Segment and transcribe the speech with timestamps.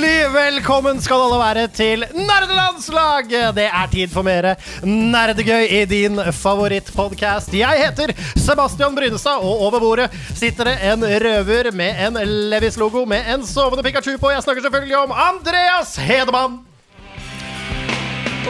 [0.00, 3.50] Hjertelig velkommen skal alle være til Nerdelandslaget!
[3.52, 4.46] Det er tid for mer
[4.80, 7.52] nerdegøy i din favorittpodkast.
[7.52, 12.16] Jeg heter Sebastian Brynestad, og over bordet sitter det en røver med en
[12.48, 14.32] Levis-logo med en sovende Pikachu på.
[14.32, 16.62] Jeg snakker selvfølgelig om Andreas Hedemann.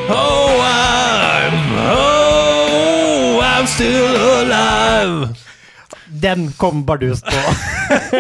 [0.07, 1.55] Oh, I'm,
[1.98, 5.50] oh, I'm still alive.
[6.20, 7.41] Den kom bardust på.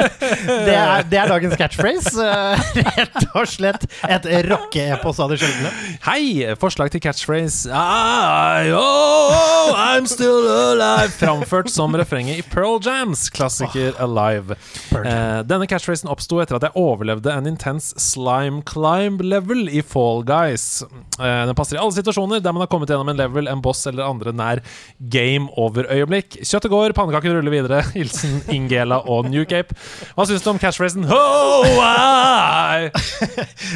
[0.46, 2.14] det, er, det er dagens catchphrase.
[2.24, 2.62] eh,
[2.96, 5.70] Rett og slett et rockeepos av det sjeldne.
[6.06, 6.46] Hei!
[6.60, 11.12] Forslag til catchphrase I, oh, I'm still alive.
[11.20, 14.56] Framført som refrenget i Pearl Jams klassiker Alive.
[14.94, 20.24] Eh, denne catchphrasen oppsto etter at jeg overlevde en intens slime climb level i Fall
[20.28, 20.82] Guys.
[21.20, 23.84] Eh, den passer i alle situasjoner der man har kommet gjennom en level, en boss
[23.90, 24.64] eller andre nær
[25.12, 26.40] game over-øyeblikk.
[26.46, 27.82] Kjøttet går, pannekaken ruller videre.
[27.96, 29.74] Hilsen Ingela og New Cape.
[30.16, 32.90] Hva syns du om catchphrasen Oh, I,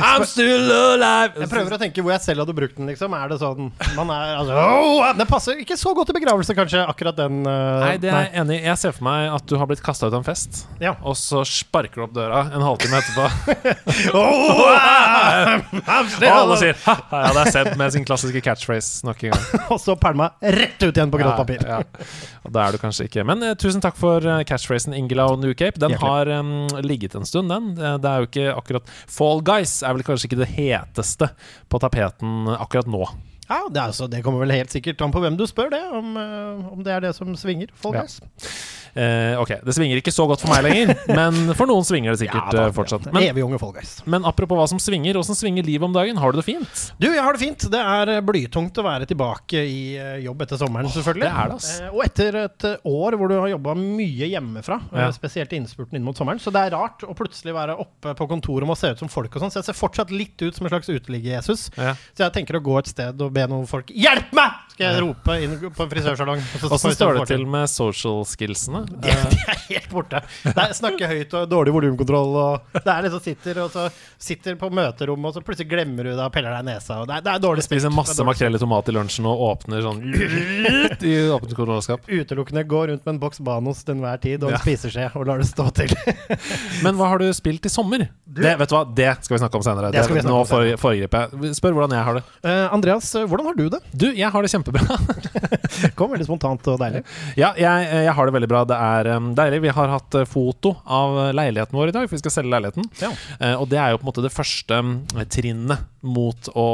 [0.01, 1.35] I'm still alive?
[1.43, 2.89] Jeg prøver å tenke hvor jeg selv hadde brukt den.
[2.91, 6.55] liksom Er det sånn man er, altså, oh, Den passer ikke så godt i begravelse,
[6.57, 7.43] kanskje, akkurat den.
[7.47, 8.65] Uh, Nei, det er jeg enig i.
[8.69, 10.95] Jeg ser for meg at du har blitt kasta ut av en fest, Ja.
[11.03, 13.25] og så sparker du opp døra en halvtime etterpå.
[14.15, 15.63] Oh, I'm
[16.05, 16.59] Og still alle alive.
[16.61, 19.45] sier ha, ja, det er Seb med sin klassiske catchphrase nok en gang.
[19.75, 21.63] Og så pælma rett ut igjen på grått papir.
[21.67, 22.09] Ja, ja.
[22.45, 25.41] Og da er du kanskje ikke Men uh, tusen takk for eh, catchphrasen Ingela og
[25.43, 25.81] New Cape.
[25.81, 27.73] Den har um, ligget en stund, den.
[27.79, 31.31] Eh, Det er jo ikke akkurat Fall Guys er vel kanskje ikke det heteste
[31.73, 33.05] på tapeten akkurat nå.
[33.49, 35.83] Ja, det, altså, det kommer vel helt sikkert an på hvem du spør, det.
[35.93, 37.73] Om, eh, om det er det som svinger.
[37.77, 38.07] Fall Ja.
[38.95, 42.21] Eh, ok, det svinger ikke så godt for meg lenger, men for noen svinger det
[42.23, 43.09] sikkert da, eh, fortsatt.
[43.11, 43.97] Men, Evig unge folk, Guys.
[44.07, 46.17] men apropos hva som svinger, åssen svinger livet om dagen?
[46.23, 46.85] Har du det fint?
[47.03, 47.67] Du, jeg har det fint.
[47.75, 51.27] Det er eh, blytungt å være tilbake i eh, jobb etter sommeren, selvfølgelig.
[51.27, 51.71] det er det, ass.
[51.91, 55.09] Og etter et år hvor du har jobba mye hjemmefra, Ja.
[55.15, 58.29] spesielt i innspurten inn mot sommeren, så det er rart å plutselig være oppe på
[58.31, 59.51] kontoret og se ut som folk og sånn.
[59.55, 61.67] Så jeg ser fortsatt litt ut som en slags uteligger-Jesus.
[61.77, 61.97] Ja.
[62.15, 64.61] Så jeg tenker å gå et sted og be noen folk Hjelp meg!
[64.75, 66.41] Skal jeg rope inn på en frisørsalong.
[66.67, 68.84] Åssen står det til med social skillsene?
[68.89, 70.21] De, de er helt borte.
[70.45, 72.35] Det er Snakke høyt og dårlig volumkontroll.
[72.75, 73.87] Det er liksom sitter og så
[74.21, 77.01] sitter på møterommet, og så plutselig glemmer du det og peller deg i nesa.
[77.07, 79.85] Det, er, det er dårlig Spiser masse Det makrell i tomat i lunsjen og åpner
[79.85, 80.03] sånn
[81.05, 82.05] i åpent kontrollskap.
[82.19, 84.63] utelukkende går rundt med en boks Banos til enhver tid og en Ja.
[84.63, 85.91] spiseskje og lar det stå til.
[86.85, 88.07] Men hva har du spilt i sommer?
[88.35, 89.91] Det vet du hva, det skal vi snakke om senere.
[89.95, 90.75] Det skal vi snakke om senere.
[90.75, 91.55] Nå foregriper jeg.
[91.59, 92.25] Spør hvordan jeg har det.
[92.45, 93.81] Uh, Andreas, hvordan har du det?
[93.95, 94.99] Du, jeg har det kjempebra.
[95.99, 97.05] Kom veldig spontant og deilig.
[97.39, 98.63] ja, jeg, jeg har det veldig bra.
[98.69, 99.61] Det er um, deilig.
[99.65, 102.53] Vi har hatt eh, foto av eh, leiligheten vår i dag, for vi skal selge
[102.55, 102.87] leiligheten.
[103.01, 103.11] Ja.
[103.39, 104.95] Eh, og det er jo på en måte det første um,
[105.33, 106.67] trinnet mot å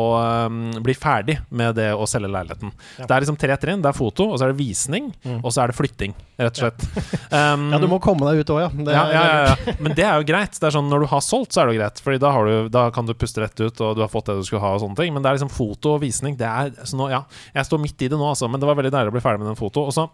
[0.50, 2.72] um, bli ferdig med det å selge leiligheten.
[2.98, 3.06] Ja.
[3.06, 3.82] Det er liksom tre trinn.
[3.84, 6.64] Det er foto, og så er det visning, og så er det flytting, rett og
[6.64, 6.86] slett.
[7.30, 8.70] Um, Ja, du må komme deg ut òg, ja.
[8.74, 9.74] Det ja, er- ja, ja, ja.
[9.78, 10.56] Men det er jo greit.
[10.58, 12.00] Det er sånn Når du har solgt, så er det jo greit.
[12.02, 14.38] Fordi da, har du, da kan du puste rett ut, og du har fått det
[14.40, 14.72] du skulle ha.
[14.74, 16.34] og sånne ting Men det er liksom foto og visning.
[16.40, 17.22] Det er, så nå, ja,
[17.54, 18.48] jeg står midt i det nå, altså.
[18.50, 19.86] Men det var veldig deilig å bli ferdig med den foto.
[19.86, 20.08] Og så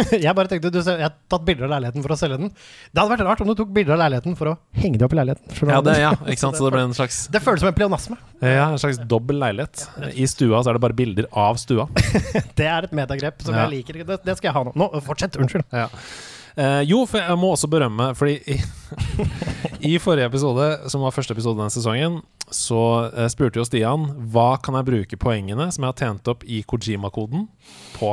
[0.26, 2.50] Jeg bare tenkte, du, Jeg har tatt bilder av leiligheten for å selge den.
[2.90, 5.14] Det hadde vært rart om du tok bilder av leiligheten for å henge det opp
[5.16, 5.70] i leiligheten.
[5.72, 6.58] Ja, det, ja, ikke sant?
[6.58, 8.18] Så det ble en slags Det føles som en pleonasme.
[8.40, 9.86] Ja, en slags dobbel leilighet.
[10.14, 11.88] I stua så er det bare bilder av stua.
[12.58, 13.66] Det er et metagrep som Ja.
[13.66, 14.02] jeg liker.
[14.04, 14.74] Det, det skal jeg ha nå.
[14.78, 15.36] Nå, Fortsett.
[15.40, 15.64] Unnskyld.
[15.74, 15.88] Ja.
[16.60, 18.56] Eh, jo, for jeg må også berømme, fordi i,
[19.92, 22.18] i forrige episode, som var første episode denne sesongen,
[22.54, 26.44] så eh, spurte jo Stian hva kan jeg bruke poengene som jeg har tjent opp
[26.46, 27.46] i Kojima-koden,
[27.94, 28.10] på.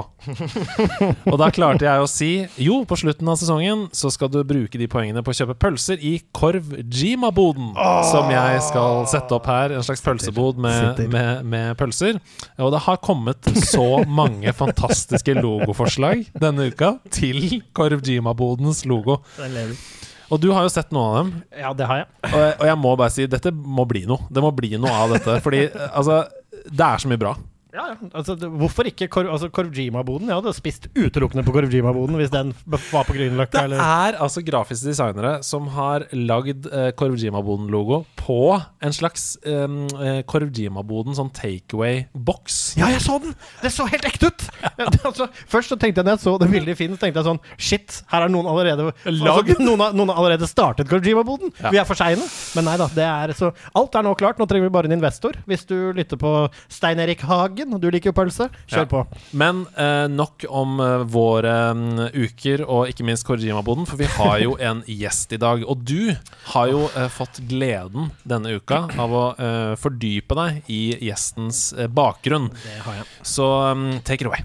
[1.32, 2.32] Og da klarte jeg å si
[2.62, 6.02] jo, på slutten av sesongen så skal du bruke de poengene på å kjøpe pølser
[6.04, 7.72] i Korv-Jima-boden,
[8.12, 9.78] som jeg skal sette opp her.
[9.78, 12.20] En slags pølsebod med, med, med pølser.
[12.60, 19.22] Og det har kommet så mange fantastiske logoforslag denne uka til Korv-Jima-bodens logo.
[19.40, 19.97] Den lever.
[20.28, 21.30] Og du har jo sett noen av dem.
[21.56, 22.10] Ja, det har jeg.
[22.28, 24.28] Og og jeg må bare si dette må bli noe.
[24.32, 25.38] Det må bli noe av dette.
[25.46, 26.26] Fordi eh, altså
[26.68, 27.36] Det er så mye bra.
[27.78, 27.96] Ja, ja.
[28.16, 30.32] Altså, det, hvorfor ikke Kor altså, Korvjima-boden?
[30.32, 33.68] Jeg hadde spist utelukkende på Korvjima-boden hvis den var på Grünerløkka.
[33.70, 40.20] Det er altså grafiske designere som har lagd eh, Korvjima-boden-logo på en slags um, eh,
[40.28, 42.58] Korjima-boden, sånn takeaway-boks.
[42.80, 43.36] Ja, jeg så den!
[43.62, 44.44] Det så helt ekte ut!
[45.08, 47.28] altså, først så tenkte jeg når jeg så det bildet i Finn, så tenkte jeg
[47.30, 49.54] sånn Shit, her har noen allerede Lagd?
[49.54, 51.54] altså, noen, har, noen har allerede startet Korvjima-boden!
[51.62, 51.72] Ja.
[51.72, 52.28] Vi er for seine.
[52.58, 52.90] Men nei da.
[52.98, 54.42] det er så Alt er nå klart.
[54.42, 55.40] Nå trenger vi bare en investor.
[55.48, 56.34] Hvis du lytter på
[56.74, 58.90] Stein Erik Hagen, du liker jo pølse, kjør Ja.
[58.92, 59.04] på.
[59.40, 64.44] Men uh, nok om uh, våre um, uker, og ikke minst Korvjima-boden, for vi har
[64.44, 65.64] jo en gjest i dag.
[65.64, 66.12] Og du
[66.54, 71.88] har jo uh, fått gleden denne uka av å uh, fordype deg i gjestens uh,
[71.88, 72.50] bakgrunn.
[72.64, 73.10] Det har jeg.
[73.22, 74.44] Så um, take it away.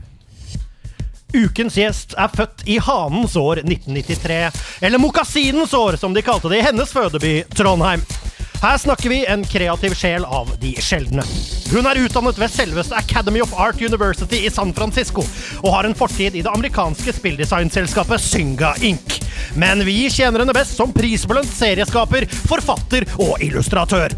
[1.32, 4.40] Ukens gjest er født i hanens år 1993,
[4.84, 8.04] eller mokasinens år, som de kalte det i hennes fødeby Trondheim.
[8.62, 11.24] Her snakker vi en kreativ sjel av de sjeldne.
[11.72, 15.24] Hun er utdannet ved selveste Academy of Art University i San Francisco,
[15.64, 19.18] og har en fortid i det amerikanske spilldesignselskapet Synga Inc.
[19.58, 24.14] Men vi kjenner henne best som prisbelønt serieskaper, forfatter og illustratør.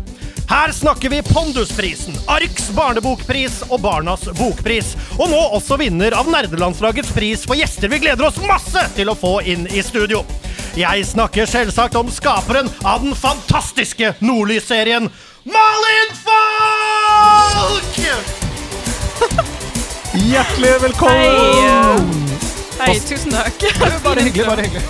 [0.49, 4.93] Her snakker vi Pondusprisen, Arks barnebokpris og Barnas bokpris.
[5.19, 9.17] Og nå også vinner av Nerdelandslagets pris for gjester vi gleder oss masse til å
[9.19, 10.23] få inn i studio.
[10.79, 15.11] Jeg snakker selvsagt om skaperen av den fantastiske Nordlys-serien,
[15.45, 18.01] Malin Falk!
[20.15, 21.15] Hjertelig velkommen!
[21.19, 22.44] Hei,
[23.09, 23.65] tusen takk.
[24.05, 24.85] Bare hyggelig, bare hyggelig.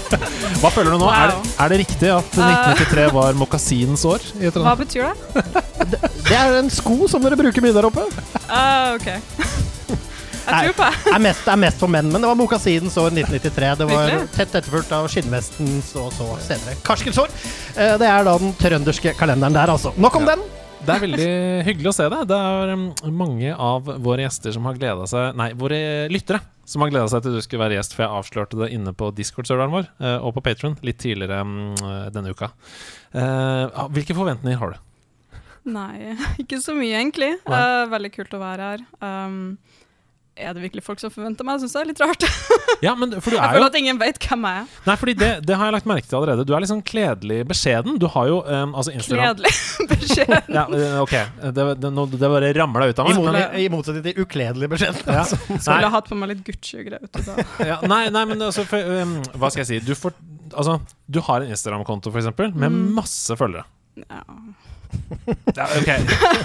[0.62, 1.08] Hva føler du nå?
[1.10, 4.24] Er, det, er det riktig at 1993 var mokasinens år?
[4.38, 5.44] i Hva betyr det?
[6.28, 8.04] Det er en sko som dere bruker mye der oppe.
[8.46, 9.08] Uh, ok.
[10.42, 11.12] Jeg tror på det.
[11.14, 13.68] er mest, er mest for menn, men det var mokasinens år 1993.
[13.82, 17.30] Det var tett etterfulgt av skinnvestens og så senere karskensår.
[17.76, 19.92] Eh, Det er da den trønderske kalenderen der, altså.
[20.02, 20.34] Nok om Ja.
[20.34, 20.42] den.
[20.82, 21.26] Det er veldig
[21.68, 22.24] hyggelig å se deg.
[22.26, 25.78] Det er um, mange av våre gjester som har gleda seg Nei, våre
[26.10, 28.94] lyttere som har gleda seg til du skulle være gjest, for jeg avslørte det inne
[28.96, 31.74] på Discord-serveren vår eh, og på Patron litt tidligere um,
[32.14, 32.52] denne uka.
[33.12, 33.22] Eh,
[33.66, 35.38] ah, hvilke forventninger har du?
[35.74, 37.32] Nei, ikke så mye, egentlig.
[37.46, 37.62] Nei.
[37.62, 38.84] Eh, veldig kult å være her.
[39.02, 39.38] Um,
[40.36, 41.58] er det virkelig folk som forventer meg?
[41.60, 42.24] Jeg syns det er litt rart.
[42.82, 44.70] Ja, men for du Jeg føler jo at ingen vet hvem jeg er.
[44.88, 46.42] Nei, fordi det, det har jeg lagt merke til allerede.
[46.48, 47.98] Du er litt sånn kledelig beskjeden.
[48.02, 49.52] Du har jo um, altså Instagram Kledelig
[49.92, 50.56] beskjeden.
[50.56, 50.64] Ja,
[51.04, 51.14] OK.
[51.54, 53.20] Det, det, det bare ramla ut av I, meg.
[53.22, 55.14] mot, men- I motsetning til ukledelig beskjeden.
[55.14, 55.22] Ja.
[55.30, 57.06] Skulle ha hatt på meg litt Gucci og greier.
[57.06, 57.46] vet da.
[57.70, 59.80] ja, nei, nei, men altså for, um, Hva skal jeg si?
[59.86, 60.16] Du, får,
[60.56, 62.82] altså, du har en Instagram-konto, eksempel, med Mm.
[62.98, 63.68] masse følgere.
[64.08, 64.24] Ja.
[65.56, 65.90] Ja, ok,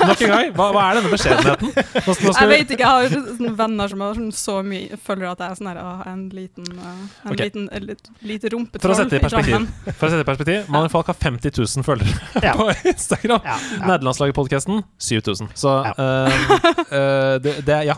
[0.07, 0.49] Nok en gang.
[0.57, 1.71] Hva, hva er denne beskjedenheten?
[1.71, 4.99] Nå, nå skal Jeg vet ikke, jeg har sånne venner som har sånn så mye
[5.01, 6.87] følger at jeg er sånn her, ah, en liten, eh,
[7.23, 7.47] en okay.
[7.47, 9.55] liten eh, litt, lite rumpetroll For å sette det i perspektiv.
[9.55, 9.93] Drammen.
[9.93, 12.17] For å sette det i perspektiv Malin Falk har 50 000 følgere
[12.47, 12.55] Ja.
[12.59, 13.47] på Instagram.
[13.47, 13.83] Ja, ja.
[13.85, 15.53] Nederlandslaget-podkasten 7000.
[15.57, 15.93] Så Ja.
[15.97, 16.57] Uh,
[16.91, 17.97] uh, det, det Ja.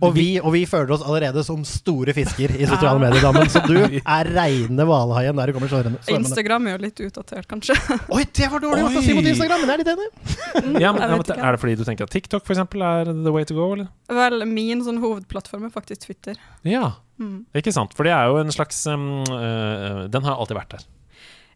[0.00, 3.50] Og vi, og vi føler oss allerede som store fisker i sosiale medier, Dammen.
[3.52, 3.76] Så du
[4.16, 6.00] er reine hvalhaien der du kommer svømmende.
[6.08, 7.76] Instagram er jo litt utdatert, kanskje.
[8.08, 10.08] Oi, det var dårlig gjort å si mot Instagram, men det er litt enig.
[10.82, 13.34] ja, men, ja, men er det fordi du tenker at TikTok for eksempel, er the
[13.34, 13.90] way to go, eller?
[14.10, 16.40] Vel, min sånn hovedplattform er faktisk Twitter.
[16.66, 17.42] Ja, Mm.
[17.52, 17.92] ikke sant?
[17.92, 20.86] For det er jo en slags um, uh, Den har alltid vært der.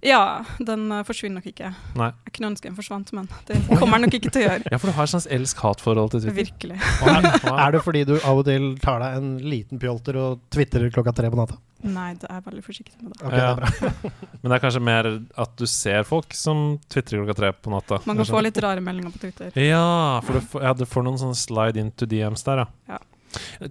[0.05, 1.71] Ja, den eh, forsvinner nok ikke.
[1.97, 2.11] Nei.
[2.27, 4.69] Jeg kunne ønske den forsvant, men det kommer den nok ikke til å gjøre.
[4.75, 6.37] Ja, for du har et slags elsk-hat-forhold til Twitter.
[6.43, 6.81] Virkelig.
[7.01, 7.29] Wow.
[7.65, 11.15] Er det fordi du av og til tar deg en liten pjolter og twitterer klokka
[11.17, 11.57] tre på natta?
[11.85, 13.23] Nei, det er veldig forsiktig med det.
[13.25, 13.49] Ok, det Ja.
[13.51, 14.13] er bra.
[14.45, 15.09] Men det er kanskje mer
[15.45, 16.63] at du ser folk som
[16.93, 17.99] tvitrer klokka tre på natta.
[18.09, 19.53] Man kan få litt rare meldinger på Twitter.
[19.61, 22.69] Ja, for du ja, du får noen sånne slide into DMs der, ja.
[22.97, 23.01] Ja.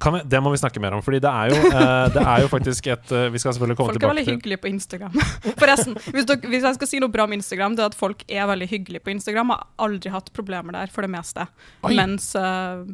[0.01, 2.43] Kan vi, det må vi snakke mer om, Fordi det er jo, eh, det er
[2.45, 5.15] jo faktisk et eh, Vi skal selvfølgelig komme Folk er veldig hyggelige på Instagram.
[5.61, 8.23] Forresten, hvis, dere, hvis jeg skal si noe bra om Instagram, det er at folk
[8.27, 9.53] er veldig hyggelige på Instagram.
[9.55, 11.47] Har aldri hatt problemer der, for det meste.
[11.83, 11.95] Oi.
[11.99, 12.85] Mens eh,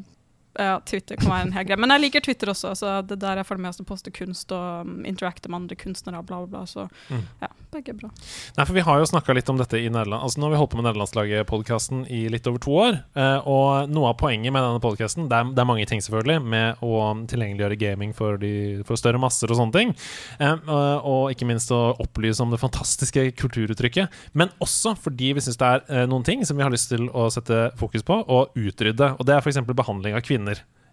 [0.57, 1.77] ja, Twitter kan være en hel greie.
[1.79, 4.87] Men jeg liker Twitter også, så det der jeg følger med å poste kunst og
[4.87, 6.65] um, interacte med andre kunstnere, bla, bla, bla.
[6.65, 7.21] Så Mm.
[7.41, 8.09] ja, begge er bra.
[8.57, 10.23] Nei, for Vi har jo snakka litt om dette i Nederland.
[10.23, 12.99] Altså Nå har vi holdt på med Nederlandslaget-podkasten i litt over to år.
[13.15, 16.41] eh, og noe av poenget med denne podkasten det, er- det er mange ting, selvfølgelig,
[16.43, 19.95] med å tilgjengeliggjøre gaming for, de, for større masser og sånne ting.
[20.39, 24.09] Eh, og, og ikke minst å opplyse om det fantastiske kulturuttrykket.
[24.33, 27.07] Men også fordi vi syns det er eh, noen ting som vi har lyst til
[27.09, 29.13] å sette fokus på og utrydde.
[29.19, 29.61] Og det er f.eks.
[29.69, 30.38] behandling av kvinner.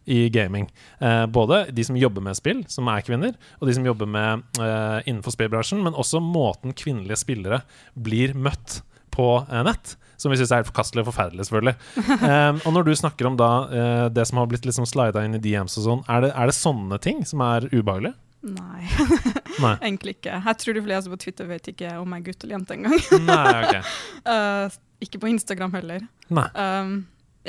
[0.07, 0.69] I gaming.
[1.03, 4.45] Eh, både de som jobber med spill, som er kvinner, og de som jobber med
[4.62, 7.65] eh, innenfor spillbransjen, men også måten kvinnelige spillere
[7.99, 9.97] blir møtt på eh, nett.
[10.17, 11.75] Som vi syns er helt forkastelig og forferdelig, selvfølgelig.
[12.31, 15.37] Eh, og når du snakker om da eh, det som har blitt liksom slida inn
[15.37, 18.15] i DMs og sånn, er det, er det sånne ting som er ubehagelig?
[18.47, 18.87] Nei,
[19.65, 19.75] Nei.
[19.81, 20.38] egentlig ikke.
[20.38, 22.99] Jeg tror de fleste på Twitter vet ikke om jeg er gutt eller jente engang.
[23.26, 23.93] Nei, ok.
[24.37, 26.07] Eh, ikke på Instagram heller.
[26.33, 26.47] Nei.
[26.57, 26.95] Um,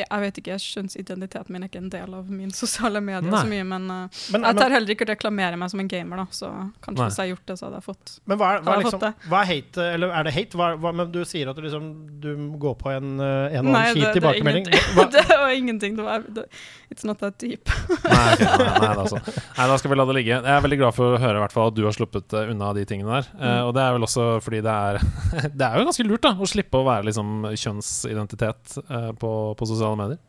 [0.03, 3.41] Jeg vet ikke, kjønnsidentiteten min er ikke en del av min sosiale medier Nei.
[3.41, 6.23] så mye, men uh, Men, jeg tar heller ikke å reklamere meg som en gamer,
[6.23, 6.51] da, så
[6.83, 7.07] kanskje Nei.
[7.07, 9.01] hvis jeg har gjort det, så hadde jeg fått men hva, er, hva, er liksom,
[9.01, 9.11] det.
[9.31, 10.59] hva er hate, eller er det hate?
[10.59, 11.87] Hva, hva, men du sier at du, liksom,
[12.23, 12.29] du
[12.61, 14.67] går på en, eh, en og Nei, annen kjip tilbakemelding.
[15.17, 15.95] Det var ingenting.
[15.97, 16.43] Det var, det,
[16.91, 17.71] it's not that deep.
[18.03, 19.21] Nei, okay, nei, altså.
[19.23, 20.35] nei, da skal vi la det ligge.
[20.35, 22.51] Jeg er veldig glad for å høre i hvert fall at du har sluppet eh,
[22.51, 23.29] unna de tingene der.
[23.39, 24.99] Eh, og det er vel også fordi det er
[25.57, 29.69] Det er jo ganske lurt da å slippe å være liksom kjønnsidentitet uh, på, på
[29.69, 30.19] sosiale medier.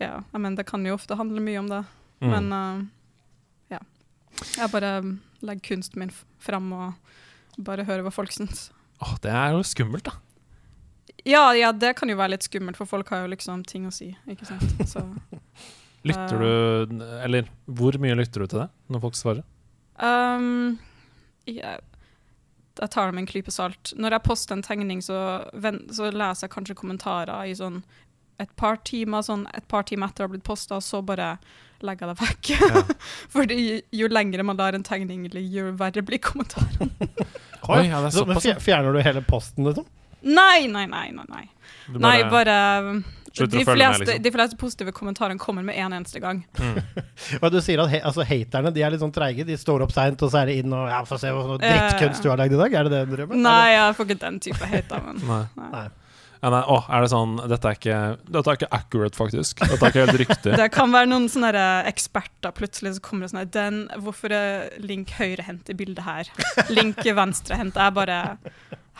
[0.00, 1.84] Ja, jeg mener, det kan jo ofte handle mye om det,
[2.22, 2.30] Mm.
[2.30, 2.84] men uh,
[3.70, 3.78] ja.
[4.56, 4.90] Jeg bare
[5.42, 6.94] legger kunsten min fram og
[7.58, 8.70] bare hører hva folk syns.
[9.02, 10.12] Åh, det er jo skummelt, da.
[11.26, 13.92] Ja, ja, det kan jo være litt skummelt, for folk har jo liksom ting å
[13.92, 14.64] si, ikke sant.
[14.92, 15.02] Så
[16.04, 19.42] Lytter du Eller hvor mye lytter du til det når folk svarer?
[19.98, 20.78] um,
[21.46, 21.80] jeg,
[22.80, 23.92] jeg tar det med en klype salt.
[23.96, 25.16] Når jeg poster en tegning, så,
[25.92, 27.82] så leser jeg kanskje kommentarer i sånn
[28.42, 31.36] et par timer, sånn et par timer etter å ha blitt posta, så bare
[31.84, 32.52] legger jeg det vekk.
[32.54, 32.84] Ja.
[33.34, 33.58] Fordi
[33.94, 36.94] jo lengre man lar en tegning ligge, jo verre blir kommentaren.
[37.72, 39.86] Oi, ja, det er så, men fjerner du hele posten, liksom?
[40.24, 41.10] Nei, nei, nei.
[41.12, 41.44] nei, nei.
[41.86, 42.00] Bare...
[42.00, 42.56] nei bare
[43.34, 44.24] slutter de å følge med, fleste, liksom.
[44.24, 46.44] de fleste positive kommentarene kommer med en eneste gang.
[47.42, 49.46] Og du sier at he, altså, haterne de er litt sånn treige.
[49.48, 51.58] De står opp seint, og så er det inn og ja, Få se hva ja,
[51.58, 51.74] ja.
[51.74, 52.78] drittkunst du har lagd i dag.
[52.78, 53.42] Er det det du drømmer?
[53.44, 55.02] Nei, jeg får ikke den type hate.
[55.04, 55.20] Men.
[55.32, 55.44] Nei.
[55.58, 55.70] Nei.
[55.74, 55.86] Nei.
[56.44, 57.98] Ja, nei, å, er det sånn Dette er ikke
[58.28, 59.62] Dette er ikke accurate, faktisk.
[59.64, 60.56] Dette er ikke helt riktig.
[60.60, 64.74] Det kan være noen sånne eksperter plutselig så kommer det sånn her, den, Hvorfor er
[64.84, 66.28] Link høyrehendt i bildet her?
[66.68, 67.80] Link venstrehendt.
[67.80, 68.18] Jeg bare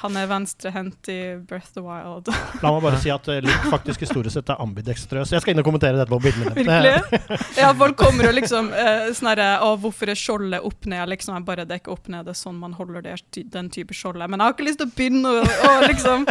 [0.02, 2.26] Han er venstrehendt i of the Wild.
[2.64, 5.30] La meg bare si at uh, Link faktisk historisk sett er ambidekstrøs.
[5.32, 6.80] Jeg skal inn og kommentere dette på bildene mine.
[6.82, 7.38] Virkelig?
[7.60, 11.06] Ja, folk kommer og liksom eh, sånn herre Å, hvorfor er skjoldet opp ned?
[11.14, 13.16] Liksom, jeg bare, det er opp ned, det er sånn man holder det,
[13.54, 14.26] den type skjoldet.
[14.32, 16.26] Men jeg har ikke lyst til å begynne å, å liksom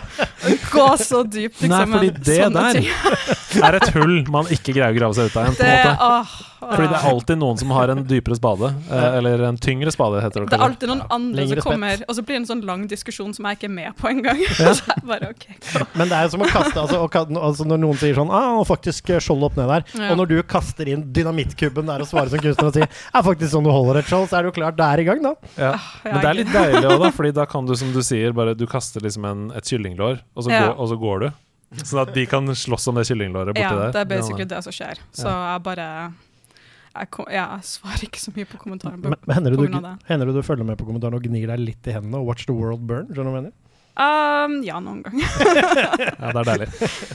[0.76, 1.72] gå så dypt, liksom.
[1.72, 3.64] Nei, fordi det der ting.
[3.64, 5.58] er et hull man ikke greier å grave seg ut av igjen.
[5.60, 6.10] på Det, en måte.
[6.12, 6.42] åh.
[6.72, 8.70] Fordi det er alltid noen som har en dypere spade.
[8.90, 10.52] Eh, eller en tyngre spade, heter det.
[10.54, 13.34] Det er alltid noen andre som kommer, og så blir det en sånn lang diskusjon
[13.36, 14.42] som jeg ikke er med på engang.
[14.60, 14.74] Ja.
[14.94, 15.86] jeg bare, ok, gå.
[16.00, 17.02] Men det er jo som å kaste altså,
[17.40, 20.10] altså Når noen sier sånn ah, faktisk eh, skjold opp ned der, Ja.
[20.14, 23.54] og når du kaster inn dynamittkubben der og svarer som kunstner og sier er faktisk
[23.54, 25.34] sånn du holder et skjold, så er det jo klart det er i gang, da.
[25.58, 25.74] Ja.
[26.06, 28.56] Men det er litt deilig òg, da, Fordi da kan du, som du sier, bare
[28.58, 30.68] du kaster liksom en, et kyllinglår, og så, Ja.
[30.68, 31.32] går, og så går du.
[31.82, 33.92] Sånn at de kan slåss om det kyllinglåret borti Ja, der.
[33.96, 35.00] det er basically det som skjer.
[35.16, 35.88] Så jeg bare
[36.96, 39.02] jeg, kom, jeg svarer ikke så mye på kommentaren.
[39.02, 39.64] på- Men, hender, det du,
[40.08, 42.46] hender det du følger med på kommentaren og gnir deg litt i hendene og watch
[42.46, 43.08] the world burn?
[43.10, 43.54] Skjønner du hva jeg mener?
[43.94, 45.22] Um, ja, noen ganger.
[46.24, 46.68] Ja, det er deilig.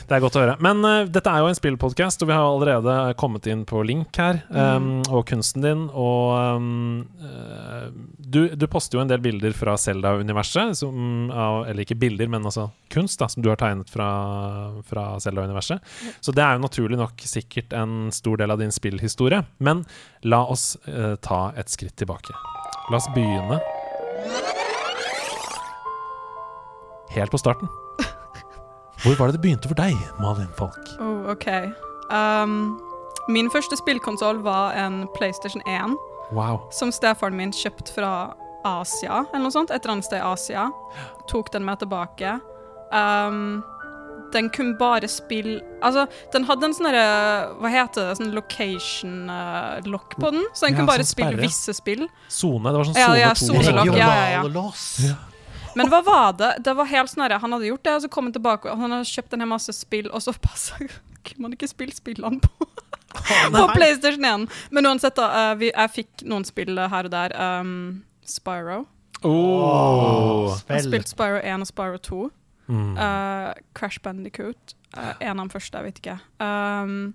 [0.07, 0.55] Det er godt å høre.
[0.63, 4.15] Men uh, dette er jo en spillpodkast, og vi har allerede kommet inn på link
[4.19, 5.81] her, um, og kunsten din.
[5.89, 12.31] Og um, eh, du, du poster jo en del bilder fra Zelda-universet, eller ikke bilder,
[12.31, 14.09] men altså kunst, da, som du har tegnet fra,
[14.87, 15.83] fra Zelda-universet.
[16.23, 19.43] Så det er jo naturlig nok sikkert en stor del av din spillhistorie.
[19.59, 19.83] Men
[20.23, 22.35] la oss uh, ta et skritt tilbake.
[22.89, 23.59] La oss begynne
[27.15, 27.69] helt på starten.
[29.03, 30.79] Hvor var det det begynte for deg, Malin Falk?
[30.99, 31.47] Oh, ok.
[32.11, 32.79] Um,
[33.31, 35.95] min første spillkonsoll var en PlayStation 1,
[36.35, 36.59] Wow.
[36.75, 38.33] som stefaren min kjøpte fra
[38.67, 39.71] Asia, eller noe sånt.
[39.71, 40.67] Et eller annet sted i Asia.
[41.31, 42.35] Tok den med tilbake.
[42.91, 43.63] Um,
[44.33, 48.15] den kunne bare spille Altså, den hadde en sånn Hva heter det?
[48.19, 50.43] Sånn location uh, lock på den.
[50.53, 52.05] Så den Ja, kunne bare sånn spille visse spill.
[52.27, 52.67] Sone.
[52.69, 54.43] Det var sånn Ja, sone ja, ja, ja, ja.
[54.43, 54.85] Regionallås.
[55.07, 55.15] Ja.
[55.77, 56.51] Men hva var det?
[56.65, 58.95] Det var helt sånn Han hadde gjort det, og så kom han tilbake, og han
[58.95, 60.79] hadde kjøpt en hel masse spill, og så passa
[61.37, 62.65] man ikke spille spillene på,
[63.53, 64.47] på PlayStation 1.
[64.71, 65.51] Men uansett, da.
[65.51, 67.35] eh, vi, jeg fikk noen spill her og der.
[67.35, 68.85] Um, Spyro.
[69.21, 70.55] Oh.
[70.67, 72.21] Jeg har spilt Spyro 1 og Spyro 2.
[72.69, 72.97] Mm.
[72.97, 74.75] Uh, Crash Bandicoot.
[74.97, 76.17] Uh, en av de første, jeg vet ikke.
[76.41, 77.13] Um,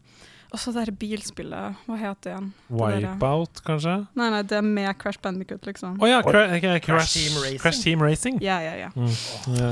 [0.55, 1.81] og så det bilspillet.
[1.89, 2.45] Hva heter det igjen?
[2.71, 3.95] Wipeout, kanskje?
[4.15, 5.97] Nei, nei, det er med Crash Bandicoot, liksom.
[5.99, 7.59] Å ja, cra okay, crash, Crash Team Racing.
[7.65, 8.39] Crash Team Racing.
[8.45, 8.93] Ja, ja, ja.
[8.95, 9.11] Mm.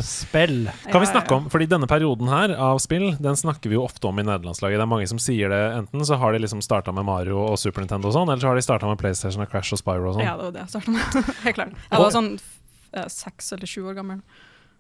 [0.02, 0.56] Spill.
[0.88, 4.10] Kan vi snakke om, fordi denne perioden her av spill, den snakker vi jo ofte
[4.10, 4.80] om i nederlandslaget.
[4.80, 7.60] Det er mange som sier det, enten så har de liksom starta med Mario og
[7.62, 10.10] Super Nintendo og sånn, eller så har de starta med PlayStation og Crash og Spyro
[10.10, 10.26] og sånn.
[10.26, 11.20] Ja, det var det jeg starta med.
[11.46, 11.76] Helt klart.
[11.86, 14.24] Jeg var sånn eh, seks eller sju år gammel.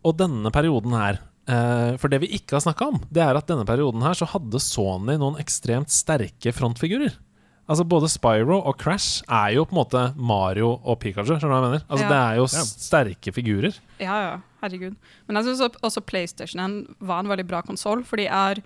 [0.02, 3.64] Og denne perioden her For det vi ikke har snakka om, det er at denne
[3.66, 7.16] perioden her så hadde Sony noen ekstremt sterke frontfigurer.
[7.70, 11.36] Altså Både Spyro og Crash er jo på en måte Mario og Pikachu.
[11.38, 11.84] Skjønner du hva jeg mener?
[11.88, 12.08] Altså Ja.
[12.10, 12.62] Det er jo Ja.
[12.62, 13.78] s- sterke figurer.
[14.00, 14.96] Ja, ja, herregud.
[15.28, 18.56] Men jeg syns også PlayStation 1 var en veldig bra konsoll, for de har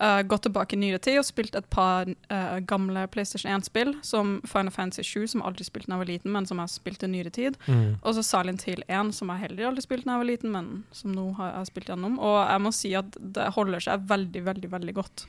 [0.00, 4.38] eh, gått tilbake i nyere tid og spilt et par uh, gamle PlayStation 1-spill, som
[4.48, 6.72] Final Fantasy 7, som jeg aldri spilte da jeg var liten, men som jeg har
[6.74, 7.58] spilt i nyere tid.
[7.66, 7.98] Mm.
[8.02, 10.70] Og så Silent Hill 1, som jeg heller aldri spilte da jeg var liten, men
[10.92, 12.18] som nå har jeg spilt gjennom.
[12.18, 15.26] Og jeg må si at det holder seg veldig, veldig veldig godt.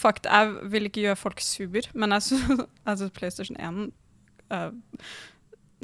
[0.00, 3.90] Fakt, jeg vil ikke gjøre folk sur, men jeg syns PlayStation 1
[4.54, 4.70] uh,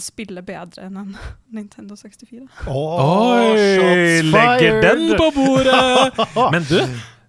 [0.00, 1.12] spiller bedre enn en
[1.56, 2.46] Nintendo 64.
[2.68, 4.22] Åh, Oi!
[4.28, 6.20] Legger den på bordet!
[6.54, 6.80] Men du,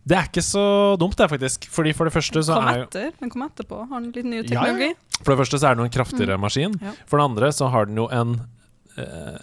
[0.07, 0.63] det er ikke så
[1.01, 1.65] dumt, det, faktisk.
[1.73, 3.81] Fordi For det første så Kom er etter, den kom etterpå.
[3.89, 4.91] Har den litt ny teknologi?
[4.93, 5.17] ja?
[5.23, 6.77] For det første så er det jo en kraftigere maskin.
[6.83, 6.93] Ja.
[7.09, 8.37] For det andre så har den jo en
[8.97, 9.39] eh,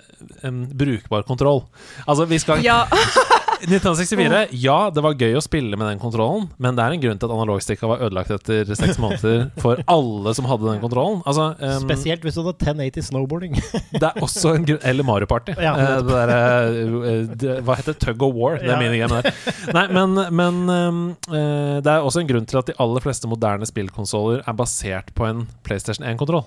[0.48, 1.64] en brukbar kontroll.
[2.06, 2.84] Altså, vi skal Ja,
[3.68, 7.20] 1964, ja, det var gøy å spille med den kontrollen, men det er en grunn
[7.20, 11.20] til at analogstikka var ødelagt etter seks måneder for alle som hadde den kontrollen.
[11.28, 13.56] Altså, um, Spesielt hvis du hadde 1080 snowboarding.
[14.00, 15.54] Det er også en grunn Eller Mario Party.
[15.60, 18.00] Ja, Eh, det der, eh, det, hva heter det?
[18.04, 18.58] Tug of War?
[18.60, 18.80] Det er Ja.
[18.80, 19.72] minigamet der.
[19.76, 23.28] Nei, men, men um, eh, det er også en grunn til at de aller fleste
[23.30, 26.44] moderne spillkonsoller er basert på en PlayStation 1-kontroll.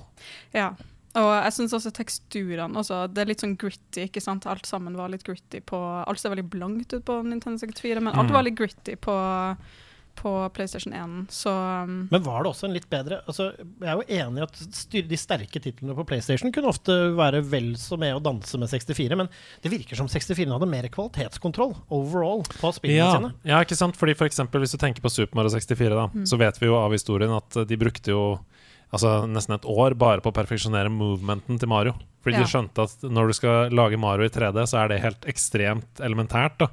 [0.55, 0.71] ja.
[1.17, 4.45] Og jeg syns også teksturene også, Det er litt sånn gritty, ikke sant?
[4.45, 8.13] Alt sammen var litt gritty på Alt ser veldig blankt ut på Nintendo 64, men
[8.13, 8.33] alt Mm.
[8.37, 9.15] var litt gritty på,
[10.17, 11.27] på PlayStation 1.
[11.29, 11.49] Så
[11.83, 14.55] um, Men var det også en litt bedre altså, Jeg er jo enig i at
[14.73, 18.67] styr, de sterke titlene på PlayStation kunne ofte være vel så med å danse med
[18.71, 19.29] 64, men
[19.61, 23.33] det virker som 64 hadde mer kvalitetskontroll overall på spillene Ja, sine.
[23.45, 23.95] ja, ikke sant?
[23.97, 26.25] Fordi for eksempel Hvis du tenker på Super Mario 64, da, Mm.
[26.25, 28.39] så vet vi jo av historien at de brukte jo
[28.91, 31.97] altså, nesten et år bare på å perfeksjonere movementen til Mario.
[32.23, 32.43] Fordi Ja.
[32.43, 36.01] de skjønte at når du skal lage Mario i 3D, så er det helt ekstremt
[36.03, 36.57] elementært.
[36.59, 36.67] da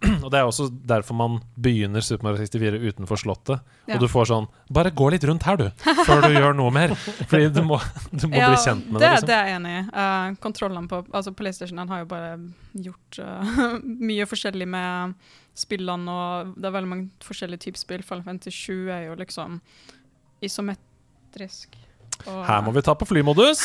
[0.24, 3.60] Og Det er også derfor man begynner Super Mario 64 utenfor Slottet.
[3.86, 3.94] Ja.
[3.94, 5.70] Og du får sånn Bare gå litt rundt her, du,
[6.04, 6.94] før du gjør noe mer.
[7.30, 7.80] Fordi du må,
[8.12, 9.06] du må bli kjent med det.
[9.06, 9.28] det, liksom.
[9.28, 9.82] det er jeg enig i.
[9.92, 12.34] Uh, kontrollene på altså PlayStation har jo bare
[12.72, 13.78] gjort uh,
[14.10, 15.16] mye forskjellig med
[15.60, 18.04] spillene, og det er veldig mange forskjellige typer spill.
[18.06, 19.60] Final Fantasy 7 er jo liksom
[21.30, 21.76] isometrisk.
[22.28, 23.60] Og, Her må vi ta på flymodus.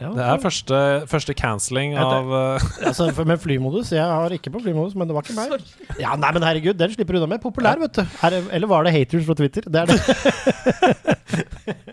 [0.00, 0.08] Ja.
[0.16, 4.48] Det er første, første cancelling Ja, av eh, Altså, for med flymodus Jeg har ikke
[4.50, 5.60] på flymodus, men det var ikke meg.
[6.00, 7.42] Ja, nei, men herregud, den slipper du unna med.
[7.44, 8.02] Populær, vet du.
[8.22, 9.62] Her, eller var det haters fra Twitter?
[9.68, 10.00] Det er det.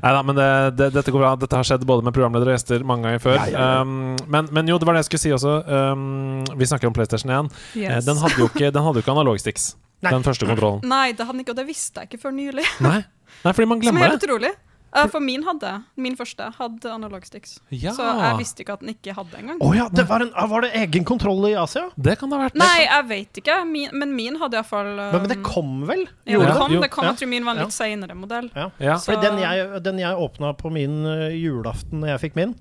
[0.00, 1.34] Nei da, men det, det, dette går bra.
[1.42, 3.36] Dette har skjedd både med programledere og gjester mange ganger før.
[3.36, 3.84] Ja, ja, ja.
[3.84, 5.54] Um, men, men jo, det var det jeg skulle si også.
[5.68, 7.52] Um, vi snakker om PlayStation 1.
[7.74, 8.08] Eh, Yes.
[8.08, 9.70] den hadde jo ikke, den hadde jo ikke analogsticks,
[10.04, 10.12] Nei.
[10.14, 10.80] den første kontrollen.
[10.88, 12.64] Nei, det hadde den ikke, og det visste jeg ikke før nylig.
[12.84, 12.98] Nei,
[13.44, 14.50] Nei fordi man Som er helt utrolig.
[14.90, 15.68] Uh, for min hadde,
[16.02, 17.60] min første hadde analog sticks.
[17.70, 19.60] Ja, Så jeg visste ikke at den ikke hadde engang.
[19.62, 21.84] Oh, ja, det var, en, var det egen kontroll i Asia?
[21.94, 22.56] det kan det ha vært.
[22.58, 26.02] Nei, jeg vet ikke, min, men min hadde iallfall um, Men, men det kom vel?
[26.26, 26.56] Jo, det det?
[26.58, 27.06] kom, det kom.
[27.06, 27.68] Jeg tror min var en Ja.
[27.70, 28.50] litt seinere modell.
[28.56, 28.66] Ja.
[28.82, 28.96] Ja.
[28.98, 32.56] Så- Fordi den jeg, den jeg åpna på min eh, julaften når jeg fikk min,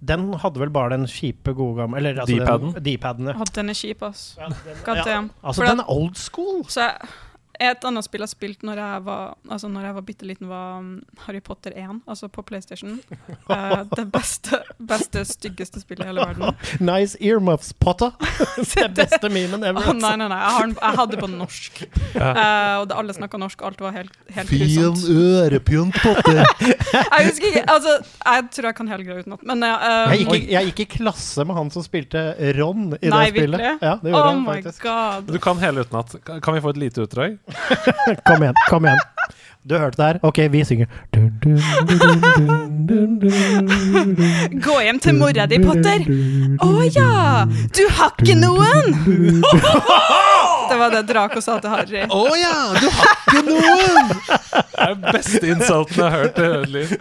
[0.00, 2.32] den hadde vel bare den kjipe, gode gamle Eller altså
[2.80, 3.26] D-paden?
[3.28, 3.44] den- ja.
[3.60, 4.36] Den er kjip, ass.
[4.40, 5.20] Ja, den, ja.
[5.44, 6.64] Altså, For den er old school.
[6.64, 7.12] Så jeg,
[7.60, 10.78] et annet spill jeg spilte når jeg var Altså når jeg var bitte liten, var
[10.80, 10.88] um,
[11.26, 12.96] Harry Potter 1, altså på PlayStation.
[13.48, 16.56] Uh, det beste, beste, styggeste spillet i hele verden.
[16.90, 18.10] Nice earmuffs, Potter.
[18.74, 19.82] det beste memen ever.
[19.82, 19.98] ever.
[20.00, 20.38] nei, nei, nei.
[20.40, 21.82] Jeg, har, den- jeg hadde på norsk.
[22.14, 23.62] Uh, og det, alle snakka norsk.
[23.68, 25.04] Alt var helt, helt grusomt.
[25.14, 26.42] ørepynt, Potter.
[26.64, 29.42] Jeg husker ikke Altså, jeg tror jeg kan hele greia utenat.
[29.48, 32.24] Men um, Jeg gikk, jeg gikk i klasse med han som spilte
[32.58, 33.60] Ron i Nei, det spillet.
[33.60, 33.78] virkelig?
[33.82, 34.82] Ja, det gjorde Oh my faktisk.
[34.86, 35.30] god.
[35.34, 36.16] Du kan hele utenat.
[36.24, 37.38] Kan kan vi få et lite utdrag?
[38.26, 38.98] Kom igjen, kom igjen.
[39.64, 40.18] Du hørte det her?
[40.22, 40.86] OK, vi synger.
[44.66, 46.04] Gå hjem til mora di, Potter.
[46.60, 47.46] Å ja!
[47.72, 48.92] Du har ikke noen!
[50.64, 52.04] Det var det Draco sa til Harry.
[52.08, 52.52] Å ja!
[52.80, 54.12] Du har ikke noen!
[54.12, 56.94] Det er den beste insulten jeg har hørt i hele liv.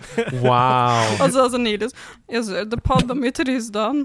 [0.44, 1.14] Wow.
[1.20, 1.96] Og så altså Nilius
[2.32, 4.04] Jeg søte padda mi Tristan.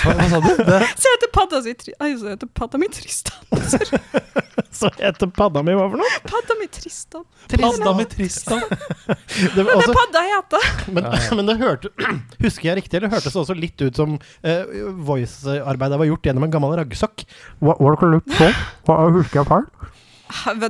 [0.00, 0.50] Hva, hva sa du?
[0.56, 0.78] Det,
[1.12, 3.42] heter padda si ai, så heter padda mi Tristan.
[4.72, 6.20] Så heter padda mi hva for noe?
[6.24, 7.24] Padda mi Tristan.
[7.52, 8.62] Padda mi Tristan.
[9.54, 10.66] Det, var Det også, padda heter.
[10.96, 11.90] men, men det hørte
[12.44, 14.74] Husker jeg riktig, eller hørtes det også litt ut som uh,
[15.08, 17.24] voice-arbeidet var gjort gjennom en gammel raggsokk?
[17.60, 18.56] Hva var det litt sånn?
[18.88, 19.68] Hva husker jeg feil?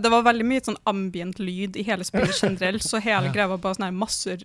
[0.02, 3.62] Det var veldig mye sånn ambient lyd i hele spillet generelt, så hele greia var
[3.62, 4.40] bare sånn her masse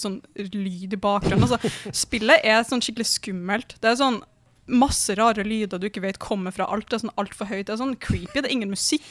[0.00, 1.46] sånn lyd i bakgrunnen.
[1.46, 1.58] Altså,
[1.94, 3.76] spillet er sånn skikkelig skummelt.
[3.80, 4.20] Det er sånn
[4.66, 6.86] masse rare lyder du ikke vet kommer fra alt.
[6.88, 7.66] Det er sånn altfor høyt.
[7.68, 8.32] Det er sånn creepy.
[8.38, 9.04] Det er ingen musikk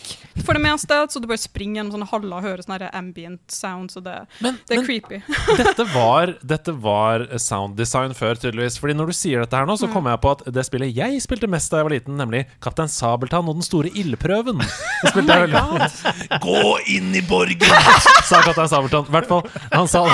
[0.43, 3.97] for det meste, så du bare springer gjennom sånne haller og hører sånne ambient sounds,
[3.99, 5.21] og det, Men, det er men creepy.
[5.61, 8.79] dette, var, dette var sound design før, tydeligvis.
[8.81, 11.21] Fordi når du sier dette her nå, så kommer jeg på at det spillet jeg
[11.23, 14.61] spilte mest da jeg var liten, nemlig Kaptein Sabeltann og den store ildprøven.
[15.13, 16.63] Veldig Gå
[16.95, 17.77] inn i borgen!
[18.29, 19.07] sa Kaptein Sabeltann.
[19.09, 19.45] I hvert fall.
[19.73, 20.05] Han sa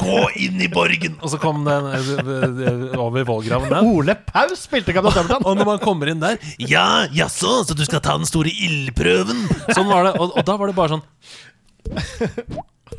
[0.00, 1.18] Gå inn i borgen!
[1.20, 3.78] Og så kom den eh, eh, over vollgraven.
[3.92, 5.44] Ole Paus spilte Kaptein Sabeltann.
[5.50, 9.44] Og når man kommer inn der Ja, jaså, så du skal ta den store ildprøven?
[9.74, 10.14] Sånn var det.
[10.22, 11.04] Og, og da var det bare sånn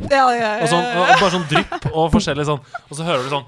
[0.10, 2.64] Ja, ja, Og, sånn, og, og bare sånn drypp og forskjellig sånn.
[2.90, 3.46] Og så hører du sånn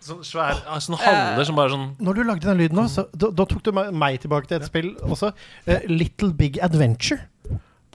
[0.00, 3.28] Sånn svær Sånn haller som bare sånn Når du lagde den lyden nå, så, da,
[3.36, 5.30] da tok du meg, meg tilbake til et spill også.
[5.68, 7.20] eh, Little Big Adventure.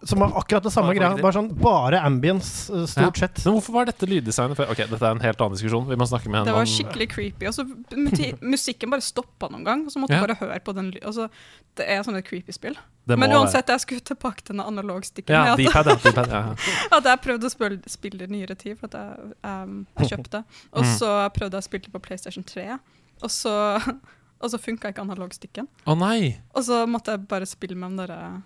[0.06, 1.16] Som var akkurat det samme greia.
[1.20, 3.28] Bare sånn bare ambience, eh, stort Ja.
[3.28, 3.44] sett.
[3.46, 4.70] Men hvorfor var dette lyddesignet før?
[4.70, 5.88] Ok, dette er en helt annen diskusjon.
[5.90, 7.48] Vi må snakke med en Det var skikkelig creepy.
[7.48, 7.66] Og så
[8.56, 10.22] musikken bare stoppa noen gang, og så måtte Ja.
[10.26, 11.30] bare høre på den altså,
[11.76, 12.78] Det er sånn et creepy spill.
[13.08, 15.34] Det Men være- uansett, jeg skulle tilbake til den analogstikken.
[15.34, 16.56] Ja, med at- D-pad, ja.
[16.56, 16.98] Ja.
[16.98, 20.44] At jeg prøvde å spille, spille det nyere tid, for at jeg, um, jeg kjøpte.
[20.74, 20.98] Og Mm.
[20.98, 22.80] så prøvde jeg å spille det på PlayStation 3,
[23.24, 23.76] og så,
[24.42, 25.68] og så funka ikke analogstikken.
[25.86, 26.38] Å nei!
[26.56, 28.42] Og så måtte jeg bare spille med den der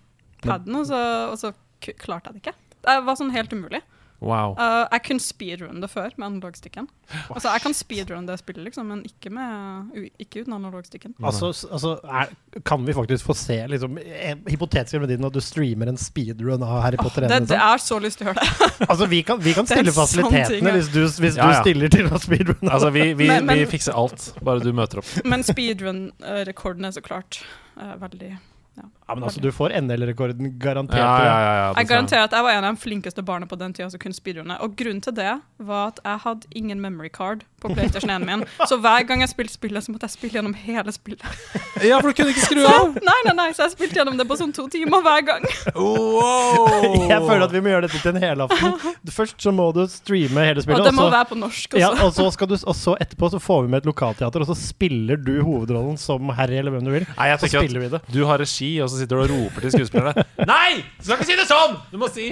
[0.46, 1.54] paden, og så, og så
[2.02, 2.58] klarte jeg det ikke.
[2.86, 3.82] Det var sånn helt umulig.
[4.20, 4.52] Wow.
[4.60, 6.90] Uh, jeg kunne speedrun det før med analogstikken.
[7.32, 11.14] Altså, jeg kan speedrun det spillet, liksom, men ikke, med, ikke uten analogstikken.
[11.24, 12.34] Altså, altså er,
[12.68, 16.82] kan vi faktisk få se liksom, en hypotetisk din at du streamer en speedrun av
[16.84, 17.64] Harry Potter Oh, Det, det Liksom?
[17.72, 18.70] er så lyst til å gjøre det.
[18.92, 20.76] Altså, vi kan, vi kan stille sånne fasilitetene ja.
[20.76, 21.56] hvis, du, hvis Ja, ja.
[21.56, 22.74] du stiller til å speedrunne.
[22.76, 25.16] Altså, vi, vi, Men- men- vi fikser alt, bare du møter opp.
[25.24, 27.40] Men speedrun-rekorden er så klart
[27.80, 28.84] uh, veldig ja,
[29.16, 31.00] men altså, du får NL-rekorden garantert.
[31.00, 33.58] Ja, ja, ja, ja, Jeg garanterer at jeg var en av de flinkeste barna på
[33.60, 34.60] den tida som kunne speedrunne.
[34.66, 38.46] Og grunnen til det var at jeg hadde ingen memory card på PlayStation 1 min.
[38.68, 41.26] Så hver gang jeg spilte spillet, så måtte jeg spille gjennom hele spillet.
[41.80, 42.98] Ja, for du kunne ikke skru av!
[43.00, 45.46] Nei, nei, nei, Så jeg spilte gjennom det på sånn to timer hver gang.
[45.80, 47.06] Wow!
[47.08, 48.76] Jeg føler at vi må gjøre dette til en helaften.
[49.20, 50.82] Først så må du streame hele spillet.
[50.84, 51.80] Og det må også, være på norsk også.
[51.80, 54.52] ja, og, så skal du, og så etterpå så får vi med et lokalteater, og
[54.52, 57.08] så spiller du hovedrollen som Harry eller hvem du vil.
[57.16, 60.26] Nei, jeg tenker at du har regi, og så sitter du og roper til skuespillerne.
[60.50, 60.82] Nei!
[61.00, 61.78] Du skal ikke si det sånn!
[61.92, 62.28] Du må si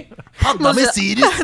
[0.62, 1.42] Må med Sirius!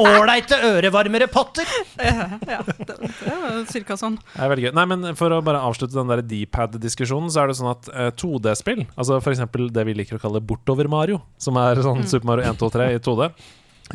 [0.00, 1.68] Ålreite ørevarmere Potter!
[1.98, 4.16] Ja, ja, det, det sånn.
[4.32, 4.72] Det er veldig gøy.
[4.76, 8.08] Nei, men For å bare avslutte den der D-pad-diskusjonen, så er det sånn at uh,
[8.14, 9.44] 2D-spill, altså f.eks.
[9.74, 13.02] det vi liker å kalle Bortover-Mario, som er sånn Super Mario 1, 2, 3 i
[13.04, 13.30] 2D,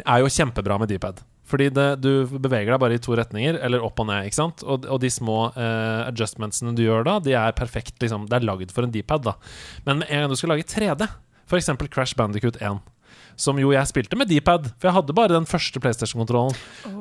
[0.06, 1.22] er jo kjempebra med D-pad.
[1.50, 4.28] Fordi det, du beveger deg bare i to retninger, eller opp og ned.
[4.30, 4.62] ikke sant?
[4.64, 7.96] Og, og de små eh, adjustmentsene du gjør da, de er perfekt.
[8.04, 9.26] liksom, Det er lagd for en D-pad.
[9.26, 9.34] da.
[9.88, 11.10] Men med en gang du skal lage 3D,
[11.50, 11.72] f.eks.
[11.90, 12.78] Crash Bandicoot 1,
[13.40, 16.56] som jo jeg spilte med D-pad, for jeg hadde bare den første PlayStation-kontrollen,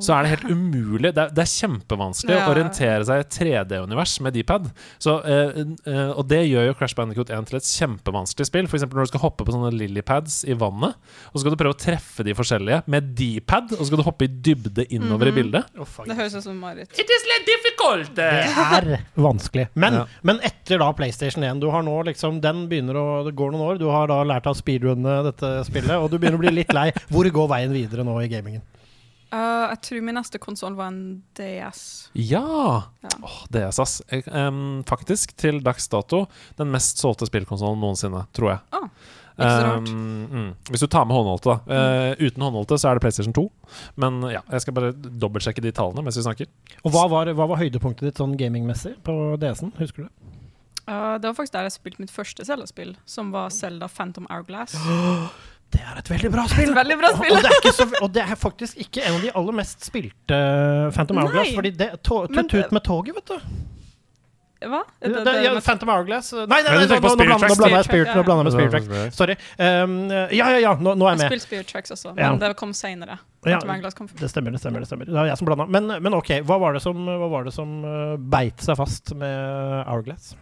[0.05, 1.11] så er det helt umulig.
[1.17, 2.45] Det er, det er kjempevanskelig Ja.
[2.47, 4.69] å orientere seg i et 3D-univers med D-pad.
[5.05, 8.69] Eh, eh, og det gjør jo Crash Bandicoot 1 til et kjempevanskelig spill.
[8.71, 8.87] F.eks.
[8.87, 10.95] når du skal hoppe på sånne lillypads i vannet,
[11.33, 14.07] og så skal du prøve å treffe de forskjellige med D-pad, og så skal du
[14.07, 15.67] hoppe i dybde innover i bildet.
[15.75, 16.93] Det høres ut som Marit.
[16.99, 18.15] It is difficult!
[18.15, 19.69] Det er vanskelig.
[19.75, 20.05] Men, Ja.
[20.23, 23.63] men etter da PlayStation 1 Du har nå liksom Den begynner å Det går noen
[23.65, 23.79] år.
[23.79, 26.91] Du har da lært av speedrunne dette spillet, og du begynner å bli litt lei.
[27.13, 28.65] Hvor går veien videre nå i gamingen?
[29.29, 31.01] Uh, jeg tror min neste konsoll var en
[31.37, 31.81] DS.
[32.17, 32.45] Ja!
[33.05, 33.11] Ja.
[33.21, 33.99] Åh, DS, ass.
[34.09, 36.23] Jeg, em, faktisk, til dags dato,
[36.57, 38.63] den mest solgte spillkonsollen noensinne, tror jeg.
[38.79, 38.87] Oh.
[39.37, 39.91] ikke så rart.
[39.93, 41.77] Um, mm, hvis du tar med håndholdte, da.
[41.77, 43.45] Eh, uten håndholdte så er det PlayStation 2.
[44.01, 46.49] Men ja, jeg skal bare dobbeltsjekke de tallene mens vi snakker.
[46.81, 49.77] Og hva var, hva var høydepunktet ditt sånn gamingmessig på DS-en?
[49.77, 50.35] Husker du?
[50.89, 54.73] Uh, det var faktisk der jeg spilte mitt første Zelda-spill, som var Zelda Phantom Hourglass.
[55.69, 56.71] Det er et veldig bra spill!
[56.81, 57.35] Veldig bra spill!
[57.37, 59.85] Og det, er ikke så, og det er faktisk ikke en av de aller mest
[59.85, 61.27] spilte uh, Phantom Nei.
[61.27, 61.51] Hourglass.
[61.59, 63.51] Fordi det tut-tut med toget, vet du.
[64.59, 64.81] Hva?
[64.99, 67.37] Det, Det- det- ja, Phantom Hourglass Nei, nei, nei, nei, du nå, nå, nå, blander,
[67.39, 69.17] jeg Spirit Spirit, nå blander jeg med Spirit Tracks.
[69.21, 69.37] Sorry.
[69.59, 71.31] Um, ja, ja, ja, nå, nå er jeg Jeg med.
[71.31, 72.33] spilte Spirit Tracks også, Ja.
[72.33, 73.21] men det kom seinere.
[73.47, 74.81] Ja, det stemmer, det stemmer.
[74.83, 75.69] det stemmer Det var jeg som blanda.
[75.71, 79.85] Men, men ok, hva var det som, var det som uh, beit seg fast med
[79.87, 80.35] Hourglass?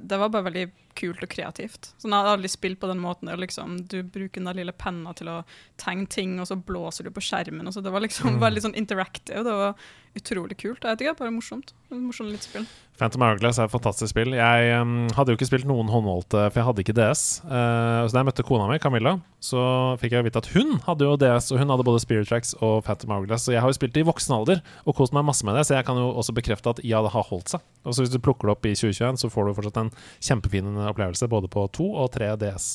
[0.00, 1.90] Det var bare veldig kult og kreativt.
[1.98, 3.30] Sånn, jeg hadde aldri spilt på den måten.
[3.30, 5.40] der Liksom, du bruker den der lille penna til å
[5.80, 7.66] tegne ting, og så blåser du på skjermen.
[7.68, 9.44] Og så det var liksom veldig sånn interactive.
[9.46, 9.78] Det var
[10.14, 10.84] utrolig kult.
[10.84, 11.74] Jeg vet ikke, bare morsomt.
[11.90, 12.66] Morsomt litt spill.
[12.94, 14.36] Phantom Hourglass er et fantastisk spill.
[14.38, 17.24] Jeg um, hadde jo ikke spilt noen håndholdte, for jeg hadde ikke DS.
[17.42, 19.64] Uh, så da jeg møtte kona mi, Camilla, så
[19.98, 22.84] fikk jeg vite at hun hadde jo DS, og hun hadde både Spirit Tracks og
[22.86, 23.48] Phantom Hourglass.
[23.48, 25.66] Så jeg har jo spilt det i voksen alder og kost meg masse med det,
[25.66, 27.66] så jeg kan jo også bekrefte at ja, det har holdt seg.
[27.82, 29.90] Og så hvis du plukker det opp i 2021, så får du fortsatt en
[30.22, 32.68] kjempefin opplevelse både på 2 og 3 DS.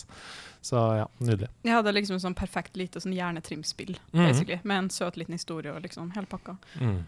[0.62, 1.48] Så ja, nydelig.
[1.64, 4.26] Jeg hadde liksom et sånn perfekt lite sånn hjernetrimspill, mm.
[4.26, 4.60] basically.
[4.68, 6.58] Med en søt liten historie og liksom hele pakka.
[6.82, 7.00] Mm.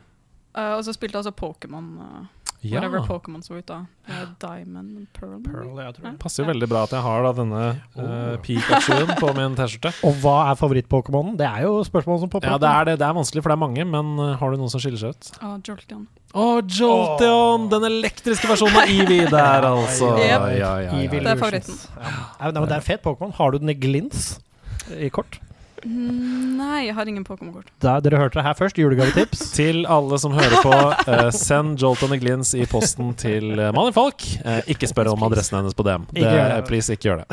[0.52, 1.90] Uh, og så spilte jeg altså Pokémon.
[2.00, 2.78] Uh, Ja.
[2.78, 3.80] Whatever Pokémon så ut da.
[4.06, 5.40] Eh, Diamond and Pearl.
[5.42, 6.12] Pearl, jeg tror det.
[6.22, 7.62] Passer jo veldig bra at jeg har da denne
[7.98, 9.94] uh, Pikachu-en på min T-skjorte.
[10.08, 11.40] Og hva er favoritt-Pokémonen?
[11.40, 12.96] Det er jo spørsmål som popper Ja, det er det.
[13.02, 15.18] Det er vanskelig, for det er mange, men uh, har du noen som skiller seg
[15.18, 15.32] ut?
[15.42, 16.06] Ah, Jolteon.
[16.38, 17.66] Å, Jolteon!
[17.74, 20.14] Den elektriske versjonen av Eevee der, altså.
[20.22, 20.28] Yep.
[20.30, 21.06] Ja, ja, ja, ja.
[21.10, 21.82] Det er favoritten.
[21.98, 22.18] Ja.
[22.38, 23.34] Ja, men det er en fet Pokémon.
[23.42, 24.36] Har du den i glins?
[24.94, 25.42] I kort?
[25.86, 27.70] Mm, Nei, jeg har ingen Pokémon-kort.
[27.82, 28.78] Dere hørte det her først.
[28.78, 29.40] Julegavetips.
[29.58, 30.74] Til alle som hører på,
[31.10, 34.22] eh, send Jolt og Glins i posten til uh, Malin Falk.
[34.46, 36.06] Eh, ikke spør om adressen hennes på DM.
[36.12, 36.62] Det, Ikke gjør det.
[36.70, 37.28] please, ikke gjør det.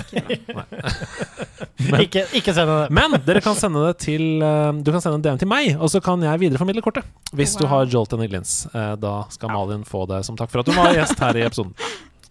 [1.89, 2.79] Men- ikke, ikke send det.
[2.99, 5.91] Men dere kan sende det til eh, Du kan sende en DM til meg, og
[5.93, 7.07] så kan jeg videreformidle kortet.
[7.37, 7.73] Hvis du Wow.
[7.77, 8.63] har Jolt og Glins.
[8.73, 11.45] Eh, da skal Malin få det som takk for at du var gjest her i
[11.47, 11.75] episoden.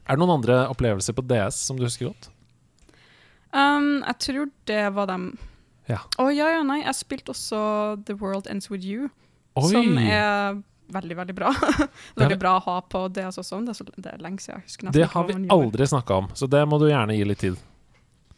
[0.08, 2.30] Er det noen andre opplevelser på DS som du husker godt?
[3.54, 5.30] Um, jeg tror det var dem.
[5.88, 6.02] Ja.
[6.20, 6.82] Å ja, ja, nei.
[6.84, 7.60] Jeg spilte også
[8.08, 9.08] The World Ends With You,
[9.60, 9.70] Oi!
[9.72, 10.60] som er
[10.94, 11.54] veldig, veldig bra.
[11.54, 11.88] Det
[12.24, 13.62] veldig bra å ha på DS også.
[13.64, 14.62] Det er, så, det er lenge siden.
[14.62, 17.44] Jeg husker Det har vi aldri snakka om, så det må du gjerne gi litt
[17.44, 17.58] tid.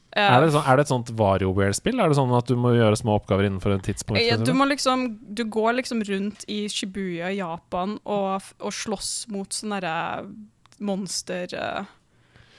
[0.10, 2.00] Uh, Er det, sånn, er det et sånt WarioWare-spill?
[2.02, 4.22] Er det sånn at du må gjøre små oppgaver innenfor en tidspunkt?
[4.26, 9.54] Ja, du liksom Du går liksom rundt i Shibuya i Japan og, og slåss mot
[9.54, 10.24] sånne derre
[10.82, 11.86] monster eh,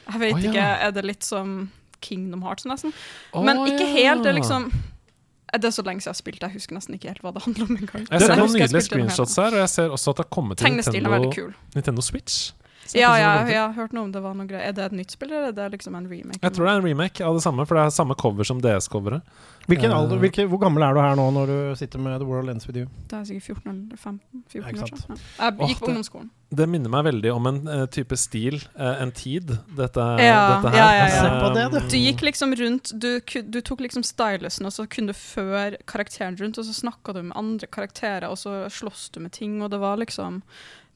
[0.07, 0.53] Jeg vet oh, ja.
[0.53, 1.59] ikke, er det litt som
[2.05, 2.95] Kingdom Hearts nesten?
[3.35, 3.93] Men ikke ja.
[3.97, 4.25] helt.
[4.25, 6.97] Det er liksom eh, Det er så lenge siden jeg har spilt, jeg husker nesten
[6.99, 8.07] ikke helt hva det handler om engang.
[8.11, 10.77] Jeg ser noen nydelige screenshots her, og jeg ser også at det har kommet til
[10.77, 11.53] Nintendo.
[11.77, 12.51] Nintendo Switch.
[12.95, 14.69] Ja, ja, jeg har hørt noe om det var noe greier.
[14.69, 16.41] Er det et nytt spill, eller er det liksom en remake?
[16.43, 18.61] Jeg tror det er en remake av det samme, for det er samme cover som
[18.61, 19.23] DS-coveret.
[19.69, 19.97] Hvilken Eh.
[19.99, 22.67] alder, hvilke, hvor gammel er du her nå når du sitter med The World Ends
[22.67, 22.87] With You?
[23.07, 24.43] Det er sikkert 14 eller 15.
[24.49, 25.21] 14 Ja, ikke år sant.
[25.39, 25.45] Ja.
[25.51, 26.31] Jeg Åh, gikk på det- ungdomsskolen.
[26.53, 30.73] Det minner meg veldig om en uh, type stil, uh, en tid, dette, Ja, dette
[30.75, 30.79] her.
[30.81, 31.23] ja, ja, ja.
[31.23, 31.89] Se på det, du.
[31.89, 36.37] Du gikk liksom rundt Du, du tok liksom stylusen, og så kunne du føre karakteren
[36.41, 39.71] rundt, og så snakka du med andre karakterer, og så sloss du med ting, og
[39.71, 40.43] det var liksom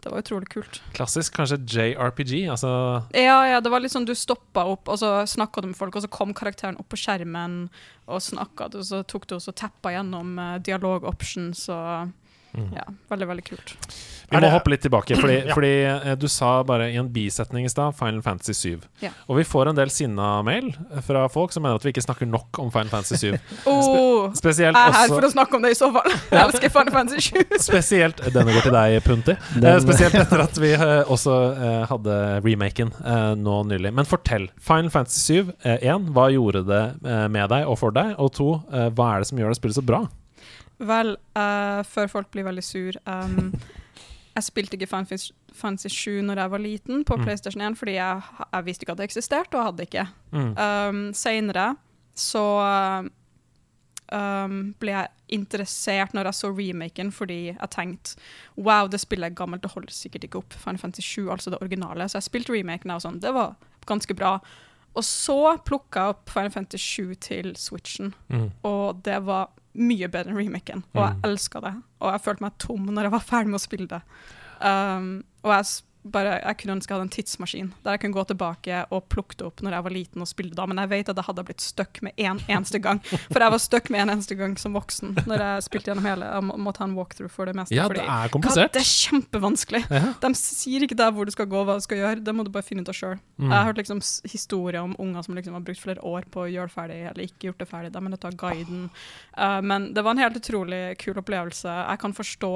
[0.04, 0.82] Det var utrolig kult.
[0.92, 2.70] Klassisk kanskje JRPG, altså
[3.16, 5.96] Ja, ja, det var litt sånn du stoppa opp, og så snakka du med folk,
[5.96, 7.70] og så kom karakteren opp på skjermen
[8.04, 12.12] og snakka, og så tok du og så tappa gjennom uh, dialog options og
[12.54, 12.68] Mm.
[12.76, 13.72] Ja, veldig, veldig kult.
[14.30, 15.54] Vi må det- hoppe litt tilbake, fordi, Ja.
[15.54, 18.80] fordi eh, du sa bare i en bisetning i stad Final Fantasy 7.
[19.02, 19.10] Ja.
[19.28, 22.58] Og vi får en del sinna-mail fra folk som mener at vi ikke snakker nok
[22.62, 23.38] om Final Fantasy 7.
[23.66, 26.08] Oh, jeg Spesielt er her også for å snakke om det i så fall.
[26.30, 27.58] Jeg elsker Final Fantasy 7.
[27.68, 29.36] Spesielt Denne går til deg, Punti.
[29.60, 33.92] Eh, spesielt etter at vi eh, også eh, hadde remaken eh, nå nylig.
[33.92, 34.48] Men fortell.
[34.58, 36.82] Final Fantasy 7, eh, 1, hva gjorde det
[37.30, 38.14] med deg og for deg?
[38.18, 40.04] Og to, hva er det som gjør det spillet så bra?
[40.78, 43.52] Vel, uh, før folk blir veldig sur um,
[44.36, 47.22] Jeg spilte ikke Final Fantasy- Fantasy 7 når jeg var liten, på Mm.
[47.24, 50.06] PlayStation 1, fordi jeg, jeg visste ikke at det eksisterte, og jeg hadde ikke.
[50.32, 50.56] Mm.
[50.58, 51.76] Um, Seinere
[52.18, 52.42] så
[54.12, 55.08] um, ble jeg
[55.38, 58.18] interessert når jeg så remaken, fordi jeg tenkte
[58.56, 60.52] wow, det spillet er gammelt, det holder sikkert ikke opp.
[60.58, 62.08] Final Fantasy 7, altså det originale.
[62.10, 63.20] Så jeg spilte remaken og sånn.
[63.22, 63.54] Det var
[63.88, 64.36] ganske bra.
[64.94, 68.50] Og så plukka jeg opp Final Fantasy 7 til Switchen, Mm.
[68.64, 70.84] og det var mye bedre enn remaken.
[70.94, 71.20] Og jeg Mm.
[71.30, 71.74] elska det.
[72.00, 74.02] Og jeg følte meg tom når jeg var ferdig med å spille det.
[74.60, 78.24] Um, og jeg, bare, jeg kunne ønske jeg hadde en tidsmaskin der jeg kunne gå
[78.28, 81.10] tilbake og plukke det opp når jeg var liten og spille da, men jeg vet
[81.12, 83.00] at jeg hadde blitt stuck med én en eneste gang.
[83.30, 86.28] For jeg var stuck med en eneste gang som voksen når jeg spilte gjennom hele.
[86.28, 87.76] Jeg må, må ta en walkthrough for det meste.
[87.76, 88.74] Ja, det er komplisert.
[88.74, 89.82] det er kjempevanskelig.
[89.94, 90.12] Ja.
[90.22, 92.22] De sier ikke der hvor du skal gå, hva du skal gjøre.
[92.24, 93.18] Det må du bare finne ut av sjøl.
[93.38, 93.48] Mm.
[93.48, 96.48] Jeg har hørt liksom historier om unger som liksom har brukt flere år på å
[96.50, 97.92] gjøre det ferdig, eller ikke gjort det ferdig.
[97.94, 98.86] De er nødt til å ha guiden.
[99.38, 101.76] Uh, men det var en helt utrolig kul opplevelse.
[101.84, 102.54] Jeg kan forstå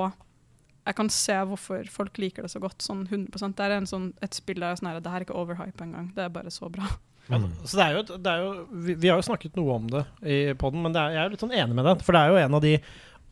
[0.88, 2.78] Jeg kan se hvorfor folk liker det så godt.
[2.80, 5.26] Sånn 100% Det er en sånn, et spill der er sånn her, Det her er
[5.28, 6.08] ikke overhype engang.
[6.16, 6.88] Det er bare så bra.
[7.28, 7.50] Ja, Mm.
[7.62, 10.06] så det er jo, det er jo vi, vi har jo snakket noe om det
[10.24, 12.00] i poden, men det er, jeg er jo litt sånn enig med deg.
[12.02, 12.78] For det er jo en av de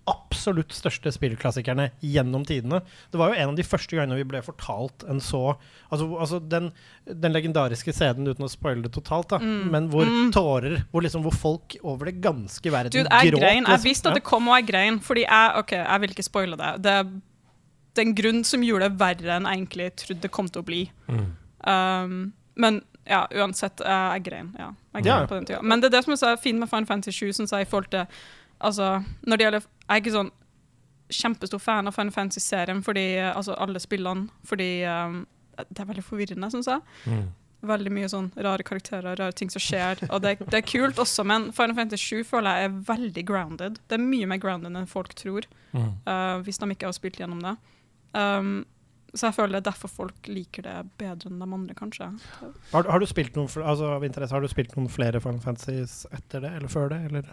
[0.07, 2.79] absolutt største spillklassikerne gjennom tidene.
[3.11, 5.57] Det var jo en av de første gangene vi ble fortalt en så
[5.91, 6.73] Altså, altså den,
[7.07, 9.71] den legendariske scenen, uten å spoile det totalt, da, Mm.
[9.71, 10.33] men hvor Mm.
[10.33, 13.41] tårer Hvor liksom hvor folk over det ganske verden Dude, jeg gråt.
[13.41, 13.65] grein.
[13.67, 14.99] Jeg visste at det kom, og jeg grein.
[15.01, 16.83] Fordi jeg OK, jeg vil ikke spoile det.
[16.83, 17.23] Det
[17.97, 20.63] det er en grunn som gjorde det verre enn jeg egentlig trodde det kom til
[20.63, 20.83] å bli.
[21.09, 21.27] Mm.
[21.67, 22.17] Um,
[22.61, 24.53] men ja, uansett, uh, jeg grein.
[24.59, 25.27] Ja, jeg grein Ja.
[25.31, 25.63] på den tida.
[25.63, 27.71] Men det er det som er så fint med Final Fantasy 7, synes jeg, i
[27.71, 28.07] forhold til
[28.61, 30.31] Altså, når det gjelder Jeg er ikke sånn
[31.13, 35.21] kjempestor fan av Final Fantasy-serien, fordi uh, Altså alle spillene, fordi um,
[35.57, 36.81] det er veldig forvirrende, syns jeg.
[37.09, 37.29] Mm.
[37.67, 40.03] Veldig mye sånn rare karakterer, rare ting som skjer.
[40.13, 43.79] Og det, det er kult også, men Final Fantasy 7 føler jeg er veldig grounded.
[43.89, 45.91] Det er mye mer grounded enn folk tror, Mm.
[46.09, 47.51] uh, hvis de ikke har spilt gjennom det.
[48.17, 48.65] Um,
[49.17, 52.11] så jeg føler det er derfor folk liker det bedre enn de andre, kanskje.
[52.73, 56.03] Har, har, du spilt noen, altså, av interesse, har du spilt noen flere Final Fantasies
[56.13, 57.01] etter det, eller før det?
[57.09, 57.31] Eller?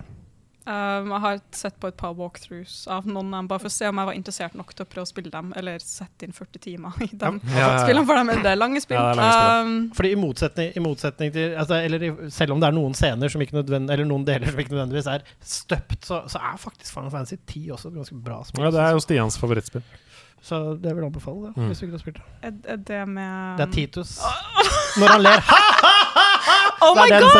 [0.63, 3.73] Um, jeg har sett på et par walkthroughs av noen av dem, bare for å
[3.73, 6.35] se om jeg var interessert nok til å prøve å spille dem, eller sette inn
[6.35, 7.41] 40 timer i dem.
[7.49, 7.81] Ja, ja, ja.
[7.83, 8.95] Spillene for dem, det er lange spill.
[8.95, 9.73] Ja, det er lange spill.
[9.73, 12.95] um, Fordi i motsetning, i motsetning til altså, eller i, Selv om det er noen
[12.95, 16.95] scener som ikke Eller noen deler som ikke nødvendigvis er støpt, så, så er faktisk
[16.95, 18.63] Final Fantasy 10 også et ganske bra spill.
[18.63, 19.83] Ja, det er jo Stians favorittspill.
[20.43, 21.67] Så det vil jeg anbefale, det, Mm.
[21.69, 22.23] hvis du ikke har spilt det.
[22.43, 24.19] er, er det med Det er Titus.
[24.99, 25.39] Når han ler
[26.83, 27.31] Oh my Det god!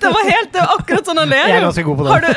[0.00, 1.46] Det var helt det var akkurat sånn han ler.
[1.50, 2.26] Jeg er ganske god på Har du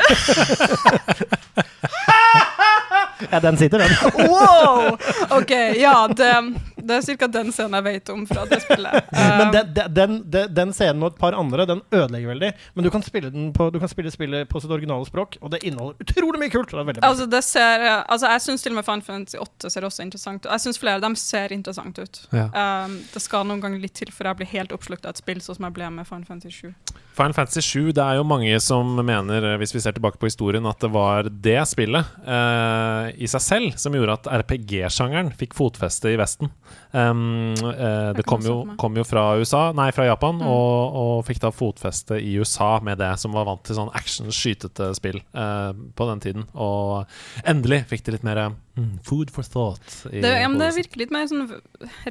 [3.30, 3.90] Ja, den sitter, den.
[4.28, 4.96] Wow!
[5.30, 6.54] OK, ja, det,
[6.86, 7.28] det er ca.
[7.38, 9.10] den scenen jeg vet om fra det spillet.
[9.12, 12.50] Men Um, den, den, den, den- scenen og et par andre Den ødelegger veldig.
[12.76, 15.50] Men du kan spille, den på, du kan spille spillet på sitt originale språk, og
[15.54, 16.70] det inneholder utrolig mye kult.
[16.70, 17.00] Det er.
[17.06, 20.44] Altså, det ser, altså, jeg syns til og med Final Fantasy 8 ser også interessant
[20.46, 20.50] ut.
[20.52, 22.22] Jeg syns flere av dem ser interessant ut.
[22.36, 22.46] Ja.
[22.86, 25.40] Um, det skal noen ganger litt til før jeg blir helt oppslukt av et spill,
[25.44, 26.96] sånn som jeg ble med Final Fantasy 7.
[27.20, 30.30] Final Fantasy 7, det er jo mange som mener, eh, hvis vi ser tilbake på
[30.30, 35.56] historien, at det var det spillet eh, i seg selv som gjorde at RPG-sjangeren fikk
[35.58, 36.52] fotfeste i Vesten.
[36.92, 40.46] Um, uh, det kom jo, kom jo fra USA, nei, fra Japan, Mm.
[40.46, 44.88] og, og fikk da fotfeste i USA med det, som var vant til sånn action-skytete
[44.98, 46.46] spill uh, på den tiden.
[46.54, 47.06] Og
[47.44, 49.84] endelig fikk de litt mer mm, food for thought.
[50.10, 51.46] I Det, ja, men det virker litt mer sånn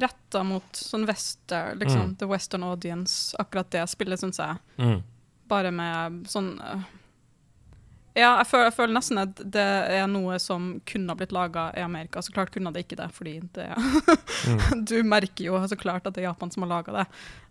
[0.00, 2.12] retta mot sånn western, liksom.
[2.12, 2.16] Mm.
[2.20, 3.36] The western audience.
[3.40, 4.56] Akkurat det spillet, syns jeg.
[4.80, 5.00] Mm.
[5.50, 6.82] Bare med sånn øh,
[8.18, 9.66] Ja, jeg føler, jeg føler nesten at det
[10.00, 12.18] er noe som kunne ha blitt laga i Amerika.
[12.24, 13.68] Så klart kunne det ikke det, fordi det
[14.50, 14.84] Mm.
[14.90, 17.06] Du merker jo så klart at det er Japan som har laga det.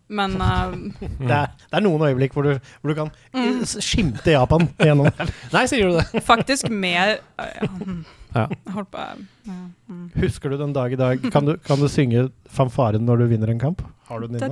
[0.10, 0.74] Men uh,
[1.30, 3.62] Det, er, det er noen øyeblikk hvor du, hvor du kan Mm.
[3.66, 5.08] skimte Japan gjennom
[5.56, 6.24] Nei, sier du det?
[6.26, 8.00] faktisk mer uh, ja, mm.
[8.34, 8.48] Ja.
[8.74, 9.00] På
[9.44, 10.12] ja, mm.
[10.16, 11.32] Husker du den dag i dag?
[11.32, 13.82] Kan du, kan du synge fanfaren når du vinner en kamp?
[14.06, 14.50] Har du den inne?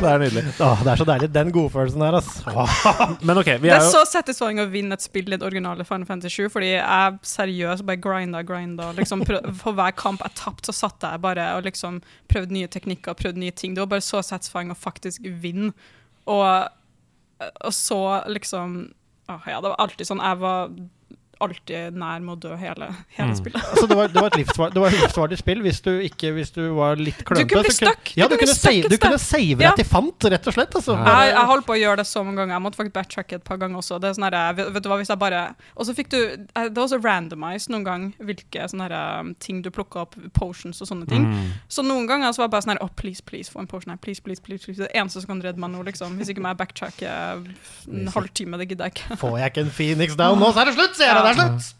[0.00, 0.44] Det er nydelig.
[0.60, 1.28] Åh, det er så deilig.
[1.32, 2.30] Den godfølelsen der, ass.
[3.24, 5.46] Men ok, vi Det er er jo så satisfying å vinne et spill i det
[5.46, 8.90] originale Final Fantasy 7, fordi jeg seriøst bare grinda grinda.
[8.96, 9.24] Liksom
[9.62, 12.00] for hver kamp jeg tapte, så satt jeg bare og liksom
[12.32, 13.76] prøvde nye teknikker, prøvde nye ting.
[13.76, 15.72] Det var bare så satisfying å faktisk vinne.
[16.32, 16.68] Og,
[17.52, 18.92] og så liksom
[19.28, 20.72] åh, Ja, det var alltid sånn Jeg var
[21.46, 23.36] alltid nær med å dø hele, hele Mm.
[23.38, 23.62] spillet.
[23.72, 26.32] Altså, det, var, det, var et livsvar, det var et livsvarlig spill hvis du, ikke,
[26.36, 27.48] hvis du var litt klønete.
[27.52, 28.12] kunne bli stuck.
[28.16, 29.70] Ja, Du du kunne save, du kunne save Ja.
[29.70, 30.74] deg til fant, rett og slett.
[30.74, 30.96] Altså.
[30.98, 32.54] Jeg, jeg holdt på å gjøre det så mange ganger.
[32.54, 34.00] Jeg måtte faktisk backtracke et par ganger også.
[34.00, 35.42] Det er sånn her, vet, du hva, hvis jeg bare
[35.76, 39.34] Og så fikk du eh, Det var også randomized noen gang hvilke sånne her, um,
[39.40, 41.24] ting du plukka opp, potions og sånne ting.
[41.26, 41.52] Mm.
[41.68, 43.90] Så noen ganger så var det bare sånn her Oh, please, please, få en potion
[43.90, 43.98] her.
[44.02, 44.78] Please, please, please, please.
[44.82, 46.16] Det eneste som kan redde meg nå, liksom.
[46.18, 47.06] Hvis ikke må jeg backtracke
[47.88, 48.58] en halvtime.
[48.58, 49.16] Det gidder jeg ikke.
[49.20, 50.96] Får jeg ikke en Phoenix down nå, så er det slutt!
[50.98, 51.72] Sier jeg, det er slutt!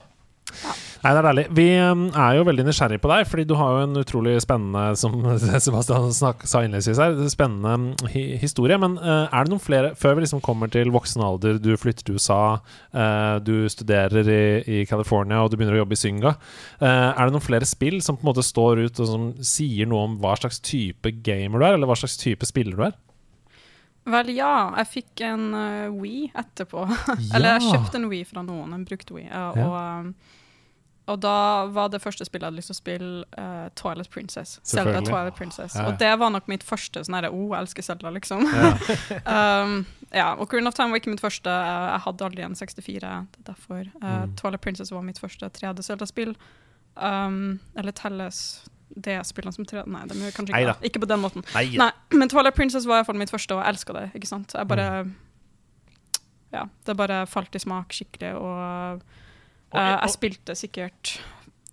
[1.03, 1.45] Nei, det er deilig.
[1.59, 4.85] Vi um, er jo veldig nysgjerrig på deg, fordi du har jo en utrolig spennende,
[5.01, 5.17] som
[5.65, 8.79] Sebastian snak, sa innledningsvis her, spennende um, hi historie.
[8.79, 12.07] Men uh, er det noen flere, før vi liksom kommer til voksen alder, du flytter
[12.07, 12.39] til USA,
[12.95, 16.37] uh, du studerer i, i California og du begynner å jobbe i Synga,
[16.79, 19.91] uh, er det noen flere spill som på en måte står ut og som sier
[19.91, 22.95] noe om hva slags type gamer du er, eller hva slags type spiller du er?
[24.05, 24.73] Vel, ja.
[24.83, 26.87] Jeg fikk en uh, Wii etterpå.
[27.35, 29.29] Eller jeg kjøpte en Wii fra noen, en brukt Wii.
[29.31, 29.67] Uh, Ja.
[29.67, 29.75] Og,
[30.07, 30.15] um,
[31.13, 34.61] og da var det første spillet jeg hadde lyst til å spille, uh, Twilight Princess.
[34.63, 35.75] Zelda Toilet Twilight Princess.
[35.75, 35.89] Ja, ja.
[35.91, 38.45] Og det var nok mitt første sånn herre oh, jeg elsker Zelda, liksom.
[38.47, 38.71] Ja.
[39.67, 39.75] um,
[40.15, 41.51] ja, og Green of Time var ikke mitt første.
[41.51, 42.87] Jeg hadde aldri en 64.
[43.35, 43.83] Det er derfor.
[43.99, 44.37] Uh, Mm.
[44.39, 46.37] Twilight Princess var mitt første 3D-Zelda-spill.
[46.95, 48.39] Um, eller telles
[48.97, 49.87] det spillene som 3D?
[49.87, 50.75] Nei, de gjør kanskje ikke Neida.
[50.79, 50.91] ikke.
[50.91, 51.45] Ikke på den måten.
[51.55, 54.13] Nei, Nei, men Twilight Princess var i hvert fall mitt første, og jeg elska det.
[54.15, 54.53] ikke sant?
[54.55, 55.15] Jeg bare Mm.
[56.53, 59.01] Ja, det bare falt i smak skikkelig, og
[59.73, 61.19] Og- eh, og- jeg spilte sikkert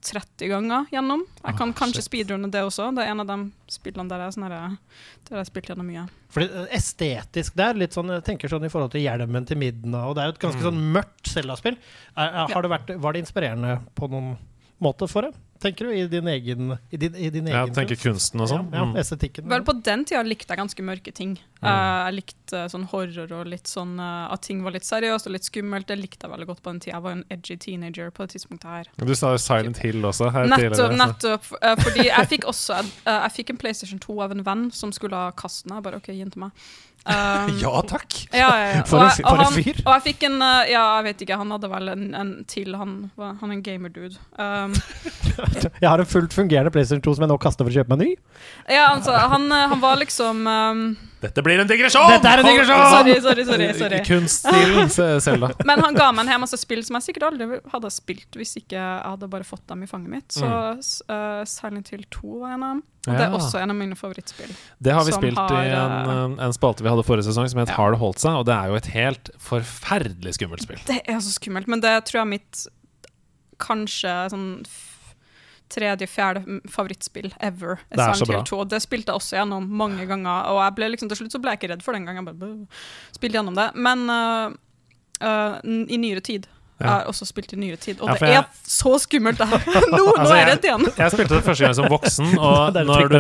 [0.01, 1.25] 30 ganger gjennom.
[1.45, 2.95] Jeg kan oh, kanskje speedrunne det også.
[2.95, 4.77] Det er en av de spillene der jeg, sånn her,
[5.25, 6.08] der jeg har spilt gjennom mye.
[6.29, 10.05] Fordi estetisk estetisk der, litt sånn, jeg tenker sånn i forhold til hjelmen til Midna,
[10.08, 10.71] og det er jo et ganske Mm.
[10.71, 11.77] sånn mørkt Zelda-spill.
[12.15, 14.38] Er- er- det var det inspirerende på noen
[14.82, 17.80] måte for det, tenker du, i din egen i din, i din Ja, egen du
[17.80, 18.32] tenker kunst?
[18.32, 18.69] kunsten og sånn?
[18.74, 18.95] Ja, Mm.
[18.95, 19.48] ja, estetikken.
[19.50, 21.38] Vel, på den tida likte jeg ganske mørke ting.
[21.62, 21.67] Mm.
[21.67, 25.28] Eh, jeg likte eh, sånn horror og litt sånn eh, at ting var litt seriøst
[25.28, 25.88] og litt skummelt.
[25.88, 26.95] Det likte jeg veldig godt på den tida.
[26.95, 28.86] Jeg var en edgy teenager på det tidspunktet her.
[28.98, 30.32] Du sa jo Silent Hill også.
[30.32, 31.45] Her Nettopp, tidligere, nettopp.
[31.84, 35.32] fordi jeg fikk også Jeg fikk en PlayStation 2 av en venn som skulle ha
[35.32, 35.76] kaste den.
[35.78, 36.52] Jeg bare OK, gi den til meg.
[37.10, 38.12] Um, Ja takk!
[38.36, 38.84] Ja, ja, ja.
[38.89, 39.80] For en for en fyr.
[39.80, 39.88] og han-.
[39.88, 42.76] Og jeg fikk en Ja, jeg vet ikke, han hadde vel en, en til.
[42.76, 44.17] Han var han er en gamer-dude.
[44.38, 44.76] Um,
[45.83, 48.01] Jeg har en fullt fungerende PlayStation 2 som jeg nå kaster for å kjøpe meg
[48.05, 48.09] ny.
[48.71, 50.81] ja, altså, han, eh, han var liksom um,
[51.19, 52.07] Dette blir en digresjon!
[52.13, 52.83] Dette er en digresjon!
[52.93, 53.67] Sorry, sorry, sorry.
[53.75, 53.99] sorry.
[54.07, 55.49] Kunststilen Se- Selda.
[55.67, 58.55] Men han ga meg en hel masse spill som jeg sikkert aldri hadde spilt hvis
[58.62, 60.29] ikke jeg hadde bare fått dem i fanget mitt.
[60.38, 62.85] Så eh, Silent Hill 2 var en av dem.
[63.09, 64.49] Og det er også en av mine favorittspill.
[64.85, 67.62] Det har vi spilt har, i en, eh, en spalte vi hadde forrige sesong som
[67.63, 67.77] het Ja.
[67.79, 68.39] Har det holdt seg?
[68.39, 70.79] Og det er jo et helt forferdelig skummelt spill.
[70.88, 72.65] Det er så skummelt, men det tror jeg er mitt
[73.59, 74.47] kanskje sånn
[75.69, 77.79] tredje-fjerde favorittspill ever.
[77.89, 78.41] er Det er så bra.
[78.45, 78.60] 2.
[78.63, 80.49] Og det spilte jeg også gjennom mange ganger.
[80.53, 82.21] Og jeg ble liksom, til slutt så ble jeg ikke redd for det engang.
[82.21, 83.67] Jeg bare spilte gjennom det.
[83.75, 84.55] Men uh,
[85.21, 88.37] uh, i nyere tid Jeg har også spilt i nyere tid, og Ja, det jeg-
[88.39, 89.59] er så skummelt, det her.
[89.91, 90.85] Nå, nå Altså, er jeg jeg- redd igjen.
[90.97, 93.17] Jeg spilte det første gang som voksen, og når du,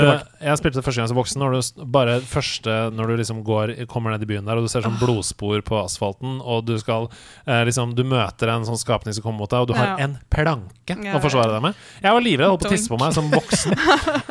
[0.47, 3.73] jeg spilte det første gang som voksen Når du bare første Når du liksom går,
[3.91, 7.09] kommer ned i byen der, og du ser sånn blodspor på asfalten, og du skal
[7.45, 9.97] eh, liksom Du møter en sånn skapning som kommer mot deg, og du har Ja.
[10.07, 11.75] en planke Ja, å forsvare deg med.
[12.01, 13.75] Jeg var livredd, holdt på å tisse på meg som voksen.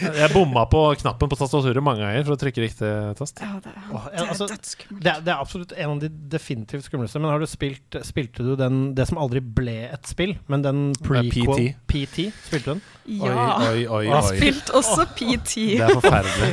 [0.00, 3.40] Jeg bomma på knappen på tastaturet mange ganger for å trykke riktig tast.
[3.44, 4.48] Ja, det, er, det er altså.
[4.90, 7.20] Det er, det er absolutt en av de definitivt skumleste.
[7.22, 10.80] Men har du spilt Spilte du den det som aldri ble et spill, men den
[11.04, 11.66] prequel PT.
[11.90, 12.26] PT?
[12.46, 12.82] Spilte du den?
[13.20, 13.44] Ja.
[13.70, 14.02] Oi, oi, oi.
[14.12, 14.38] Åh, oi.
[14.38, 15.54] Spilt også PT.
[15.80, 16.50] Det er forferdelig.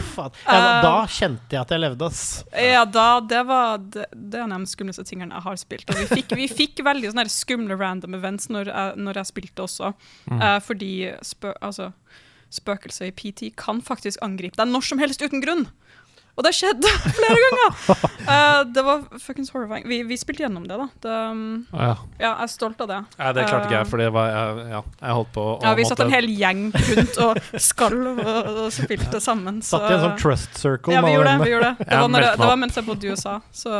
[0.47, 2.23] Ja, da kjente jeg at jeg levde, ass.
[2.51, 5.89] Ja, da, det var det, det er den de skumleste tingene jeg har spilt.
[5.93, 9.67] Og vi fikk, vi fikk veldig sånne skumle random events når jeg, når jeg spilte
[9.67, 9.93] også.
[10.31, 10.39] Mm.
[10.41, 10.93] uh, fordi
[11.25, 11.91] spø, altså,
[12.53, 15.67] spøkelser i PT kan faktisk angripe deg når som helst uten grunn.
[16.37, 17.77] Og det skjedde flere ganger!
[18.27, 19.87] Uh, det var fuckings horrifying.
[19.89, 20.85] Vi, vi spilte gjennom det, da.
[21.01, 21.15] Det,
[21.73, 21.95] Å, ja.
[22.19, 22.99] ja, jeg er stolt av det.
[23.17, 25.55] Ja, det klarte ikke jeg, Eh, for det var jeg, ja, jeg holdt på å
[25.65, 29.59] Ja, vi satt en hel gjeng rundt og skalv og, og spilte sammen.
[29.65, 30.93] Så, Satt i en sånn trust circle.
[30.93, 31.45] ja, vi gjorde det.
[31.47, 33.35] vi gjorde Det Det var, meg det var mens jeg bodde i USA.
[33.53, 33.73] Så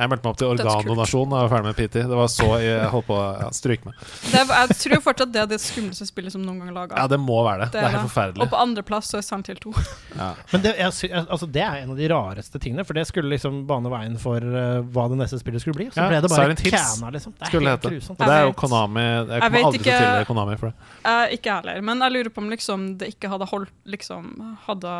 [0.00, 1.96] Jeg meldte meg opp til organdonasjon da jeg var ferdig med PT.
[2.10, 3.94] Det var så jeg holdt på å ja, stryke meg.
[4.32, 6.96] det, jeg tror fortsatt det er det skumleste spillet som noen gang er laga.
[7.02, 7.70] Ja, det må være det.
[7.70, 8.44] Det, Det er er helt forferdelig.
[8.46, 9.74] Og på andreplass så er Silent Hill 2.
[10.20, 10.32] Ja.
[10.50, 13.60] Men det, jeg, altså, det er en av de rareste tingene, for det skulle liksom
[13.68, 15.86] bane veien for uh, hva det neste spillet skulle bli.
[15.94, 17.32] Så Ja, ble det bare Cana, liksom.
[17.38, 17.92] Det er Skulle helt hete.
[17.94, 18.18] grusomt.
[18.18, 18.56] Og det er jo.
[18.60, 20.90] Konami Jeg kommer jeg aldri til å ikke- tilhøre Konami for det.
[21.12, 24.26] Eh, ikke jeg heller, men jeg lurer på om liksom det ikke hadde holdt liksom
[24.66, 24.94] Hadde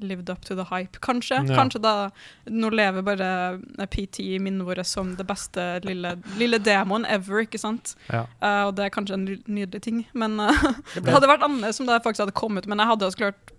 [0.00, 0.98] lived up to the hype.
[1.04, 1.42] Kanskje.
[1.48, 1.56] Ja.
[1.60, 1.94] Kanskje da
[2.50, 3.28] Nå lever bare
[3.92, 7.94] PT i minnet vårt som det beste lille, lille demoen ever, ikke sant?
[8.08, 8.24] Ja.
[8.42, 11.88] Uh, og det er kanskje en nydelig ting, men uh, det hadde vært annerledes om
[11.88, 12.68] det faktisk hadde kommet.
[12.70, 13.54] Men jeg hadde også klart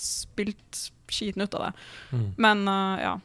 [0.00, 0.82] spilt
[1.12, 1.72] skiten ut av det.
[2.12, 2.28] Mm.
[2.36, 3.16] Men uh, ja.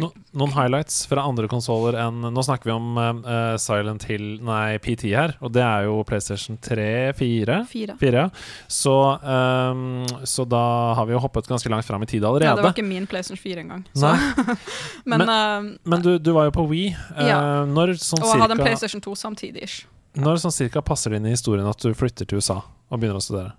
[0.00, 4.78] No, noen highlights fra andre konsoller enn Nå snakker vi om uh, Silent Hill Nei,
[4.82, 6.86] PT her, og det er jo PlayStation 3,
[7.18, 7.96] 4 Fire.
[8.00, 8.30] Fire, ja.
[8.72, 10.62] Så, um, så da
[10.96, 12.48] har vi jo hoppet ganske langt fram i tid allerede.
[12.48, 13.84] Ja, det var ikke min PlayStation 4 engang.
[14.00, 14.16] Nei,
[15.12, 16.88] Men, uh, men du, du var jo på Wii.
[17.28, 17.38] Ja.
[17.68, 19.68] når, sånn og jeg hadde en PlayStation 2 samtidig.
[20.16, 23.20] når sånn cirka passer det inn i historien at du flytter til USA og begynner
[23.20, 23.52] å studere?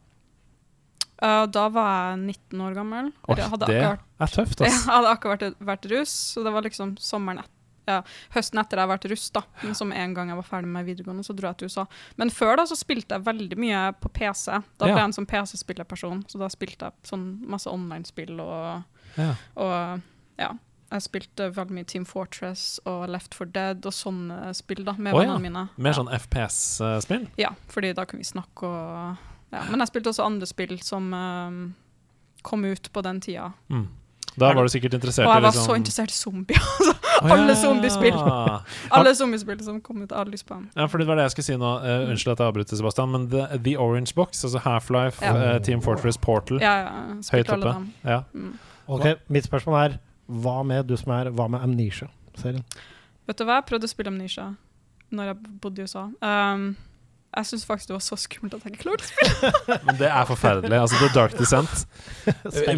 [1.21, 2.19] Eh, da var jeg
[2.51, 3.11] 19 år gammel.
[3.27, 6.97] Oi, det akkurat, er tøft, jeg hadde akkurat vært, vært russ, så det var liksom
[7.01, 7.53] sommeren etter.
[7.87, 8.01] ja,
[8.35, 9.41] høsten etter jeg hadde vært russ, da.
[9.63, 11.85] Men som en gang jeg var ferdig med videregående, så dro jeg til USA.
[12.19, 14.51] Men før da så spilte jeg veldig mye på PC.
[14.77, 14.97] Da ble Ja.
[14.97, 18.83] jeg en sånn PC-spillerperson, så da spilte jeg sånn masse online-spill og,
[19.17, 19.33] Ja.
[19.55, 20.01] og
[20.37, 20.51] ja.
[20.91, 25.13] Jeg spilte veldig mye Team Fortress og Left for Dead og sånne spill da, med
[25.13, 25.19] ja.
[25.19, 25.69] vennene mine.
[25.77, 25.97] Mer Ja.
[25.97, 27.27] sånn FPS-spill?
[27.37, 29.17] Ja, fordi da kunne vi snakke og
[29.53, 29.63] ja.
[29.69, 31.61] Men jeg spilte også andre spill som eh,
[32.47, 33.51] kom ut på den tida.
[33.71, 33.87] Mm.
[34.37, 36.65] Da var du sikkert interessert i Og jeg var liksom så interessert i zombier.
[36.77, 36.93] altså.
[37.17, 37.57] Å, alle ja.
[37.57, 38.17] zombiespill.
[38.97, 40.67] Alle zombiespill som kom ut, hadde lyst på dem.
[40.77, 41.71] Ja, for det var det jeg skulle si nå.
[41.81, 45.55] Uh, unnskyld at jeg avbryter, Sebastian, men The, The Orange Box, altså Half-Life, Ja.
[45.55, 46.91] uh, Team Fortress, Portal Ja, ja,
[47.33, 48.05] Høyt alle oppe.
[48.05, 48.19] Ja.
[48.37, 48.53] Mm.
[48.87, 52.61] Ok, Mitt spørsmål er hva med du som er Hva med Amnesia-serien?
[53.27, 54.51] Vet du hva, jeg prøvde å spille Amnesia
[55.17, 56.05] når jeg bodde i USA.
[56.21, 56.69] Um,
[57.37, 59.51] jeg syns faktisk det var så skummelt at jeg ikke klarte å spille.
[59.87, 60.79] Men det er forferdelig.
[60.79, 61.83] Altså, The Dark Descent.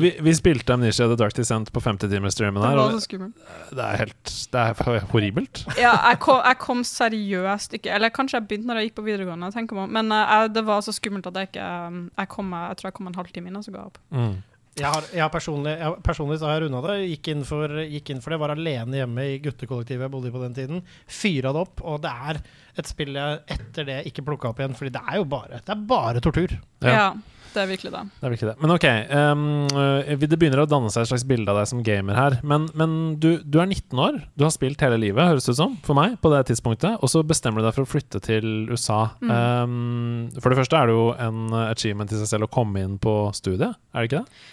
[0.03, 3.47] vi, vi spilte Amnesia The Dark Descent på 50-timer-streamen Det var så skummelt.
[3.71, 5.63] det er helt Det er horribelt.
[5.79, 9.07] Ja, jeg kom, jeg kom seriøst ikke Eller kanskje jeg begynte når jeg gikk på
[9.07, 11.99] videregående, jeg meg om, men eh, jeg, det var så skummelt at jeg ikke um,
[12.17, 13.99] Jeg, kom, jeg tror jeg kom en halvtime inn, og så ga jeg opp.
[14.13, 14.37] Mm.
[14.79, 16.97] Jeg har, jeg har personlig, jeg, personlig så har jeg runda det.
[17.13, 18.39] Gikk inn, for, gikk inn for det.
[18.43, 20.83] Var alene hjemme i guttekollektivet jeg bodde i på den tiden.
[21.19, 21.83] Fyra det opp.
[21.83, 22.41] Og det er
[22.79, 25.75] et spill jeg etter det ikke plukka opp igjen, Fordi det er jo bare, det
[25.75, 26.55] er bare tortur.
[26.85, 26.95] Ja.
[26.95, 27.09] Ja.
[27.53, 28.01] Det er virkelig det.
[28.19, 28.55] Det er virkelig det.
[28.63, 28.87] Men OK.
[28.89, 32.37] eh, det begynner å danne seg et slags bilde av deg som gamer her.
[32.43, 34.19] Men, men du, du er 19 år.
[34.39, 36.99] Du har spilt hele livet, høres det ut som, for meg, på det tidspunktet.
[37.03, 39.01] Og så bestemmer du deg for å flytte til USA.
[39.23, 39.31] Mm.
[39.31, 42.99] Um, for det første er det jo en achievement i seg selv å komme inn
[43.01, 44.45] på studiet, er det ikke det?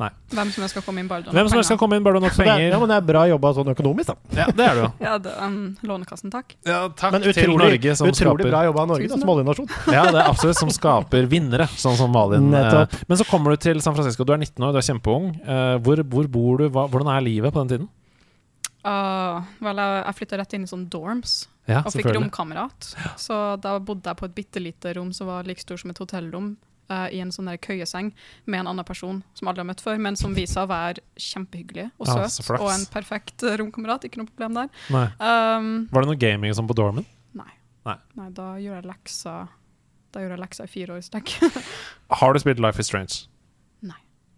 [0.00, 1.80] Hvem som helst skal komme inn, bare du Hvem som helst skal penger.
[1.82, 2.70] komme inn, bare du nok Så det, er- penger.
[2.72, 4.16] ja, men det er bra jobba sånn økonomisk, da.
[4.40, 4.90] Ja, det er det jo.
[5.06, 6.54] Ja, det, um, Lånekassen, takk.
[6.64, 9.28] Ja, takk Men til utrolig, Norge som utrolig skaper bra jobba av Norge, da, som
[9.34, 9.70] oljenasjon.
[9.96, 12.50] Ja, det er absolutt som skaper vinnere, sånn som Malin.
[12.50, 12.92] Nettopp.
[12.94, 15.30] Eh, Men så kommer du til San Francisco, du er 19 år, du er kjempeung.
[15.44, 16.68] Eh, Hvor, hvor bor du?
[16.70, 17.88] Hva, hvordan er livet på den tiden?
[18.80, 21.34] Uh, vel, jeg, jeg flytta rett inn i sånn dorms
[21.68, 22.94] Ja, og fikk romkamerat.
[23.20, 26.00] Så da bodde jeg på et bitte lite rom som var like stort som et
[26.00, 26.54] hotellrom.
[26.90, 28.12] Eh, I en sånn der køyeseng
[28.46, 31.04] med en annen person som aldri har møtt før, men som viser seg å være
[31.16, 32.50] kjempehyggelig og Ah, søt.
[32.60, 34.04] og en perfekt eh, romkamerat.
[34.08, 34.68] Ikke noe problem der.
[35.20, 37.06] Um, Var det noe gaming som på dormen?
[37.34, 37.50] nei.
[37.86, 37.96] Nei.
[38.18, 38.28] nei.
[38.36, 39.34] Da gjør jeg leksa
[40.12, 41.30] Da gjør jeg lekser i fire år i strekk.
[42.20, 43.26] Har du spilt Life is Strange?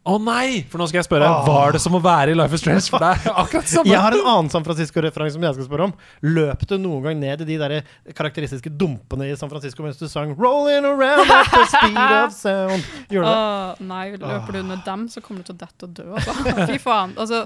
[0.02, 0.64] Å nei!
[0.66, 1.44] For nå skal jeg spørre, Åh.
[1.46, 2.88] var det som å være i Life is Strange?
[2.90, 3.86] For det er akkurat samme.
[3.92, 5.92] Jeg har en annen San Francisco-referanse som jeg skal spørre om.
[6.26, 7.74] Løp du noen gang ned i de der
[8.18, 12.88] karakteristiske dumpene i San Francisco mens du sang 'Rolling around at the speed of sound'?
[13.14, 13.86] Gjorde du det?
[13.92, 16.08] Nei, løper du under dem, så kommer du til å dette og dø.
[16.18, 16.66] Altså.
[16.72, 17.14] Fy faen.
[17.22, 17.44] Altså,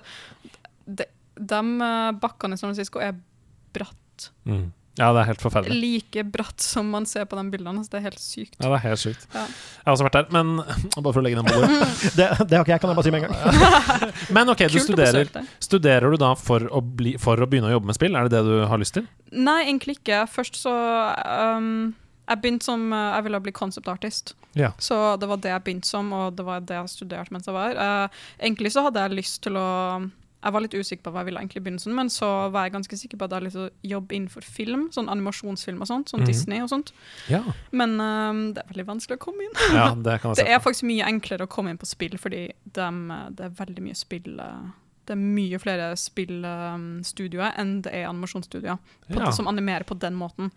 [0.88, 3.18] de, de eh, bakkene i San Francisco er
[3.76, 4.30] bratt.
[4.48, 4.70] Mm.
[4.96, 5.76] Ja, det er helt forferdelig.
[5.76, 7.82] Like bratt som man ser på de bildene.
[7.82, 8.56] Altså, det er helt sykt.
[8.56, 9.26] Ja, det er helt sykt.
[9.34, 9.42] Ja.
[9.44, 10.54] Jeg har også vært der, men
[11.04, 11.90] bare for å legge den på bordet.
[12.16, 14.14] Det, det har ikke jeg, kan jeg bare si med en gang.
[14.36, 15.30] Men ok, du Kult studerer,
[15.62, 18.16] studerer du da for å, bli, for å begynne å jobbe med spill?
[18.16, 19.04] Er det det du har lyst til?
[19.36, 20.22] Nei, egentlig ikke.
[20.32, 21.92] Først så um,
[22.24, 24.32] Jeg begynte som Jeg ville bli concept artist.
[24.56, 24.72] Ja.
[24.80, 27.56] Så det var det jeg begynte som, og det var det jeg studerte mens jeg
[27.56, 27.76] var.
[27.76, 29.68] Uh, egentlig så hadde jeg lyst til å
[30.46, 32.74] Jeg var litt usikker på hva jeg ville egentlig begynne begynnelsen, men så var jeg
[32.76, 35.90] ganske sikker på at jeg hadde lyst til å jobbe innenfor film, sånn animasjonsfilm og
[35.90, 36.28] sånt, sånn mm.
[36.30, 36.92] Disney og sånt.
[37.32, 37.42] Ja,
[37.74, 39.56] Men um, det er veldig vanskelig å komme inn.
[39.74, 42.44] ja det kan jeg Det er faktisk mye enklere å komme inn på spill, fordi
[42.78, 44.68] dem, eh, det er veldig mye spill eh,
[45.08, 48.78] Det er mye flere spillstudioer enn det er animasjonsstudioer
[49.10, 49.32] Ja.
[49.34, 50.52] som animerer på den måten.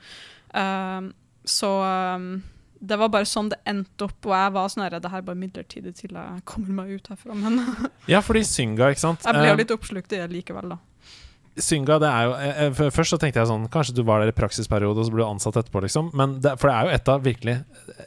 [0.54, 1.14] Um,
[1.46, 1.70] så
[2.16, 2.44] um,
[2.80, 5.26] det var bare sånn det endte opp, og jeg var sånn her Det her er
[5.28, 7.36] bare midlertidig til jeg kommer meg ut herfra.
[7.36, 7.60] Men
[8.12, 9.26] Ja, fordi Synga, ikke sant?
[9.26, 10.80] jeg ble jo Eh, litt oppslukt i det likevel, da.
[11.60, 14.32] Synga, det er jo jeg, eh, Først så tenkte jeg sånn Kanskje du var der
[14.32, 16.12] i praksisperiode, og så ble du ansatt etterpå, liksom.
[16.16, 17.58] Men det, for det er jo et av virkelig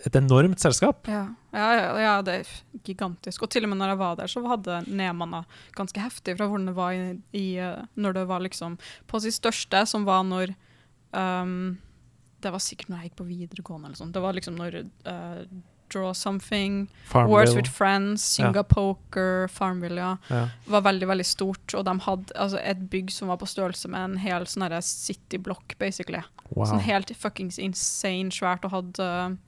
[0.07, 1.05] Et enormt selskap.
[1.11, 1.27] Ja.
[1.53, 2.51] Ja, ja, ja, det er
[2.87, 3.43] gigantisk.
[3.45, 5.43] Og til og med når jeg var der, så hadde nedmanna
[5.77, 8.79] ganske heftig fra hvordan det var i, i eh, Når det var liksom
[9.11, 10.55] på sitt største, som var når
[11.13, 11.77] um,
[12.43, 14.15] Det var sikkert når jeg gikk på videregående eller sånt.
[14.17, 15.45] Det var liksom når uh,
[15.93, 20.17] Draw Something, Wars with Friends, Synga Poker, Farmville, ja.
[20.29, 20.49] Ja.
[20.65, 21.75] var veldig veldig stort.
[21.75, 24.83] Og de hadde altså, et bygg som var på størrelse med en hel sånn herre
[24.87, 26.23] city block, basically.
[26.51, 26.67] Wow.
[26.71, 29.41] Sånn helt fuckings insane svært, og hadde eh,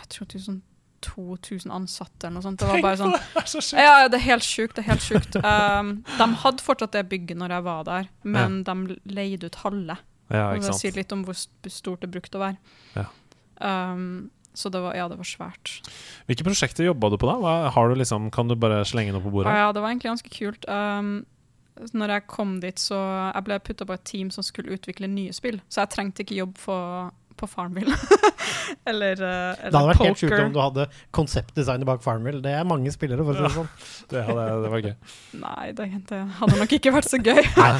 [0.00, 0.60] Jeg tror sånn
[1.00, 2.60] 2000 ansatte eller noe sånt.
[2.60, 3.80] Det var bare sånn Det er så sjukt.
[3.80, 4.76] Ja, ja, det er helt sjukt.
[4.76, 5.40] Det er helt sjukt.
[5.50, 9.96] Um, de hadde fortsatt det bygget når jeg var der, men de leide ut halve.
[10.30, 10.72] Ja, Og sant.
[10.72, 12.76] det sier litt om hvor stort det brukte å være.
[12.94, 13.06] Ja.
[13.60, 15.76] Um, så det var, ja, det var svært.
[16.28, 17.36] Hvilke prosjekter jobba du på da?
[17.42, 19.52] Hva, har du liksom, kan du bare slenge noe på bordet?
[19.54, 20.66] ja, det var egentlig ganske kult.
[20.68, 21.12] Um,
[21.96, 22.98] når jeg kom dit, så
[23.30, 25.60] jeg ble putta på et team som skulle utvikle nye spill.
[25.70, 26.76] Så jeg trengte ikke jobb på,
[27.40, 27.96] på Farmville.
[28.90, 30.86] eller, uh, eller Det hadde vært helt sjukt om du hadde
[31.16, 32.42] konseptdesignet bak Farmville.
[32.44, 33.70] Det er mange spillere, for å si det sånn.
[34.12, 34.94] Det, hadde, det var gøy.
[35.40, 35.88] Nei, det,
[36.40, 37.40] hadde nok ikke vært så gøy.
[37.40, 37.70] Nei,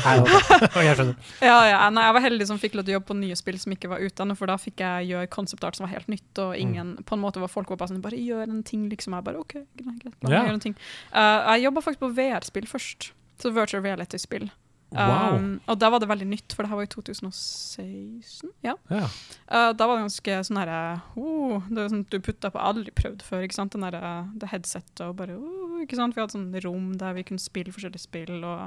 [0.86, 1.18] jeg skjønner.
[1.50, 3.58] Ja, ja, nei, jeg var heldig som fikk lov til å jobbe på nye spill
[3.60, 6.30] som ikke var utdannet, for da fikk jeg gjøre concept art som var helt nytt,
[6.42, 9.16] og ingen På en måte var folk var bare sånn Bare gjør en ting, liksom.
[9.16, 10.48] Jeg bare OK, greit, greit, Bare yeah.
[10.48, 10.76] gjør en ting.
[11.12, 13.10] Uh, jeg jobba faktisk på VR-spill først.
[13.40, 14.50] Så virtual reality-spill.
[14.90, 15.36] Wow.
[15.36, 18.50] Um, og da var det veldig nytt, for det her var i 2016.
[18.66, 18.74] Ja.
[18.90, 19.06] Ja.
[19.46, 20.78] Uh, da var det ganske sånn herre
[21.14, 23.76] uh, Det var sånn du putta på Aldri prøvd før, ikke sant?
[23.76, 26.16] Den der, uh, det headsetet og bare uh, ikke sant?
[26.16, 28.66] Vi hadde sånn rom der vi kunne spille forskjellige spill, og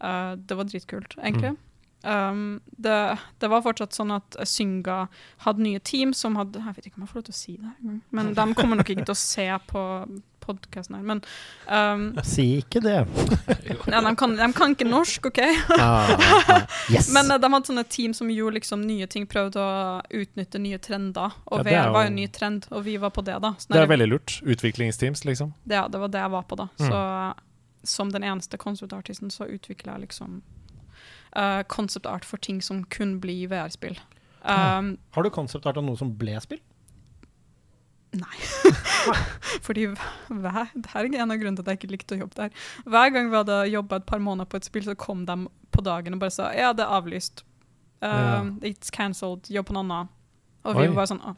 [0.00, 1.58] uh, det var dritkult, egentlig.
[2.00, 2.96] Um, det,
[3.44, 5.02] det var fortsatt sånn at Synga
[5.44, 7.56] hadde nye team som hadde Jeg vet ikke om jeg får lov til å si
[7.60, 7.72] det,
[8.16, 9.82] men de kommer nok ikke til å se på
[10.50, 11.06] podkasten her.
[11.06, 11.22] Men
[11.70, 12.98] um, Si ikke det.
[13.94, 15.40] ja, de, kan, de kan ikke norsk, OK?
[15.78, 16.66] Ah, ah.
[16.92, 17.10] Yes!
[17.14, 20.78] Men eh, de hadde sånne team som gjorde liksom nye ting, prøvde å utnytte nye
[20.82, 21.36] trender.
[21.50, 23.54] Og Ja, VR var jo- en ny trend, og vi var på det, da.
[23.58, 24.38] Sånn Det er veldig lurt.
[24.44, 25.54] Utviklingsteams, liksom.
[25.70, 26.68] ja, det var det jeg var på, da.
[26.80, 26.88] Mm.
[26.90, 27.04] Så
[27.82, 30.42] som den eneste concept-artisten så utvikla jeg liksom
[31.36, 33.96] uh, concept art for ting som kun blir VR-spill.
[34.42, 36.60] Um, Har du konseptart av noe som ble spill?
[39.66, 42.64] fordi hver, det er en av grunnene til at jeg ikke likte å jobbe der.
[42.90, 45.36] Hver gang vi hadde jobba et par måneder på et spill, så kom de
[45.70, 47.44] på dagen og bare sa ja, det er avlyst.
[48.02, 48.40] Ja.
[48.40, 49.50] Um, It's cancelled.
[49.52, 50.14] Jobb på noe annet.
[50.64, 50.90] Og vi Oi.
[50.90, 51.34] var bare sånn «Å,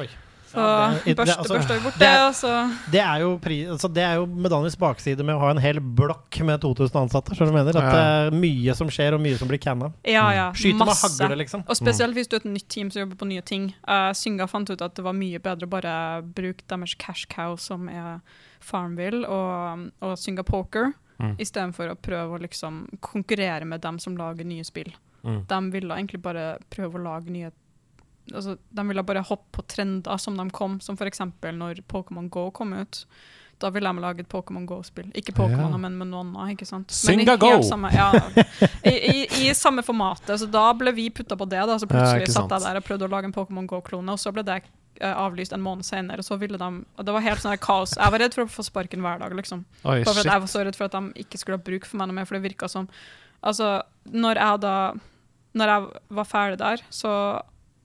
[0.00, 0.06] Oi.
[0.50, 2.52] Så Ja, det- det- børste, altså, børste vi bort det det, og så
[2.90, 5.78] Det er jo, pri, altså det er jo medaljens bakside med å ha en hel
[5.80, 7.36] blokk med 2000 ansatte.
[7.36, 7.78] Skjønner du jeg mener?
[7.78, 9.92] At det er mye som skjer, og mye som blir canna.
[10.04, 10.50] Ja, ja.
[10.52, 11.20] Skyter med masse.
[11.22, 11.62] hagle, liksom.
[11.68, 13.72] Og spesielt hvis du er et nytt team som jobber på nye ting.
[13.86, 17.54] Uh, Synga fant ut at det var mye bedre å bare bruke deres cash cow,
[17.56, 18.20] som er
[18.60, 21.36] Farmville, og, og Synga Poker, Mm.
[21.38, 24.90] istedenfor å prøve å liksom konkurrere med dem som lager nye spill.
[25.22, 25.46] Mm.
[25.46, 27.50] De ville egentlig bare prøve å lage nye
[28.34, 31.20] altså, De ville bare hoppe på trender som de kom, som f.eks.
[31.42, 33.04] når Pokémon Go kom ut.
[33.60, 35.10] Da ville de lage et Pokémon Go-spill.
[35.12, 35.76] Ikke Pokémon, Ja.
[35.76, 36.54] men med noen annet.
[36.56, 36.88] ikke sant?
[36.96, 37.50] Synga Go!
[37.62, 38.06] Samme, ja,
[38.88, 40.32] i, i, I samme formatet.
[40.40, 41.60] Så da ble vi putta på det.
[41.68, 44.18] da, Så plutselig ja, satt jeg der og prøvde å lage en Pokémon Go-klone, og
[44.22, 46.24] så ble det eh, avlyst en måned senere.
[46.24, 46.70] Og så ville de,
[47.04, 47.92] det var helt sånn kaos.
[48.00, 49.36] Jeg var redd for å få sparken hver dag.
[49.36, 49.66] liksom.
[49.84, 52.08] Oi, for jeg var så redd for at de ikke skulle ha bruk for meg
[52.08, 52.88] noe mer, for det virka som
[53.44, 54.72] Altså, når jeg da
[55.56, 57.12] Når jeg var ferdig der, så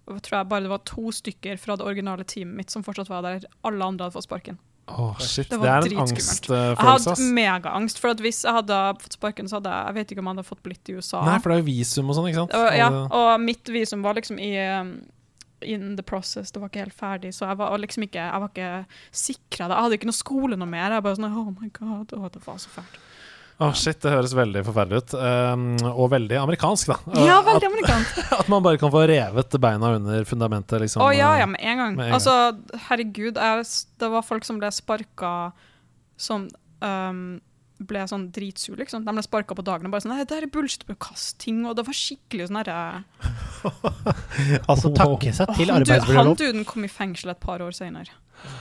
[0.06, 3.22] tror jeg bare det var to stykker fra det originale teamet mitt som fortsatt var
[3.26, 3.46] der.
[3.66, 4.60] Alle andre hadde fått sparken.
[4.88, 5.50] Åh, shit.
[5.50, 9.48] Det Det, var er en angstfølelse, Jeg hadde megaangst, for hvis jeg hadde fått sparken,
[9.50, 11.24] så hadde jeg Jeg vet ikke om jeg hadde fått blitt i USA.
[11.26, 12.54] Nei, for det er jo visum og sånn, ikke sant?
[12.54, 14.94] Og, ja, Og- og mitt visum var liksom i um,
[15.66, 18.50] in the process, det var ikke helt ferdig, så jeg var liksom ikke Jeg var
[18.50, 19.74] ikke sikra det.
[19.76, 20.92] Jeg hadde ikke noe skole noe mer.
[20.92, 23.00] Jeg bare sånn Oh my god, å, det var så fælt.
[23.58, 25.14] Åh, shit, det høres veldig forferdelig ut.
[25.16, 26.98] Um, og veldig amerikansk, da.
[27.24, 28.18] Ja, at, veldig amerikansk.
[28.42, 31.06] at man bare kan få revet beina under fundamentet, liksom.
[31.06, 31.96] Å ja, eh, ja, med en gang.
[31.96, 32.18] med en.
[32.18, 32.36] Altså,
[32.90, 33.68] herregud, jeg,
[34.04, 35.32] det var folk som ble sparka
[36.20, 36.50] som
[36.84, 37.24] um,
[37.78, 39.04] ble sånn dritsur, liksom.
[39.06, 41.64] De ble sparka på dagen og bare sånn det her er bullshit, bare kast ting.
[41.68, 42.78] Og det var skikkelig sånn herre
[44.72, 48.16] Altså takke seg til han, han duden kom i fengsel et par år senere.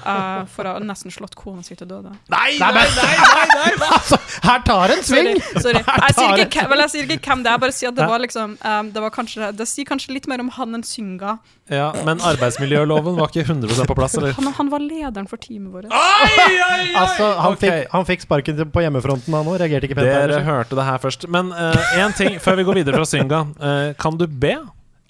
[0.04, 2.12] Uh, for å ha nesten slått kona si til døde.
[2.32, 2.84] Nei, nei, nei!
[2.94, 3.88] nei, nei, nei.
[3.96, 5.38] Altså, her tar en sving!
[5.56, 5.80] sorry.
[5.80, 8.20] Jeg, sier ikke, vel, jeg sier ikke hvem det er, bare sier at det var
[8.20, 11.38] liksom um, Det var kanskje Det sier kanskje litt mer om han enn Synga.
[11.72, 14.34] Ja, men arbeidsmiljøloven var ikke 100 på plass, eller?
[14.36, 15.88] Han, han var lederen for teamet vårt.
[15.88, 17.62] Altså, han, okay.
[17.64, 19.58] fikk, han fikk sparken på på hjemmefronten, da nå?
[19.60, 20.08] Reagerte ikke pent.
[20.08, 20.52] der, Dere kanskje?
[20.52, 21.28] hørte det her først.
[21.28, 23.44] Men én ting før vi går videre fra Synga.
[23.60, 24.56] Uh, kan du be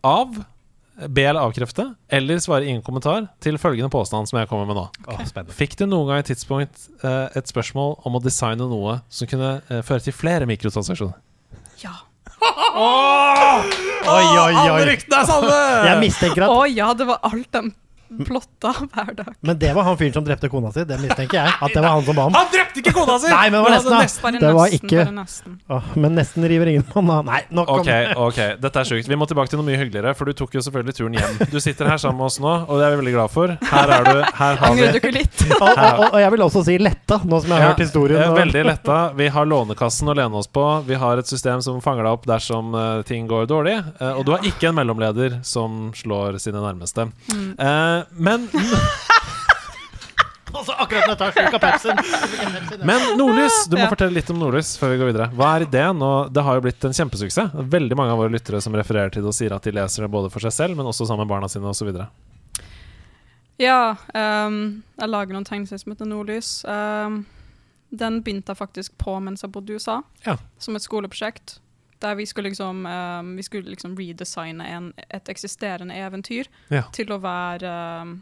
[0.04, 0.42] av
[0.94, 4.84] Be eller avkrefte, eller svare ingen kommentar til følgende påstand som jeg kommer med nå.
[5.08, 5.42] Okay.
[5.50, 9.56] Fikk du noen gang et tidspunkt uh, et spørsmål om å designe noe som kunne
[9.66, 11.18] eh, føre til flere mikrotransaksjoner?
[11.82, 11.96] Ja.
[12.44, 15.58] Oi, oi, Alle ryktene er sanne!
[15.88, 17.62] Jeg mistenker Å oh, ja, det var alt de
[18.24, 19.32] plotta hver dag.
[19.42, 20.84] Men det var han fyren som drepte kona si.
[20.84, 21.52] Det mistenker jeg.
[21.60, 22.34] At det var han som ba om.
[22.38, 23.28] Han drepte ikke kona si!
[23.34, 23.98] Nei, men det var nesten.
[23.98, 25.58] nesten, Det var ikke- nesten.
[25.70, 27.24] Åh, men nesten river ingen mann av.
[27.28, 29.08] Nei, nok om Ok, ok, dette er sjukt.
[29.08, 31.38] Vi må tilbake til noe mye hyggeligere, for du tok jo selvfølgelig turen hjem.
[31.50, 33.54] Du sitter her sammen med oss nå, og det er vi veldig glad for.
[33.72, 34.18] Her er du.
[34.22, 35.44] Her har Angrer du vi ikke litt?
[35.60, 38.22] og, og, og, jeg vil også si letta, nå som jeg har Ja, hørt historien.
[38.22, 38.98] eh, og- Veldig letta.
[39.16, 40.64] Vi har Lånekassen å lene oss på.
[40.86, 43.76] Vi har et system som fanger deg opp dersom eh, ting går dårlig.
[44.00, 47.08] eh, og du har ikke en mellomleder som slår sine nærmeste.
[47.32, 47.54] Mm.
[47.58, 48.48] Eh, men
[50.54, 52.84] Og så akkurat når jeg tar slurk av Pepsien.
[52.86, 53.88] Men Nordlys, du må Ja.
[53.90, 55.26] fortelle litt om Nordlys før vi går videre.
[55.34, 56.02] Hva er ideen?
[56.06, 57.50] Og det har jo blitt en kjempesuksess.
[57.74, 60.10] Veldig mange av våre lyttere som refererer til det og sier at de leser det
[60.14, 61.90] både for seg selv, men også sammen med barna sine osv.
[63.58, 66.48] Ja, um, jeg lager noen tegneserier som heter Nordlys.
[66.66, 67.20] Um,
[67.94, 70.36] den begynte jeg faktisk på mens jeg bodde i USA, Ja.
[70.58, 71.58] som et skoleprosjekt.
[72.04, 76.82] Der vi skulle liksom, um, vi skulle liksom redesigne en, et eksisterende eventyr Ja.
[76.92, 77.70] til å være
[78.02, 78.14] um,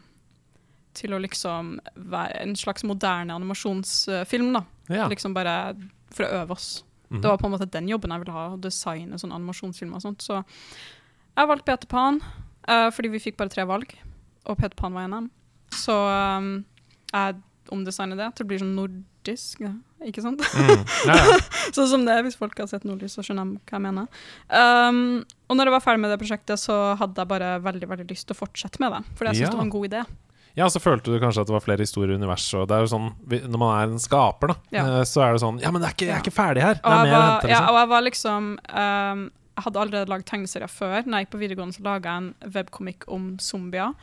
[0.94, 4.64] Til å liksom være en slags moderne animasjonsfilm, da.
[4.92, 5.06] Ja.
[5.08, 5.74] Liksom bare
[6.12, 6.84] for å øve oss.
[7.10, 7.20] Mhm.
[7.22, 10.02] Det var på en måte den jobben jeg ville ha, å designe sånn animasjonsfilmer og
[10.04, 10.20] sånt.
[10.24, 10.42] Så
[11.36, 12.20] jeg valgte Peter Pan,
[12.68, 13.94] uh, fordi vi fikk bare tre valg,
[14.44, 15.30] og Peter Pan var en av dem.
[15.72, 16.64] Så um,
[17.12, 17.40] jeg
[17.70, 19.70] omdesigner det til å bli sånn nordisk, ja,
[20.08, 20.42] ikke sant?
[20.56, 20.82] Mm.
[21.06, 21.36] Ja, ja.
[21.76, 24.10] sånn som det er, hvis folk har sett Nordlys, så skjønner de hva jeg mener.
[24.48, 28.08] Um, og når jeg var ferdig med det prosjektet, så hadde jeg bare veldig, veldig
[28.10, 30.04] lyst til å fortsette med det, fordi jeg syntes det var en god idé.
[30.58, 32.58] Ja, så følte du kanskje at det var flere historier i universet.
[32.60, 34.82] Og det er jo sånn, Når man er en skaper, da, Ja.
[34.98, 36.74] eh, så er det sånn Ja, men det er ikke, jeg er ikke ferdig her.
[36.74, 37.46] Det er jeg, mer å hente.
[37.46, 37.54] Liksom.
[37.54, 39.22] ja, og jeg var liksom um,
[39.56, 40.98] Jeg hadde allerede lagd tegneserier før.
[41.06, 43.94] Når jeg gikk på videregående, så laga jeg en webkomikk om zombier.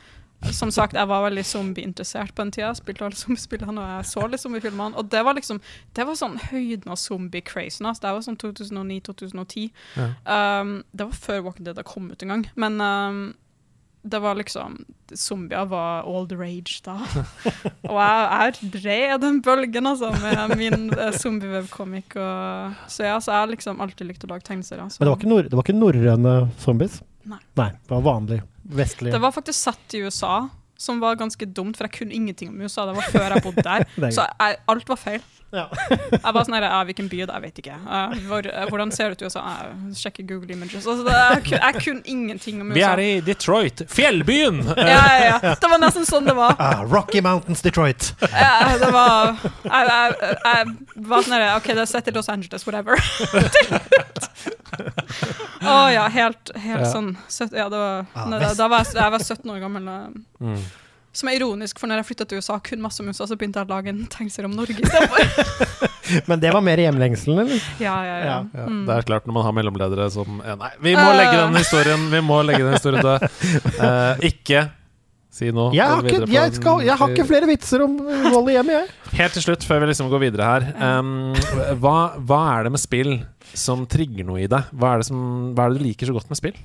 [0.52, 2.70] Som sagt, jeg var veldig zombieinteressert på den tida.
[2.74, 4.96] Spilte alle zombiespillene og jeg så litt zombiefilmene.
[4.96, 5.60] Og det var liksom
[5.92, 7.86] Det var sånn høyden av zombie-crazen.
[7.86, 8.00] Altså.
[8.06, 9.68] Det var sånn 2009-2010.
[9.96, 10.60] Ja.
[10.62, 12.46] Um, det var før Walking Dead kom ut en gang.
[12.56, 13.20] Men um,
[14.02, 14.78] det var liksom
[15.12, 16.94] Zombier var all the rage da.
[17.90, 20.88] og jeg, jeg red den bølgen, altså, med min
[21.18, 22.16] zombie-webkomikk.
[22.16, 24.88] og- Så ja, så jeg har liksom alltid likt å lage tegneserier.
[24.88, 27.02] så- Men det var ikke, nor det var ikke norrøne zombies?
[27.28, 27.38] Nei.
[27.60, 28.40] Nei, det var vanlig.
[28.70, 29.12] Vestlig.
[29.12, 30.48] Det var faktisk satt i USA,
[30.80, 32.86] som var ganske dumt, for jeg kunne ingenting om USA.
[32.88, 33.84] Det var før jeg bodde der.
[34.06, 35.20] Er så jeg, alt var feil.
[35.50, 35.64] Ja.
[36.14, 37.34] Jeg var sånn her, Hvilken by er det?
[37.34, 37.76] Jeg vet ikke.
[37.82, 39.40] Uh, hvor, uh, hvordan ser det ut i USA?
[39.58, 40.84] Jeg sjekker Google Images.
[40.86, 42.76] Altså, det, jeg, kun- jeg kunne ingenting om USA.
[42.78, 44.60] Vi er i Detroit, fjellbyen!
[44.78, 45.54] Ja, ja, ja.
[45.58, 46.54] Det var nesten sånn det var.
[46.62, 48.12] Ah, Rocky Mountains, Detroit.
[48.30, 52.30] Ja, det var Jeg, jeg, jeg var sånn her, OK, det er sett i Los
[52.30, 53.02] Angeles, whatever.
[55.60, 56.92] Å ja, helt, helt Ja.
[56.92, 59.84] sånn søt- Ja, det var Ah, da, da var jeg, jeg var 17 år gammel.
[59.84, 59.98] Da,
[60.40, 60.62] Mm.
[61.12, 63.58] Som er ironisk, for når jeg flytta til USA kun masse om USA, så begynte
[63.58, 66.26] jeg å lage en tegneserie om Norge istedenfor.
[66.30, 67.62] Men det var mer hjemlengselen, eller?
[67.82, 68.24] Ja, ja, ja.
[68.24, 68.84] Ja, Ja, Mm.
[68.86, 72.10] Det er klart når man har mellomledere som eh, Nei, vi må legge den historien
[72.14, 73.26] Vi må legge den historien død.
[73.80, 74.70] Uh, ikke
[75.30, 75.70] si noe.
[75.74, 77.98] Jeg har, ikke, jeg, skal, jeg har ikke flere vitser om
[78.30, 78.88] vold i hjemmet, jeg.
[79.20, 80.98] Helt til slutt, før vi liksom går videre her.
[80.98, 81.34] Um,
[81.82, 83.12] hva, hva er det med spill
[83.56, 84.70] som trigger noe i deg?
[84.76, 85.20] Hva er, det som,
[85.56, 86.60] hva er det du liker så godt med spill?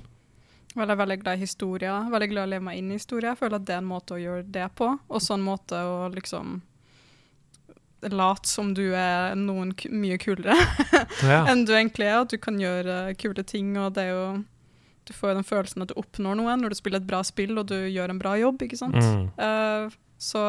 [0.76, 2.08] Vel, jeg er veldig glad i historier.
[2.12, 3.32] Veldig glad i å leve meg inn i historier.
[3.32, 4.90] Jeg føler at det er en måte å gjøre det på.
[5.08, 6.58] Og en måte å liksom
[8.12, 10.54] late som du er noen mye kulere
[11.26, 11.46] Ja.
[11.50, 12.20] enn du egentlig er.
[12.26, 13.72] At du kan gjøre kule ting.
[13.80, 14.26] Og det er jo
[15.08, 17.56] Du får jo den følelsen at du oppnår noe når du spiller et bra spill
[17.62, 18.98] og du gjør en bra jobb, ikke sant.
[18.98, 19.28] Mm.
[19.38, 20.42] Uh, så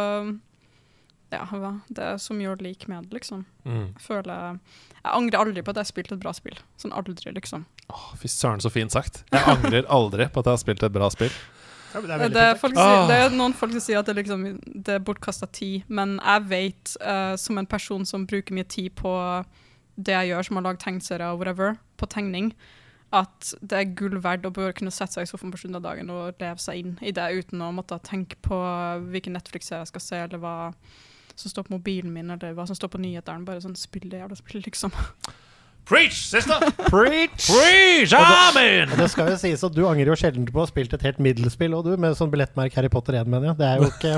[1.32, 3.44] Ja, hva- det er så mye å like med liksom.
[3.66, 3.88] Mm.
[3.96, 4.60] Jeg føler
[5.02, 6.56] Jeg angrer aldri på at jeg har spilt et bra spill.
[6.78, 7.64] Sånn aldri, liksom.
[7.90, 9.24] Åh, Fy søren, så fint sagt.
[9.32, 11.30] Jeg angrer aldri på at jeg har spilt et bra spill.
[11.94, 13.06] Ja, det er Det er, folk, Ah.
[13.06, 16.18] sier, det er noen folk som sier at det, liksom, det er bortkasta tid, men
[16.22, 19.44] jeg vet, uh, som en person som bruker mye tid på
[19.96, 22.52] det jeg gjør, som å lage tegneserier og whatever, på tegning,
[23.12, 26.10] at det er gull verdt å kunne sette seg i sofaen på slutten av dagen
[26.10, 28.58] og leve seg inn i det uten å måtte tenke på
[29.10, 30.74] hvilken Netflix-serie jeg skal se, eller hva
[31.36, 33.46] som står på mobilen min, eller hva som står på nyhetene.
[33.48, 34.94] Bare sånn spill det jævla spillet, liksom.
[35.86, 36.58] Preach, sister!
[36.90, 37.46] Preach!
[37.46, 38.90] Preach, amen!
[38.90, 41.04] Og det skal jo sies at Du angrer jo sjelden på å ha spilt et
[41.06, 43.58] helt middelspill, og du, med sånn billettmerk Harry Potter 1, mener jeg.
[43.60, 44.12] Det er jo ikke,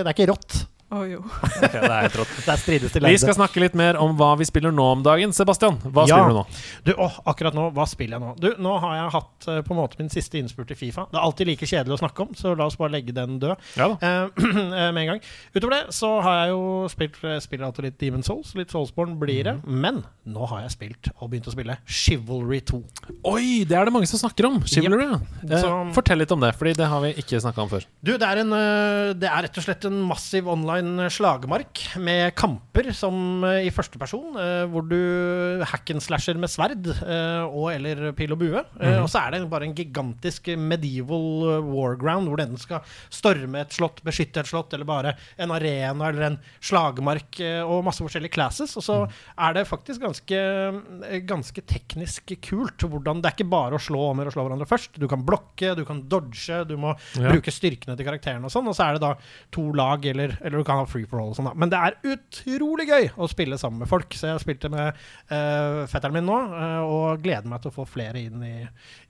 [0.00, 0.62] det er ikke rått.
[0.94, 1.20] Å jo.
[1.64, 2.32] okay, det er helt rått.
[2.44, 5.02] Det er strides til Vi skal snakke litt mer om hva vi spiller nå om
[5.02, 5.32] dagen.
[5.34, 6.18] Sebastian, hva Ja.
[6.20, 6.44] spiller du nå?
[6.86, 8.34] Du, åh, akkurat nå, hva spiller jeg nå?
[8.38, 11.06] Du, nå har jeg hatt eh, på en måte min siste innspurt i Fifa.
[11.10, 13.56] Det er alltid like kjedelig å snakke om, så la oss bare legge den død
[13.80, 13.96] Ja da.
[13.98, 14.46] eh,
[14.94, 15.22] med en gang.
[15.56, 18.54] Utover det så har jeg jo spilt spiller alltid litt Demon Souls.
[18.58, 19.56] Litt Soulsborne blir det.
[19.66, 22.80] Men nå har jeg spilt og begynt å spille Chivalry 2.
[23.32, 24.60] Oi, det er det mange som snakker om.
[24.68, 25.18] Chivalry, ja.
[25.48, 27.84] Eh, Så- fortell litt om det, Fordi det har vi ikke snakka om før.
[28.04, 28.50] Du, det er, en,
[29.18, 33.98] det er rett og slett en massiv online slagmark med kamper som øh, i første
[34.00, 34.98] person, øh, hvor du
[35.66, 38.62] hack and slasher med sverd øh, og eller pil og bue.
[38.80, 42.80] Eh, og så er det bare en gigantisk medieval warground hvor den skal
[43.12, 48.02] storme et slott, beskytte et slott, eller bare en arena eller en slagmark og masse
[48.04, 48.76] forskjellige classes.
[48.80, 48.98] Og så
[49.38, 50.40] er det faktisk ganske,
[51.28, 52.84] ganske teknisk kult.
[52.84, 54.98] Hvordan det er ikke bare å slå om og slå hverandre først.
[55.00, 57.30] Du kan blokke, du kan dodge, du må Ja.
[57.30, 58.66] bruke styrkene til karakteren og sånn.
[58.68, 59.14] Og så er det da
[59.54, 61.48] to lag, eller, eller du kan ha free for all og sånn.
[61.50, 61.54] da.
[61.58, 64.14] Men det er utrolig gøy å spille sammen med folk.
[64.16, 64.94] Så jeg spilte med
[65.30, 68.54] uh, fetteren min nå, uh, og gleder meg til å få flere inn i,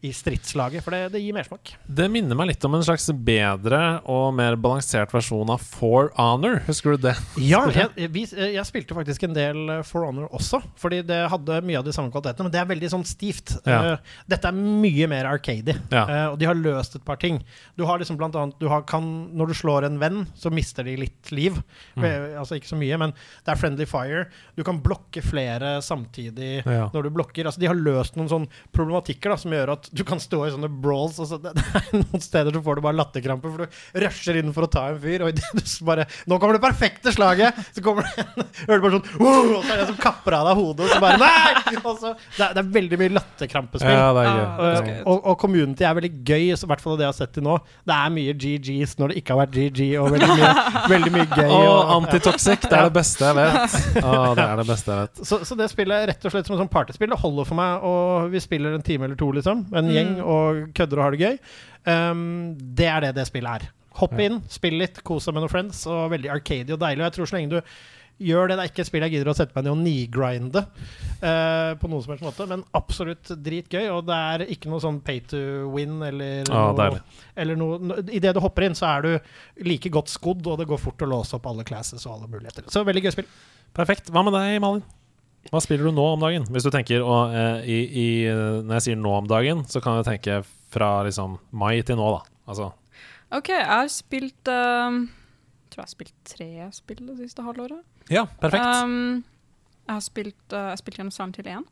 [0.07, 1.75] i stridslaget, for det, det gir mersmak.
[1.87, 6.61] Det minner meg litt om en slags bedre og mer balansert versjon av For Honor.
[6.69, 7.17] Husker du det?
[7.43, 11.61] Ja, jeg, vi, jeg spilte faktisk en del eh, For Honor også, fordi det hadde
[11.67, 13.57] mye av de samme kvalitetene, men det er veldig sånn stivt.
[13.69, 13.81] Ja.
[13.99, 16.05] Uh, dette er mye mer arcady, Ja.
[16.09, 17.43] eh, og de har løst et par ting.
[17.77, 19.05] Du har liksom blant annet, du har, kan,
[19.37, 21.44] Når du slår en venn, så mister de litt liv.
[21.53, 22.05] Mm.
[22.05, 24.25] Eh, Altså ikke så mye, men det er friendly fire.
[24.57, 26.89] Du kan blokke flere samtidig Ja.
[26.93, 27.45] når du blokker.
[27.47, 30.51] Altså De har løst noen sånne problematikker da, som gjør at du kan stå i
[30.55, 31.19] sånne brawls.
[31.21, 34.53] Altså, det, det er noen steder så får du bare latterkrampe, for du rusher inn
[34.57, 37.55] for å ta en fyr, og idet du bare Nå kommer det perfekte slaget!
[37.75, 39.09] Så kommer det en Hører du bare sånn!
[39.21, 41.81] Og så er det en som kapper av deg hodet, og så bare Nei!
[41.85, 43.91] Så, det, er, det er veldig mye latterkrampespill.
[43.95, 44.45] Ja, det er gøy.
[44.45, 45.01] Ah, Det er gøy.
[45.11, 47.45] og, og community er veldig gøy, så i hvert fall det jeg har sett til
[47.47, 47.57] nå.
[47.89, 50.53] Det er mye GGs når det ikke har vært GG, og veldig mye,
[50.95, 51.51] veldig mye gøy.
[51.51, 53.77] Og og- antitoxic, det er det beste jeg vet.
[54.05, 55.27] Oh, det er det beste jeg vet.
[55.27, 57.11] så, så det spillet er rett og slett som et sånn partyspill.
[57.15, 59.67] Det holder for meg, og vi spiller en time eller to, liksom.
[59.75, 59.95] En Mm.
[59.95, 61.39] gjeng og kødder og har det gøy.
[61.87, 63.69] Um, det er det det spillet er.
[63.95, 66.99] Hopp inn, spill litt, kos deg med noen friends, og veldig arcady og deilig.
[67.05, 67.61] Og jeg tror så lenge du
[68.23, 70.63] gjør det, det er ikke et spill jeg gidder å sette meg ned og nigrinde
[70.63, 73.89] uh, på noen som helst måte, men absolutt dritgøy.
[73.95, 75.41] Og det er ikke noe sånn pay to
[75.75, 77.01] win eller ah, noe,
[77.35, 80.83] eller noe Idet du hopper inn, så er du like godt skodd, og det går
[80.83, 82.69] fort å låse opp alle classes og alle muligheter.
[82.71, 83.33] Så veldig gøy spill.
[83.75, 84.13] Perfekt.
[84.15, 84.85] Hva med deg, Malin?
[85.51, 86.47] Hva spiller du nå om dagen?
[86.55, 89.83] Hvis du tenker og, uh, i, i, eh, Når jeg sier nå om dagen, så
[89.85, 90.41] kan du tenke
[90.73, 92.25] fra liksom mai til nå, da.
[92.49, 92.71] Altså
[93.35, 95.05] OK, jeg har spilt um,
[95.75, 97.83] tror jeg har spilt tre spill det siste halvåret.
[98.13, 98.65] Ja, perfekt.
[98.65, 99.25] Um,
[99.85, 101.69] jeg har spilt, uh, jeg spilt gjennom Silent Hill 1.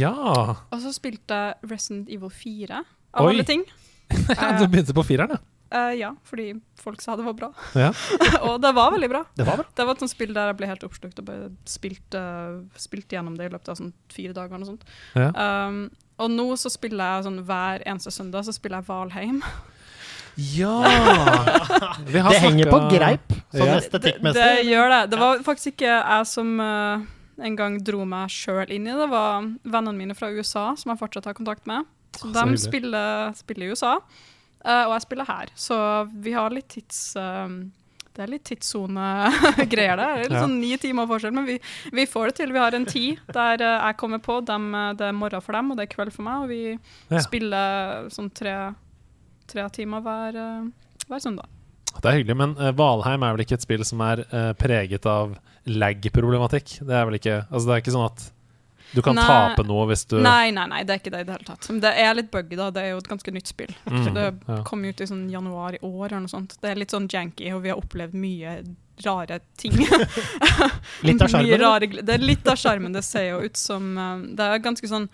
[0.00, 0.12] ja!
[0.58, 2.84] Og så spilte jeg Resident Evil 4,
[3.14, 3.34] av Oi.
[3.34, 3.64] alle ting.
[4.60, 5.42] du begynte på fireren, ja.
[5.74, 7.48] Uh, ja, fordi folk sa det var bra.
[7.74, 7.88] Ja.
[8.46, 9.24] og det var veldig bra.
[9.34, 9.66] Det var bra.
[9.74, 12.22] Det var et sånt spill der jeg ble helt oppslukt og bare spilte,
[12.78, 14.60] spilt gjennom det i løpet av sånn fire dager.
[14.60, 14.86] Og, sånt.
[15.18, 15.32] Ja.
[15.34, 15.88] Um,
[16.22, 19.42] og nå så spiller jeg sånn hver eneste søndag så spiller jeg Valheim.
[20.36, 20.76] Ja!
[22.06, 23.80] Vi har Det henger på greip, Ja.
[23.80, 25.00] Det, det gjør det.
[25.12, 27.04] Det var faktisk ikke jeg som uh,
[27.38, 28.98] en gang dro meg sjøl inn i det.
[29.04, 31.86] Det var vennene mine fra USA som jeg fortsatt har kontakt med.
[32.18, 35.54] Så ah, de spiller, spiller i USA, uh, og jeg spiller her.
[35.54, 35.78] Så
[36.14, 37.10] vi har litt tids...
[37.18, 37.64] Uh,
[38.14, 40.20] det er litt tidssonegreier der.
[40.20, 41.56] Det er litt sånn ni timer forskjell, men vi,
[41.94, 42.52] vi får det til.
[42.54, 44.36] Vi har en tid der eh, jeg kommer på.
[44.46, 46.44] Dem, eh, det er morgen for dem, og det er kveld for meg.
[46.44, 46.60] Og vi
[47.10, 47.22] Ja.
[47.24, 48.54] spiller sånn tre,
[49.50, 51.50] tre timer hver, eh, hver søndag.
[51.94, 55.06] Det er hyggelig, men eh, Valheim er vel ikke et spill som er eh, preget
[55.08, 56.78] av lag-problematikk?
[56.84, 58.30] Det er vel ikke Altså, det er ikke sånn at
[58.94, 59.24] du kan Nei.
[59.26, 61.66] tape noe hvis du Nei, nei, nei, det er ikke det i det hele tatt.
[61.72, 62.68] Men det er litt buggy, da.
[62.70, 63.72] Det er jo et ganske nytt spill.
[63.90, 64.58] Mm, det ja.
[64.68, 66.54] kom ut i sånn januar i år eller noe sånt.
[66.62, 68.52] Det er litt sånn janky, og vi har opplevd mye
[69.02, 69.74] rare ting.
[71.08, 71.88] Litt av sjarmen.
[72.06, 72.94] Det er litt av sjarmen.
[72.94, 73.88] Det ser jo ut som
[74.38, 75.08] Det er ganske sånn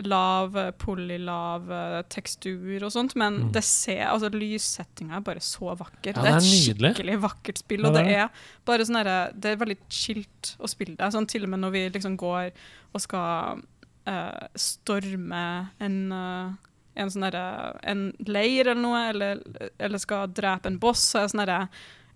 [0.00, 5.74] lav eh, polylav eh, tekstur og sånt, men det ser, altså lyssettinga er bare så
[5.76, 6.14] vakker.
[6.16, 6.94] Ja, det er et nydelig.
[6.94, 10.70] skikkelig vakkert spill, Ja, og det er bare sånn derre Det er veldig chillt å
[10.70, 11.12] spille det.
[11.12, 12.52] Sånn til og med når vi liksom går
[12.92, 13.62] og skal
[14.08, 15.44] uh, storme
[15.82, 16.60] en uh,
[16.92, 19.40] en sånn En leir eller noe, eller,
[19.80, 21.60] eller skal drepe en boss, så er det sånn derre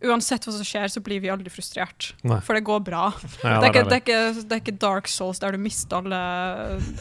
[0.05, 2.11] Uansett hva som skjer, så blir vi aldri frustrert.
[2.29, 2.37] Nei.
[2.45, 3.07] For det går bra.
[3.41, 5.61] Ja, det, er ikke, det det, er ikke, det er ikke Dark Souls der du
[5.63, 6.19] mister alle,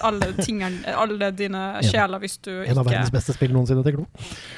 [0.05, 4.05] alle tingene Alle dine sjeler hvis du En av verdens beste spill noensinne til Glo.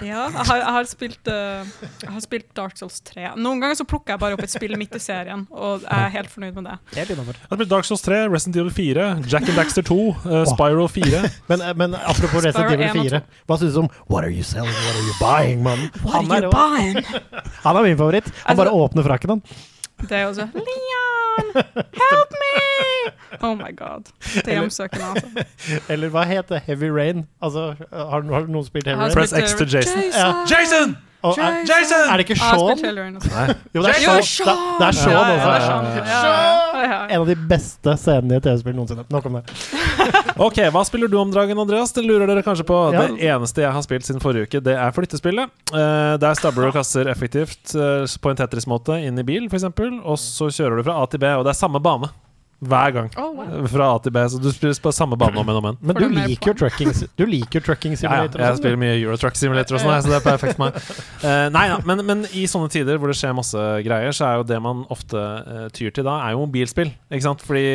[0.06, 1.72] Ja, jeg har, jeg har, spilt, eh,
[2.04, 3.32] jeg har spilt Dark Souls 3.
[3.42, 6.14] Noen ganger så plukker jeg bare opp et spill midt i serien, og jeg er
[6.14, 6.78] helt fornøyd med det.
[7.00, 10.90] Jeg har spilt Dark Souls 3, Resident Evil 4, Jack and Daxter 2, uh, Spiral
[10.94, 11.24] 4.
[11.50, 14.96] Men, men apropos Resident Evil 4, hva syns du om What are you selling, what
[14.96, 15.88] are you buying, mann?
[16.14, 17.02] Han, buying?
[17.66, 18.27] han er min favoritt.
[18.28, 19.42] Han Altså- bare åpner frakken, han.
[20.08, 23.12] Det er jo så Leon, help me!
[23.42, 24.12] Oh my god.
[24.36, 25.46] Det er hjemsøkende, altså.
[25.94, 27.24] Eller hva heter Heavy Rain?
[27.42, 29.14] Altså, har, har noen spilt Heavy Rain?
[29.18, 30.02] Press X to Jason.
[30.02, 30.14] Jason.
[30.14, 30.46] Ja.
[30.52, 30.98] Jason!
[31.26, 32.04] Og er, Jason!
[32.12, 33.16] er det ikke Jeg Sean?
[33.18, 33.46] Nei.
[33.74, 34.20] Jo, det er Sean.
[34.22, 35.56] Det, det er Sean, Ja, ja.
[35.66, 35.88] Sean.
[35.98, 37.00] Ja, Ja, ja, ja.
[37.10, 39.06] En av de beste scenene i et TV-spill noensinne.
[39.10, 39.44] Nok om det.
[40.48, 41.92] Ok, Hva spiller du om Dragen Andreas?
[41.96, 42.78] Det lurer dere kanskje på.
[42.94, 43.08] Ja.
[43.08, 45.50] Det eneste jeg har spilt siden forrige uke, det er flyttespillet.
[45.74, 50.22] Uh, der stabler du kasser effektivt uh, på en Tetris-måte inn i bil, f.eks., og
[50.22, 52.14] så kjører du fra A til B, og det er samme bane.
[52.58, 53.12] Hver gang.
[53.22, 53.68] Oh, wow.
[53.70, 55.78] Fra A til B, så du spiller på samme bane om igjen og om igjen.
[55.86, 58.96] Men du liker jo trucking, du liker jo trucking Ja, ja, jeg sånn, spiller mye
[58.96, 60.80] Eurotruck Simulator og sånn, så det er perfekt for meg.
[61.22, 64.42] Uh, nei da, men, men i sånne tider hvor det skjer masse greier, så er
[64.42, 66.90] jo det man ofte uh, tyr til da, er jo mobilspill.
[67.14, 67.46] Ikke sant?
[67.46, 67.68] Fordi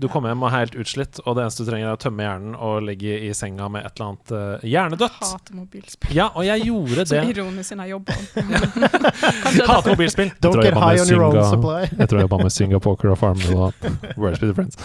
[0.00, 2.24] du kommer hjem og er helt utslitt, og det eneste du trenger, er å tømme
[2.24, 5.18] hjernen og ligge i senga med et eller annet uh, hjernedødt.
[5.20, 6.14] Hater mobilspill.
[6.16, 7.22] Ja, og jeg gjorde det.
[7.34, 8.00] ironisk siden jeg.
[9.44, 10.32] Kanskje Hater mobilspill.
[10.42, 11.84] Don't get high on your own supply.
[11.92, 14.80] Jeg tror jeg jobba med Synga Poker og Farmville og Words with Friends.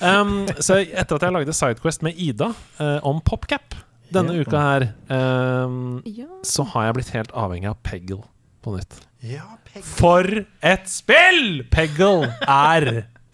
[0.00, 3.76] Um, så etter at jeg lagde Sidequest med Ida uh, om PopCap
[4.14, 6.24] denne uka her, um, Ja.
[6.48, 8.22] så har jeg blitt helt avhengig av Peggle
[8.64, 9.02] på nytt.
[9.20, 9.84] Ja, Peggle.
[9.98, 10.24] For
[10.64, 12.88] et spill Peggle er!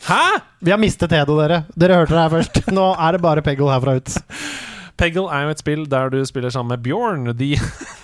[0.04, 0.40] Hæ?
[0.60, 1.62] Vi har mistet Hedo, dere.
[1.80, 2.60] Dere hørte det her først.
[2.76, 4.16] Nå er det bare Peggle herfra ut.
[5.00, 7.26] Peggle er jo et spill der du spiller sammen med Bjørn.
[7.38, 7.50] De,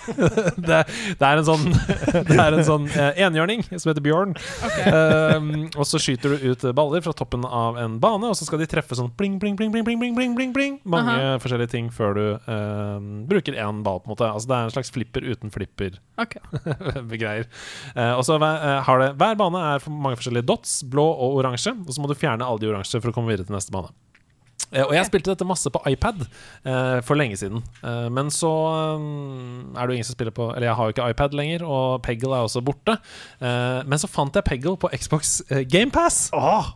[0.67, 0.79] det,
[1.19, 1.63] det, er en sånn
[2.27, 4.35] Det er en sånn eh, enhjørning som heter Bjørn.
[4.67, 4.91] Okay.
[5.37, 8.61] Um, og så skyter du ut baller fra toppen av en bane, og så skal
[8.61, 11.39] de treffe sånn bling, bling, bling, bling, bling, bling, bling, bling mange Aha.
[11.43, 14.27] forskjellige ting før du um, bruker én ball, på en måte.
[14.27, 15.99] Altså det er en slags flipper uten flipper.
[16.21, 16.61] Okay.
[17.17, 17.47] Greier.
[17.95, 21.73] Uh, og så eh, har det Hver bane er mange forskjellige dots, blå og oransje,
[21.73, 23.89] og så må du fjerne alle de oransje for å komme videre til neste bane.
[24.71, 27.59] Eh, og jeg spilte dette masse på iPad eh, for lenge siden.
[27.83, 28.51] Eh, men så
[29.75, 32.01] er det jo ingen som spiller på Eller jeg har jo ikke iPad lenger, og
[32.05, 32.97] Peggle er også borte.
[33.41, 35.41] Eh, men så fant jeg Peggle på Xbox
[35.71, 36.29] GamePass.
[36.37, 36.71] Åh,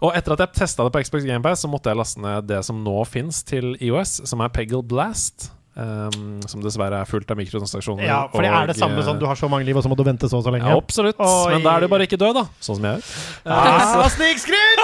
[0.00, 2.64] Og etter at jeg testa det på Xbox GamePass, så måtte jeg laste ned det
[2.66, 5.50] som nå fins til IOS, som er Peggle Blast.
[5.80, 8.02] Um, som dessverre er fullt av mikrotransaksjoner.
[8.04, 9.96] ja, for det er det samme som du har så mange liv, og så må
[9.96, 10.66] du vente så og så lenge.
[10.66, 11.16] ja, absolutt.
[11.22, 11.54] Oi.
[11.54, 12.42] Men da er du bare ikke død, da.
[12.60, 13.12] Sånn som jeg er.
[13.54, 14.82] Ah, Snikskryt!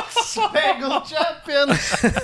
[0.52, 1.72] Peggle champion!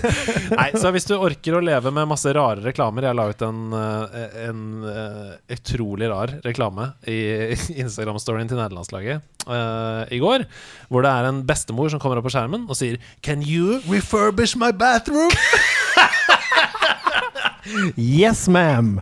[0.58, 3.60] Nei, så hvis du orker å leve med masse rare reklamer Jeg la ut en,
[3.72, 7.20] en, en eh, utrolig rar reklame i
[7.82, 10.46] Instagram-storyen til nederlandslaget uh, i går.
[10.92, 14.56] Hvor det er en bestemor som kommer opp på skjermen og sier Can you refurbish
[14.58, 15.32] my bathroom?
[17.96, 18.96] Yes, ma'am.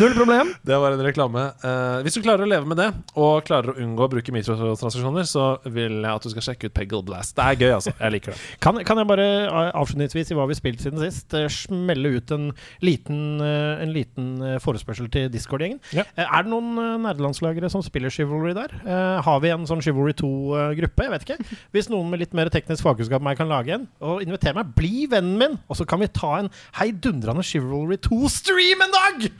[0.00, 0.52] Null problem.
[0.66, 1.44] Det var en reklame.
[1.62, 5.26] Eh, hvis du klarer å leve med det, og klarer å unngå å bruke mikrotransaksjoner,
[5.28, 7.36] så vil jeg at du skal sjekke ut Peggle Blast.
[7.38, 7.94] Det er gøy, altså.
[8.00, 8.40] Jeg liker det.
[8.64, 12.14] Kan, kan jeg bare eh, avslutningsvis i hva vi har spilt siden sist, eh, smelle
[12.16, 12.48] ut en
[12.84, 14.32] liten, eh, en liten
[14.64, 15.78] forespørsel til Discord-gjengen?
[15.94, 16.06] Ja.
[16.18, 16.74] Er det noen
[17.06, 18.74] nerdelandslagere som spiller Chivalry der?
[19.22, 21.06] Har vi en sånn Chivalry 2-gruppe?
[21.06, 21.56] Jeg vet ikke.
[21.76, 24.74] Hvis noen med litt mer teknisk fagkunnskap enn meg kan lage en, og inviter meg,
[24.76, 25.58] bli vennen min!
[25.70, 26.50] Og så kan vi ta en
[26.80, 29.30] heidundrende Chivalry 2-stream en dag!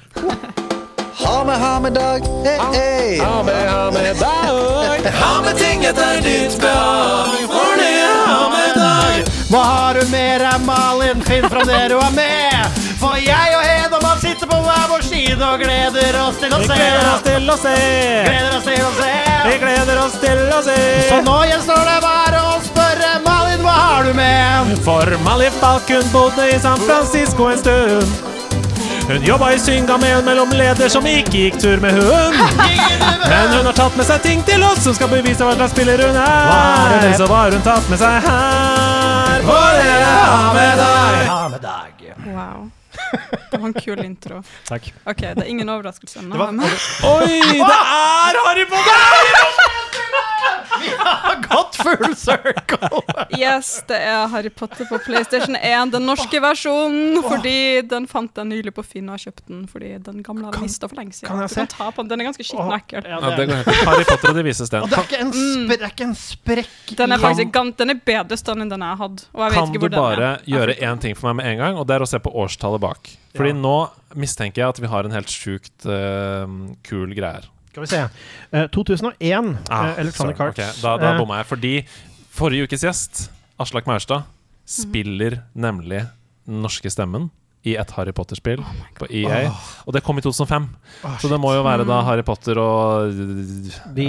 [1.20, 2.20] Ha med, ha med dag.
[2.44, 3.18] Hey, hey.
[3.18, 9.32] Ha med dag Ha med ting etter ditt behag, for det er ha med dag.
[9.50, 11.22] Hva har du mer deg Malin?
[11.28, 12.78] Finn fram det du har med!
[13.00, 16.80] For jeg og Hedemann sitter på hver vår side og gleder oss til å se.
[17.26, 17.76] til å se!
[18.28, 19.12] Gleder oss til å se.
[19.48, 20.80] Vi gleder oss til å se!
[21.08, 24.76] Så nå gjenstår det bare å spørre Malin, hva har du med?
[24.84, 28.39] For Malin Falken bodde i San Francisco en stund.
[29.10, 32.36] Hun jobba i synga med leder som ikke gikk tur med hund.
[33.26, 35.98] Men hun har tatt med seg ting til oss som skal bevise hva slags spiller
[36.06, 37.16] hun er det?
[37.18, 39.42] Så hva har hun tatt med seg her?
[39.48, 42.06] Hva er det jeg ha med deg.
[42.30, 42.68] Wow.
[43.50, 44.42] Det var en kul intro.
[44.68, 44.92] Takk.
[45.10, 46.22] Ok, det er ingen overraskelse.
[46.30, 46.54] Var-
[47.10, 50.06] Oi, det er Harry Potter!
[51.50, 53.00] Gått full circle!
[53.36, 57.20] Yes, det er Harry Potter på PlayStation 1, den norske versjonen.
[57.26, 57.54] Fordi
[57.90, 60.62] den fant jeg nylig på Finn og har kjøpt den fordi den gamle har Kan-
[60.66, 61.28] mista for lenge siden.
[61.30, 62.08] kan jeg Du kan ta på den.
[62.14, 63.08] Den er ganske skitten ekkel.
[63.10, 63.62] Ja, det er.
[63.86, 64.82] Harry Potter og De vises den.
[64.82, 65.66] og det er ikke en, Mm.
[65.68, 68.80] spre, er ikke en sprekk Den er faktisk kan, den er bedre stand enn den
[68.80, 69.22] jeg hadde.
[69.34, 70.38] Og jeg vet Kan ikke du den bare er.
[70.46, 72.80] gjøre én ting for meg med en gang, og det er å se på årstallet
[72.80, 73.10] bak?
[73.36, 73.54] Fordi Ja.
[73.54, 76.46] nå mistenker jeg at vi har en helt sjukt uh,
[76.82, 77.44] kul greie her.
[77.70, 78.00] Skal vi se.
[78.52, 80.40] Uh, 2001, Ah, uh, Electronic.
[80.40, 80.58] Arts.
[80.58, 80.70] Okay.
[80.82, 81.46] da da Eh, bomma jeg.
[81.46, 81.74] Fordi
[82.34, 84.22] forrige ukes gjest, Aslak Maurstad,
[84.66, 86.06] spiller nemlig
[86.46, 87.30] den norske stemmen
[87.68, 88.62] i et Harry Potter-spill
[88.96, 89.50] på EA.
[89.84, 90.68] Og det kom i 2005,
[91.04, 93.12] oh, så det må jo være da Harry Potter og
[93.96, 94.06] De.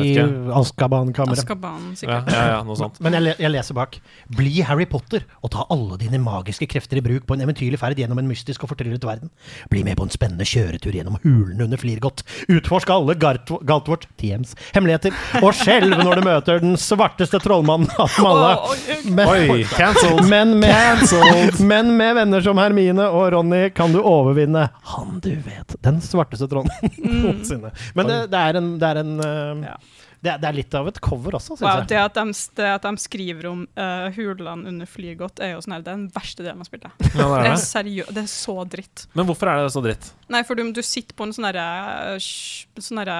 [0.55, 1.41] Azkaban-kammeret.
[1.43, 3.01] Azkaban, Ja, ja, ja, noe sånt.
[3.03, 3.97] Men jeg, jeg leser bak.
[4.37, 7.99] Bli Harry Potter og ta alle dine magiske krefter i bruk på en eventyrlig ferd
[7.99, 9.33] gjennom en mystisk og fortryllet verden.
[9.71, 12.23] Bli med på en spennende kjøretur gjennom hulene under Flirgot.
[12.51, 18.31] Utforsk alle Galtvort, TMs, hemmeligheter, og skjelv når du møter den svarteste trollmannen av dem
[18.31, 18.53] alle.
[19.11, 20.23] Men, Oi, cancelled!
[20.31, 21.03] men, med,
[21.67, 26.47] men med venner som Hermine og Ronny kan du overvinne han du vet, den svarteste
[26.51, 26.71] trollen
[27.25, 27.73] noensinne.
[27.97, 29.75] Men det, det er en, det er en uh, Ja.
[30.21, 31.87] det, er, det er litt av et cover også, syns Wow, jeg.
[31.91, 32.25] det, at de,
[32.61, 35.99] det at de skriver om uh, hulene under Flygodt, er jo sånn her, det er
[36.03, 36.93] den verste delen av spillet.
[37.09, 37.65] Ja, det Det er er, det.
[37.65, 39.07] seriø det er så dritt.
[39.17, 40.11] Men hvorfor er det så dritt?
[40.31, 41.67] Nei, for du, du sitter på en sånn herre
[42.21, 43.19] Sånn derre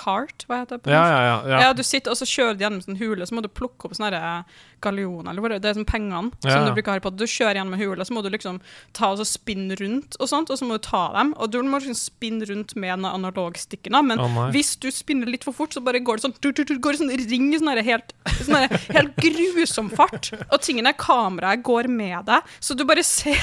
[0.00, 1.10] cart, hva heter det på Ja, norsk?
[1.10, 1.38] ja, ja.
[1.50, 1.60] Ja.
[1.66, 1.70] ja.
[1.74, 3.96] du sitter og så kjører du gjennom en sånn hule, så må du plukke opp
[3.98, 4.44] sånne her
[4.82, 6.54] gallioner, eller hva det er, det er sånn pengene Ja.
[6.56, 7.12] som du bruker her på.
[7.14, 8.60] Du kjører gjennom en hule, så må du liksom
[8.96, 11.60] ta og så spinne rundt og sånt, og så må du ta dem, og du
[11.62, 15.74] må liksom spinne rundt med den analogstikken, men oh, hvis du spinner litt for fort,
[15.74, 18.14] så bare går det sånn, tur, tur, tur, går det sånn ring i sånn helt,
[18.40, 23.38] sånn helt grusom fart, og tingene, kameraet går med deg, så du bare ser,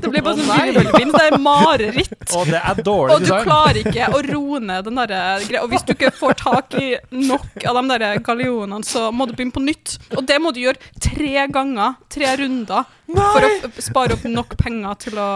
[0.00, 2.34] det blir bare sånn virvelvind, det er mareritt.
[2.36, 5.62] Og det er dårlig Og du klarer ikke å roe ned den der greia.
[5.64, 9.34] Og hvis du ikke får tak i nok av de der gallionene, så må du
[9.36, 9.96] begynne på nytt.
[10.16, 13.50] Og det må du gjøre tre ganger, tre runder, for å
[13.82, 15.30] spare opp nok penger til å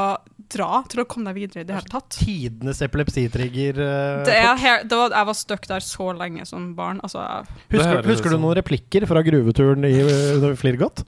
[0.55, 2.09] dra, til å komme deg videre i det hele tatt.
[2.14, 3.80] Tidenes epilepsitrigger.
[3.80, 7.01] Uh, Det er her, det var, jeg var stuck der så lenge som barn.
[7.05, 7.24] Altså,
[7.72, 11.05] husker, husker du noen replikker fra gruveturen i uh, Flirgot?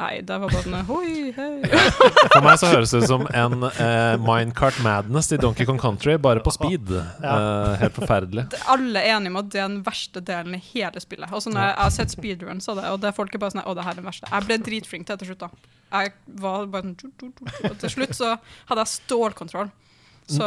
[0.00, 1.52] Nei, det var bare hoi, hei.
[2.32, 6.16] For meg så høres det ut som en eh, Minecart Madness i Donkey Kong Country,
[6.22, 6.92] bare på speed.
[6.96, 8.46] Eh, helt forferdelig.
[8.72, 11.32] Alle er enige om at det er den verste delen i hele spillet.
[11.32, 13.56] Og så når jeg, har sett speedruns av det, og det er folk er bare
[13.56, 14.30] sånn Å, det her er den verste.
[14.32, 15.72] Jeg ble dritflink til det til slutt, da.
[15.96, 17.34] Jeg var bare sånn
[17.70, 18.36] Og til slutt så
[18.68, 19.74] hadde jeg stålkontroll.
[20.26, 20.46] Så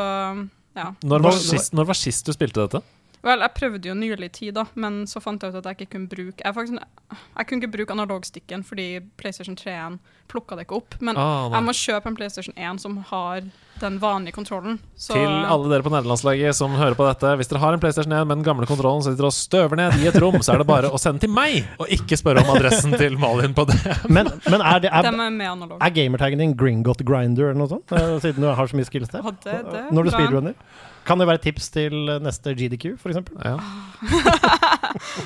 [0.77, 0.93] ja.
[1.01, 2.81] Når var, sist, når var sist du spilte dette?
[3.25, 5.91] Vel, jeg prøvde jo nylig tid, da, men så fant jeg ut at jeg ikke
[5.97, 6.77] kunne bruke Jeg, faktisk,
[7.35, 8.85] jeg kunne ikke bruke analogstikken fordi
[9.19, 9.97] PlayStation 3-en
[10.29, 10.95] plukka det ikke opp.
[11.01, 13.41] Men Ah, jeg må kjøpe en PlayStation 1 som har
[13.81, 14.77] den vanlige kontrollen.
[14.95, 17.31] Så Til alle dere på nederlandslaget som hører på dette.
[17.39, 19.97] Hvis dere har en PlayStation 1 med den gamle kontrollen så sitter og støver ned
[20.03, 22.51] i et rom, så er det bare å sende til meg, og ikke spørre om
[22.55, 23.79] adressen til Malin på det.
[24.15, 27.91] Men, men er, det, er, er med er gamertaggen din Gringot Grinder eller noe sånt?
[27.95, 29.25] Eh, Siden du har så mye skills der.
[29.25, 30.55] Ja, det- det er Når du speedrunner.
[31.09, 33.39] Kan det være tips til neste GDQ, eksempel?
[33.41, 33.57] Ja.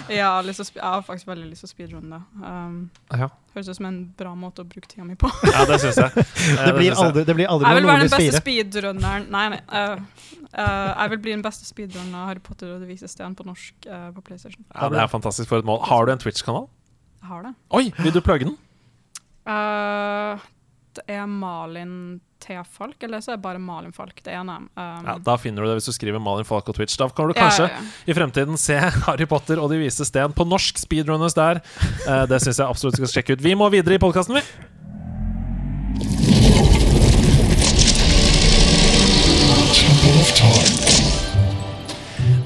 [0.10, 2.44] Ja, jeg har, faktisk veldig lyst til å speedrunne det.
[2.44, 3.30] Um, Ja.
[3.54, 5.30] høres ut som en bra måte å bruke tida mi på.
[5.48, 6.26] ja, det syns jeg.
[6.66, 8.42] Det blir aldri, det blir aldri Jeg vil være den beste 4.
[8.42, 9.62] speedrunneren Nei, nei.
[9.72, 10.02] uh,
[10.58, 13.46] uh, jeg vil bli den beste speedrunneren av Harry Potter og Det vises sten på
[13.48, 14.66] norsk uh, på PlayStation.
[14.74, 15.80] Ja, det er fantastisk for et mål.
[15.88, 16.68] Har du en Twitch-kanal?
[17.22, 17.54] Jeg har det.
[17.72, 18.58] Oi, vil du plugge den?
[19.48, 20.44] Uh,
[21.08, 22.58] er Malin T.
[22.68, 24.20] Falk, eller så er det bare Malin Falk.
[24.24, 24.58] Det ene.
[24.76, 26.98] Um, Ja, Da finner du det hvis du skriver Malin Falk og Twitch.
[27.00, 27.82] Da kan du kanskje ja, ja.
[28.06, 28.78] i fremtiden se
[29.08, 31.64] Harry Potter og De vise sten på norsk speedrunners der.
[32.08, 33.44] Uh, det syns jeg absolutt skal sjekke ut.
[33.44, 34.44] Vi må videre i podkasten, vi.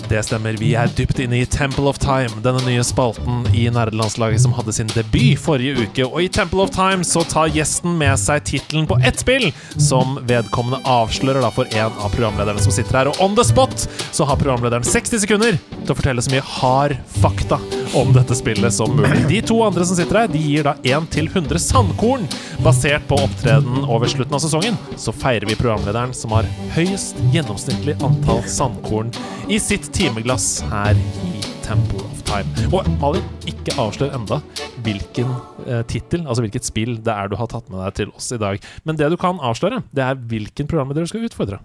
[0.10, 0.55] Det stemmer.
[0.55, 4.76] Vi er dypt inne i Temple of Time, denne nye spalten i nerdelandslaget som hadde
[4.76, 6.05] sin debut forrige uke.
[6.08, 10.16] Og i Temple of Time så tar gjesten med seg tittelen på ett spill som
[10.30, 13.12] vedkommende avslører da for en av programlederne som sitter her.
[13.12, 16.95] Og on the spot så har programlederen 60 sekunder til å fortelle så mye hard
[17.20, 17.60] fakta
[17.96, 19.24] om dette spillet som mulig.
[19.30, 22.26] De to andre som sitter her, de gir da 1 til 100 sandkorn
[22.66, 24.80] basert på opptreden over slutten av sesongen.
[25.00, 29.14] Så feirer vi programlederen som har høyest gjennomsnittlig antall sandkorn
[29.52, 31.32] i sitt timeglass her i
[31.68, 32.68] Temple of Time.
[32.72, 34.40] Og Malin, ikke avslør enda
[34.86, 35.32] hvilken
[35.66, 38.40] eh, tittel, altså hvilket spill det er du har tatt med deg til oss i
[38.42, 38.62] dag.
[38.88, 41.60] Men det du kan avsløre, det er hvilken programleder du skal utfordre.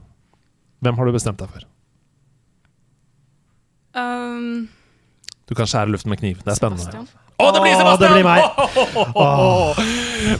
[0.82, 1.68] Hvem har du bestemt deg for?
[3.92, 4.68] Um,
[5.52, 6.36] Du kan skjære luften med kniv.
[6.40, 6.84] Det er spennende.
[6.84, 7.08] Sebastian.
[7.40, 8.02] Å, det blir Sebastian!
[8.02, 8.42] det blir meg.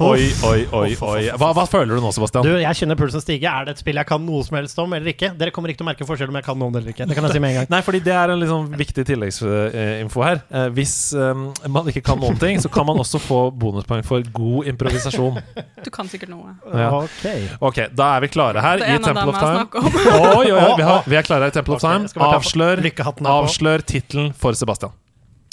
[0.02, 0.90] Oi, oi, oi.
[0.94, 1.22] oi.
[1.40, 2.46] Hva, hva føler du nå, Sebastian?
[2.46, 3.50] Du, jeg kjenner pulsen stige.
[3.50, 5.32] Er det et spill jeg kan noe som helst om, eller ikke?
[5.38, 7.06] Dere kommer ikke til å merke forskjell om jeg kan noe om det eller ikke.
[7.10, 7.70] Det kan jeg si med en gang.
[7.72, 10.42] Nei, fordi det er en liksom viktig tilleggsinfo her.
[10.52, 14.28] Eh, hvis um, man ikke kan noen ting, så kan man også få bonuspoeng for
[14.36, 15.40] god improvisasjon.
[15.82, 16.54] Du kan sikkert noe.
[16.70, 16.90] Ja.
[17.02, 17.26] Ok.
[17.72, 19.66] Ok, da er vi klare her er i Temple of Time.
[20.32, 22.10] Oi, oi, oi, vi, har, vi er klare her i Temple of Time.
[22.28, 22.84] Avslør,
[23.32, 24.94] avslør tittelen for Sebastian.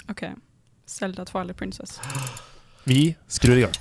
[0.10, 0.28] OK.
[0.90, 2.00] Zelda Twilight Princess.
[2.84, 3.74] Vi skrur i gang.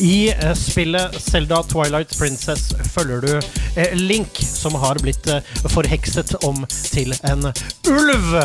[0.00, 3.40] I eh, spillet Zelda Twilight Princess følger du
[3.76, 7.48] eh, Link, som har blitt eh, forhekset om til en
[7.90, 8.36] ulv.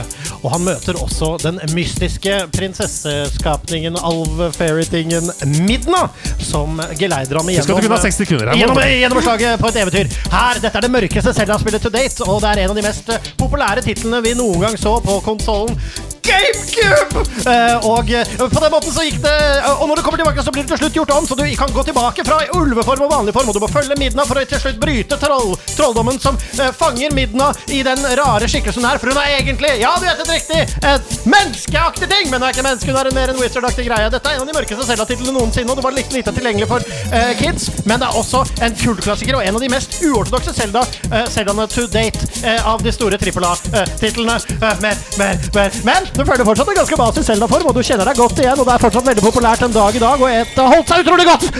[0.42, 5.30] Og han møter også den mystiske prinsesseskapningen, alv-fairytingen
[5.68, 6.08] Midna,
[6.42, 8.60] som geleider ham Husk at du igjennom ha 60 sekunder her.
[8.64, 10.18] Gjennom, gjennom slaget på et eventyr.
[10.34, 13.14] Her, Dette er det mørkeste Zelda-spillet to date, og det er en av de mest
[13.14, 15.78] eh, populære titlene vi noen gang så på konsollen.
[16.24, 17.24] GameCube!
[17.44, 20.44] Eh, og eh, på den måten så gikk det eh, Og når du kommer tilbake,
[20.46, 23.12] så blir det til slutt gjort om, så du kan gå tilbake fra ulveform og
[23.12, 26.38] vanlig form, og du må følge Midna for å til slutt bryte troll, trolldommen som
[26.78, 30.62] fanger Midna i den rare skikkelsen her, for hun er egentlig, ja, du gjettet riktig,
[30.90, 34.10] et menneskeaktig ting, men hun er ikke menneske, hun er en mer en wizard-aktig greie.
[34.14, 36.88] Dette er en av de mørkeste Zelda-titlene noensinne, og det var litt lite tilgjengelig for
[37.12, 40.86] eh, kids, men det er også en kultklassiker og en av de mest uortodokse Zelda,
[41.10, 44.40] eh, Zeldaene to date eh, av de store trippel A-titlene.
[44.84, 45.80] Mer, mer, mer.
[45.88, 48.68] Men du føler fortsatt en ganske basis Zelda-form, og du kjenner deg godt igjen, og
[48.68, 51.30] det er fortsatt veldig populært en dag i dag, og et har holdt seg utrolig
[51.30, 51.48] godt!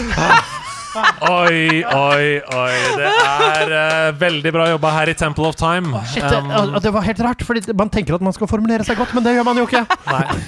[0.94, 2.74] Oi, oi, oi.
[2.94, 5.90] Det er uh, veldig bra jobba her i Temple of Time.
[6.06, 9.00] Shit, Um, det, det var helt rart, fordi man tenker at man skal formulere seg
[9.00, 9.80] godt, men det gjør man jo ikke.
[10.14, 10.38] nei.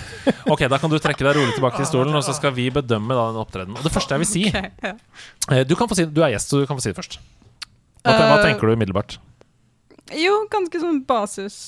[0.54, 3.16] Ok, da kan du trekke deg rolig tilbake til stolen, og så skal vi bedømme
[3.18, 3.74] da den opptredenen.
[3.80, 4.92] Og det første jeg vil si okay, ja.
[5.50, 7.18] eh, Du, kan få si, du er gjest, så du kan få si det først.
[8.06, 9.18] Hva, hva Eh, tenker du umiddelbart?
[10.14, 11.58] Jo, ganske sånn basis.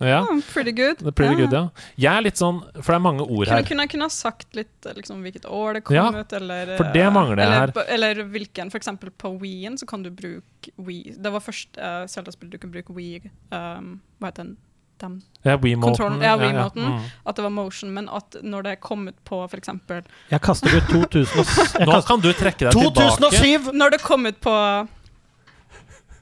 [0.00, 0.98] Ja, Oh, pretty good.
[1.00, 1.62] det er pretty good, ja.
[1.96, 3.88] Jeg er litt sånn For det er mange ord Kunne, her.
[3.88, 7.40] kunne jeg sagt litt liksom, hvilket år det kom Ja, ut, eller for det mangler
[7.42, 7.90] jeg eller, her.
[7.96, 12.04] Eller hvilken, for eksempel på Wii-en så kan du bruke Wii Det var først uh,
[12.10, 14.56] Zelda-spill du kunne bruke Wii um, Hva heter den?
[14.96, 15.22] Dem.
[15.44, 16.22] Ja, Wiimoten.
[16.22, 16.70] Ja, ja.
[16.72, 17.02] Mm.
[17.28, 20.88] At det var motion, men at når det kom ut på eksempel Jeg kaster ut
[20.88, 23.18] 2000 Nå kan du trekke deg tilbake.
[23.20, 23.72] 2007!
[23.76, 24.54] Når det kom ut på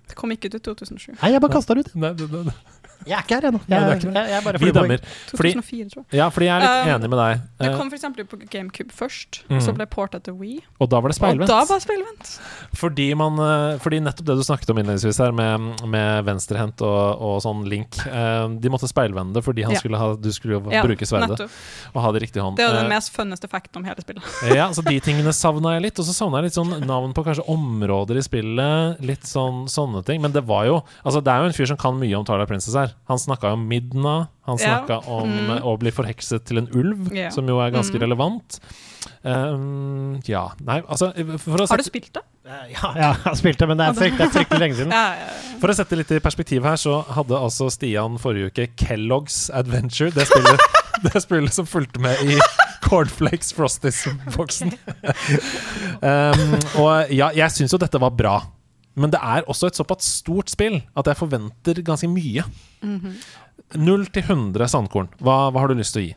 [0.08, 1.14] Det kom ikke ut i 2007.
[1.22, 1.94] Nei, jeg bare kasta det ut.
[1.94, 2.73] Nei, nei, det-
[3.06, 3.60] Jeg er ikke her ennå.
[3.68, 4.98] Jeg, Jeg, er jeg, jeg bare Vi dømmer.
[5.34, 6.18] Fordi, 2004, tror jeg.
[6.18, 7.40] ja, fordi jeg er litt Um, enig med deg.
[7.60, 9.60] Det Eh, kom for eksempel på GameCube først, mm.
[9.60, 10.60] så ble porta til Wii.
[10.80, 11.48] og da var det speilvendt.
[11.48, 12.32] Og da var det speilvendt.
[12.74, 17.20] Fordi, man, eh, fordi nettopp det du snakket om innledningsvis her, med, med venstrehendt og,
[17.20, 19.78] og sånn link eh, De måtte speilvende fordi han Ja.
[19.80, 21.50] skulle ha, du skulle Ja, bruke sverdet nettopp.
[21.94, 22.56] og ha det i riktig hånd.
[22.56, 24.22] Det er jo den mest funneste facten om hele spillet.
[24.54, 25.98] Ja, så de tingene savna jeg litt.
[25.98, 29.00] Og så savna jeg litt sånn navn på kanskje områder i spillet.
[29.04, 30.20] Litt sånn sånne ting.
[30.22, 32.48] Men det var jo Altså, det er jo en fyr som kan mye om Twilight
[32.48, 32.93] Princess her.
[33.08, 34.28] Han snakka om Midna.
[34.46, 35.00] Han Ja.
[35.06, 35.50] om Mm.
[35.56, 37.30] eh, å bli forhekset til en ulv, Ja.
[37.30, 38.00] som jo er ganske Mm.
[38.00, 38.60] relevant.
[39.22, 42.22] Um, ja Nei, altså for å, Har du spilt det?
[42.44, 44.90] Ja, ja, jeg har spilt det, men det er frykt- fryktelig lenge siden.
[44.96, 45.58] Ja, ja, ja.
[45.60, 50.10] for å sette litt i perspektiv her, så hadde altså Stian forrige uke Kellogg's Adventure.
[50.10, 50.60] Det spillet,
[51.04, 52.38] det spillet som fulgte med i
[52.84, 54.72] Cornflakes Frosties-boksen.
[56.02, 58.38] um, og ja, jeg syns jo dette var bra.
[58.94, 62.44] Men det er også et såpass stort spill at jeg forventer ganske mye.
[62.82, 63.16] Mhm.
[63.80, 65.08] 0 til 100 sandkorn.
[65.18, 66.14] Hva, hva har du lyst til å gi?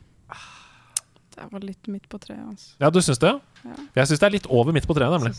[1.37, 2.41] Det var litt midt på treet.
[2.41, 2.73] Altså.
[2.81, 3.31] Ja, du syns det?
[3.63, 3.75] Ja.
[3.99, 5.33] Jeg syns det er litt over midt på treet, nemlig.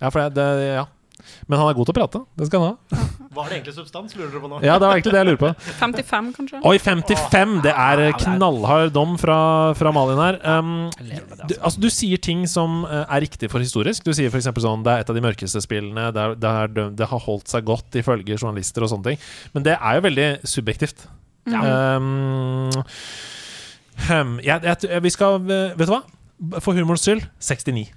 [0.00, 0.84] Ja, for det, det, ja.
[1.50, 2.20] Men han er god til å prate.
[2.38, 3.06] Det skal han ha.
[3.32, 4.58] Var det egentlig substans, lurer du på nå?
[4.64, 5.50] Ja, det var egentlig det jeg lurer på.
[5.78, 6.60] 55, kanskje?
[6.68, 7.54] Oi, 55!
[7.64, 9.38] Det er knallhard dom fra,
[9.78, 10.38] fra Malin her.
[10.44, 10.74] Um,
[11.48, 14.04] du, altså, du sier ting som eh, er riktig for historisk.
[14.04, 14.50] Du sier f.eks.
[14.66, 16.10] sånn det er et av de mørkeste spillene.
[16.12, 19.24] Det, er, det, er, det har holdt seg godt ifølge journalister og sånne ting.
[19.56, 21.06] Men det er jo veldig subjektivt.
[21.48, 22.70] Um,
[24.06, 26.04] hm, jeg, jeg, vi skal eh, Vet du hva?
[26.62, 27.88] For humorens skyld 69.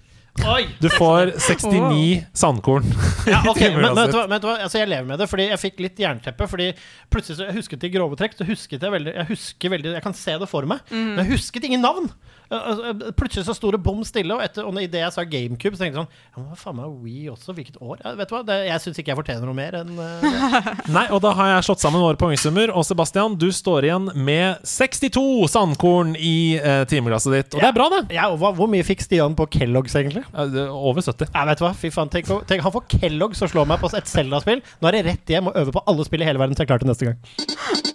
[0.44, 0.66] Oi!
[0.84, 2.84] Du får 69 sandkorn.
[3.28, 4.58] Ja, ok, men, men, vet du hva, vet du hva?
[4.66, 6.48] Altså, jeg lever med det, fordi jeg fikk litt jernteppe.
[6.52, 6.68] Fordi
[7.14, 10.04] plutselig så jeg husket i grove trekk Så husket jeg veldig Jeg husker veldig Jeg
[10.04, 12.10] kan se det for meg, men jeg husket ingen navn.
[12.52, 15.78] Uh, uh, Plutselig så sto det bom stille, og, etter, og idet jeg sa GameCube,
[15.78, 17.56] så tenkte jeg sånn Ja, men faen meg Wii også?
[17.58, 18.02] Hvilket år?
[18.04, 18.42] Ja, vet du hva?
[18.46, 20.26] Det, jeg syns ikke jeg fortjener noe mer enn uh.
[20.98, 22.74] Nei, og da har jeg slått sammen våre poengsummer.
[22.76, 25.24] Og Sebastian, du står igjen med 62
[25.56, 27.58] sandkorn i uh, timeglasset ditt.
[27.58, 28.04] Og det er bra, det.
[28.16, 30.26] Ja, og hva, hvor mye fikk Stian på Kellogg's, egentlig?
[30.36, 31.32] Uh, er Over 70.
[31.32, 31.74] Ja, vet du hva?
[31.78, 34.64] Fy faen, tenk, tenk, Han får Kellogg's og slår meg på et Zelda-spill.
[34.82, 36.70] Nå er det rett hjem og øve på alle spill i hele verden til jeg
[36.70, 37.95] er klar til neste gang.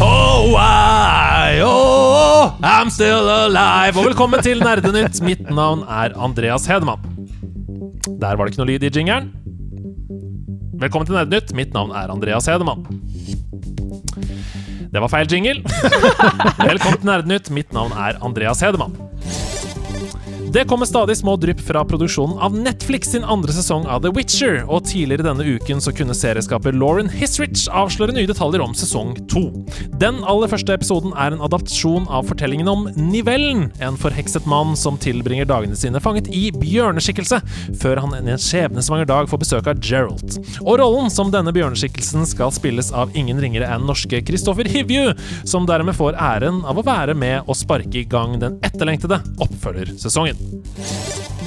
[0.00, 3.96] Oh, I, oh, I'm still alive.
[3.98, 5.20] Og velkommen til Nerdenytt.
[5.24, 7.02] Mitt navn er Andreas Hedemann.
[8.20, 9.30] Der var det ikke noe lyd i jingeren.
[10.82, 11.54] Velkommen til Nerdenytt.
[11.56, 12.82] Mitt navn er Andreas Hedemann.
[14.94, 15.62] Det var feil jingle.
[15.62, 17.50] Velkommen til Nerdenytt.
[17.54, 18.98] Mitt navn er Andreas Hedemann.
[20.54, 24.60] Det kommer stadig små drypp fra produksjonen av Netflix sin andre sesong av The Witcher,
[24.70, 29.48] og tidligere denne uken så kunne serieskaper Lauren Hisrich avsløre nye detaljer om sesong to.
[29.98, 34.94] Den aller første episoden er en adaptasjon av fortellingen om Nivellen, en forhekset mann som
[35.02, 37.42] tilbringer dagene sine fanget i bjørneskikkelse,
[37.82, 40.38] før han en skjebnesvanger dag får besøk av Gerald.
[40.62, 45.66] Og rollen som denne bjørneskikkelsen skal spilles av ingen ringere enn norske Kristoffer Hivju, som
[45.66, 50.43] dermed får æren av å være med å sparke i gang den etterlengtede oppfølgersesongen.
[50.44, 51.43] Thank you.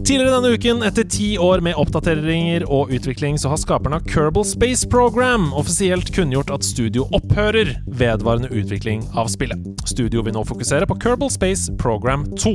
[0.00, 4.46] Tidligere denne uken, etter ti år med oppdateringer og utvikling, så har skaperne av Kerbal
[4.48, 9.60] Space Program offisielt kunngjort at studio opphører vedvarende utvikling av spillet.
[9.84, 12.54] Studio vil nå fokusere på Kerbal Space Program 2.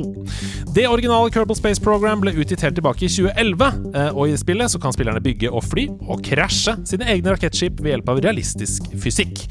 [0.74, 4.74] Det originale Kerbal Space Program ble utgitt helt tilbake i 2011, eh, og i spillet
[4.74, 8.90] så kan spillerne bygge og fly og krasje sine egne rakettskip ved hjelp av realistisk
[8.98, 9.46] fysikk.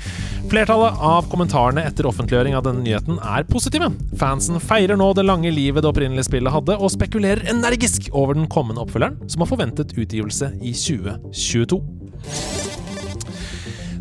[0.52, 3.90] Flertallet av kommentarene etter offentliggjøring av denne nyheten er positive.
[4.20, 8.48] Fansen feirer nå det lange livet det opprinnelige spillet hadde, og spekulerer energisk over den
[8.52, 11.82] kommende oppfølgeren, som har forventet utgivelse i 2022.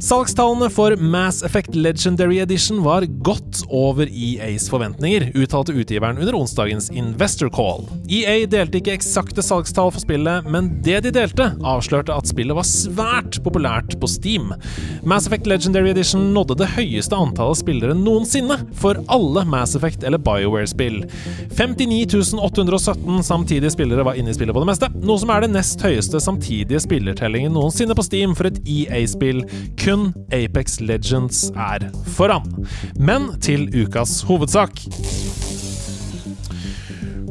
[0.05, 6.91] Salgstallene for Mass Effect Legendary Edition var godt over EAs forventninger, uttalte utgiveren under onsdagens
[6.93, 7.87] Investor Call.
[8.13, 12.69] EA delte ikke eksakte salgstall for spillet, men det de delte, avslørte at spillet var
[12.69, 14.53] svært populært på Steam.
[15.09, 20.21] Mass Effect Legendary Edition nådde det høyeste antallet spillere noensinne for alle Mass Effect eller
[20.21, 21.01] BioWare-spill.
[21.57, 25.55] 59 817 samtidige spillere var inne i spillet på det meste, noe som er det
[25.57, 29.47] nest høyeste samtidige spillertellingen noensinne på Steam for et EA-spill.
[29.81, 29.94] Kun
[30.35, 32.49] Apex Legends er foran.
[32.99, 34.85] Men til ukas hovedsak.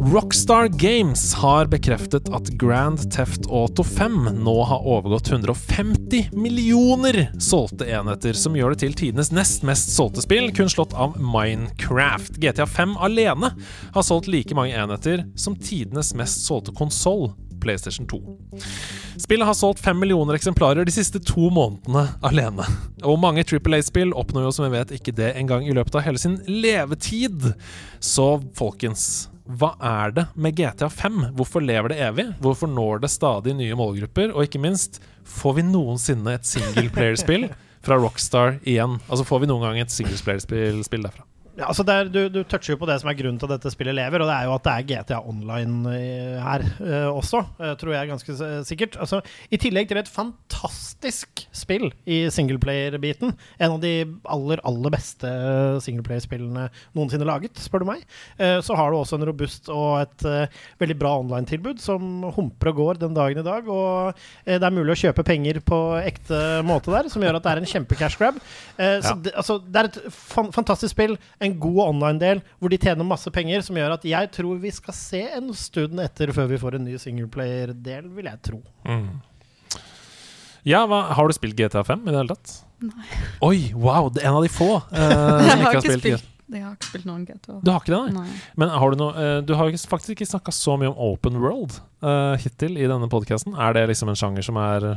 [0.03, 7.87] Rockstar Games har bekreftet at Grand Theft Auto 5 nå har overgått 150 millioner solgte
[7.87, 12.35] enheter, som gjør det til tidenes nest mest solgte spill, kun slått av Minecraft.
[12.43, 13.53] GTA 5 alene
[13.95, 17.29] har solgt like mange enheter som tidenes mest solgte konsoll,
[17.63, 18.19] PlayStation 2.
[19.23, 22.65] Spillet har solgt fem millioner eksemplarer de siste to månedene alene.
[23.07, 26.05] Og mange Triple A-spill oppnår jo som vi vet ikke det engang i løpet av
[26.07, 27.53] hele sin levetid.
[28.03, 28.27] Så
[28.57, 31.19] folkens, hva er det med GTA 5?
[31.37, 32.29] Hvorfor lever det evig?
[32.43, 34.31] Hvorfor når det stadig nye målgrupper?
[34.31, 37.49] Og ikke minst, får vi noensinne et singleplayerspill
[37.85, 38.99] fra Rockstar igjen?
[39.09, 41.27] Altså Får vi noen gang et singleplayerspill derfra?
[41.53, 43.69] Ja, altså er, du, du toucher jo på det som er grunnen til at dette
[43.69, 47.43] spillet lever, og det er jo at det er GTA Online eh, her uh, også,
[47.59, 48.97] uh, tror jeg ganske sikkert.
[48.97, 49.19] Altså,
[49.53, 53.91] I tillegg til et fantastisk spill i singleplayer-biten, en av de
[54.33, 55.29] aller, aller beste
[55.85, 56.65] singleplayer-spillene
[56.97, 58.07] noensinne laget, spør du meg,
[58.39, 60.23] Uh, så har du også en robust og et
[60.81, 64.17] veldig bra online-tilbud som humper og går den dagen i dag, og
[64.47, 67.61] det er mulig å kjøpe penger på ekte måte der, som gjør at det er
[67.61, 68.39] en kjempe-cash grab.
[68.77, 69.15] Så Ja.
[69.25, 73.29] det, altså, det er et fan fantastisk spill, en god online-del hvor de tjener masse
[73.33, 76.79] penger, som gjør at jeg tror vi skal se en stund etter før vi får
[76.79, 78.61] en ny singleplayer-del, vil jeg tro.
[80.63, 82.59] Ja, hva, Har du spilt GTA 5 i det hele tatt?
[82.83, 83.07] Nei.
[83.43, 84.09] Oi, wow!
[84.11, 86.29] Det er en av de få uh, som Jeg ikke har har ikke spilt spilt,
[86.53, 87.55] jeg har ikke spilt noen GTA.
[87.63, 88.25] Du har ikke det, nei?
[88.27, 88.41] Nei.
[88.59, 91.79] Men har du noe uh, Du har faktisk ikke snakka så mye om open world
[92.03, 93.55] uh, hittil i denne podkasten.
[93.55, 94.89] Er det liksom en sjanger som er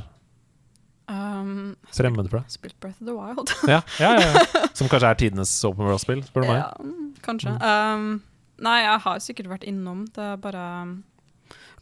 [1.09, 2.49] Um, fremmed for deg?
[2.51, 3.53] spilt Breath of the Wild.
[3.73, 4.45] Ja, ja, ja.
[4.79, 6.63] Som kanskje er tidenes open world-spill, spør du meg.
[6.65, 7.53] Ja, mm, kanskje.
[7.63, 8.09] Um,
[8.67, 10.05] nei, jeg har sikkert vært innom.
[10.17, 10.97] Det er bare um,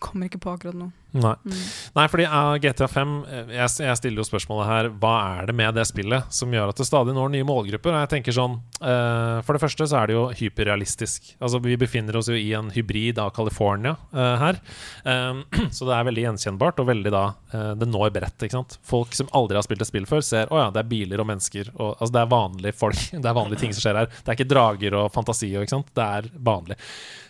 [0.03, 0.91] Kommer ikke på akkurat nå.
[1.15, 1.35] Nei.
[1.47, 1.59] Mm.
[1.95, 5.55] Nei, fordi uh, GTA 5 eh, jeg, jeg stiller jo spørsmålet her Hva er det
[5.55, 7.95] med det spillet som gjør at det stadig når nye målgrupper?
[7.95, 11.37] Og jeg tenker sånn uh, For det første så er det jo hyperrealistisk.
[11.39, 14.59] Altså Vi befinner oss jo i en hybrid av California uh, her.
[15.07, 15.45] Um,
[15.77, 18.47] så det er veldig gjenkjennbart, og veldig da eh, Det når bredt.
[18.47, 18.79] ikke sant?
[18.83, 21.31] Folk som aldri har spilt et spill før, ser å ja, det er biler og
[21.31, 21.71] mennesker.
[21.77, 23.03] Og, altså Det er vanlige folk.
[23.25, 24.11] Det er vanlige ting som skjer her.
[24.11, 25.55] Det er ikke drager og fantasi.
[25.55, 25.95] Ikke sant?
[25.95, 26.79] Det er vanlig.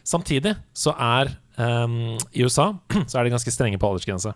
[0.04, 2.72] Samtidig så er um, I USA
[3.08, 4.34] så er de ganske strenge på aldersgrense.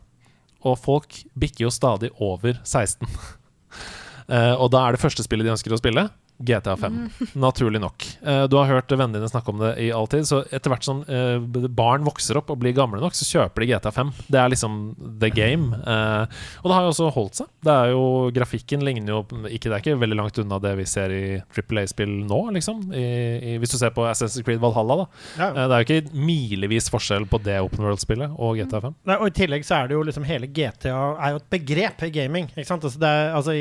[0.66, 3.06] Og folk bikker jo stadig over 16.
[3.06, 6.08] uh, og da er det første spillet de ønsker å spille,
[6.38, 7.08] GTA 5.
[7.34, 8.04] Naturlig nok.
[8.22, 10.86] Eh, du har hørt vennene dine snakke om det i all tid, så etter hvert
[10.86, 11.38] som eh,
[11.68, 14.12] barn vokser opp og blir gamle nok, så kjøper de GTA 5.
[14.30, 14.78] Det er liksom
[15.20, 15.74] the game.
[15.82, 17.50] Eh, og det har jo også holdt seg.
[17.66, 18.04] Det er jo
[18.38, 21.22] Grafikken ligner jo ikke, Det er ikke veldig langt unna det vi ser i
[21.54, 22.86] Triple A-spill nå, liksom.
[22.94, 23.06] I,
[23.54, 25.08] i, hvis du ser på Assassin's Creed Valhalla, da.
[25.40, 25.50] Ja.
[25.58, 28.98] Det er jo ikke milevis forskjell på det Open World-spillet og GTA 5.
[29.10, 32.06] Nei, og I tillegg så er det jo liksom hele GTA er jo et begrep
[32.06, 32.50] i gaming.
[32.54, 32.86] Ikke sant?
[32.86, 33.56] Altså det er, altså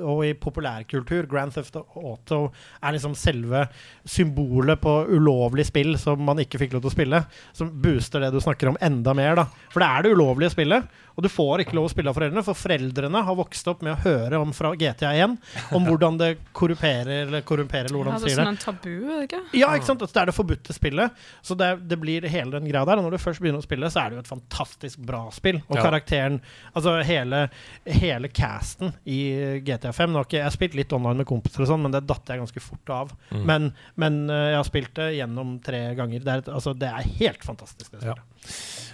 [0.00, 2.40] og i populærkultur, Grand Theft Auto
[2.82, 3.66] er liksom selve
[4.08, 7.22] symbolet på ulovlig spill som man ikke fikk lov til å spille.
[7.56, 9.46] Som booster det du snakker om enda mer, da.
[9.72, 10.88] For det er det ulovlige spillet.
[11.16, 13.94] Og du får ikke lov å spille av foreldrene, for foreldrene har vokst opp med
[13.94, 15.36] å høre om fra GTA1
[15.72, 18.44] om hvordan det korrumperer, eller korrumperer, eller Ja, hvordan det er sier det.
[18.44, 19.40] sånn en tabu, ikke?
[19.56, 20.04] Ja, ikke sant?
[20.04, 21.22] Det er det forbudte spillet.
[21.40, 23.00] Så det, det blir hele den greia der.
[23.00, 25.62] Og når du først begynner å spille, så er det jo et fantastisk bra spill.
[25.70, 25.86] Og Ja.
[25.88, 26.40] karakteren
[26.76, 27.46] Altså hele,
[27.88, 29.16] hele casten i
[29.64, 32.02] GTA5 Nå har ikke jeg har spilt litt online med kompiser og sånn, men det
[32.06, 33.12] datt jeg ganske fort av.
[33.32, 33.42] Mm.
[33.48, 36.20] Men, men eh, jeg har spilt det gjennom tre ganger.
[36.26, 37.94] Det er, et, altså, det er helt fantastisk.
[37.96, 38.14] Det Ja.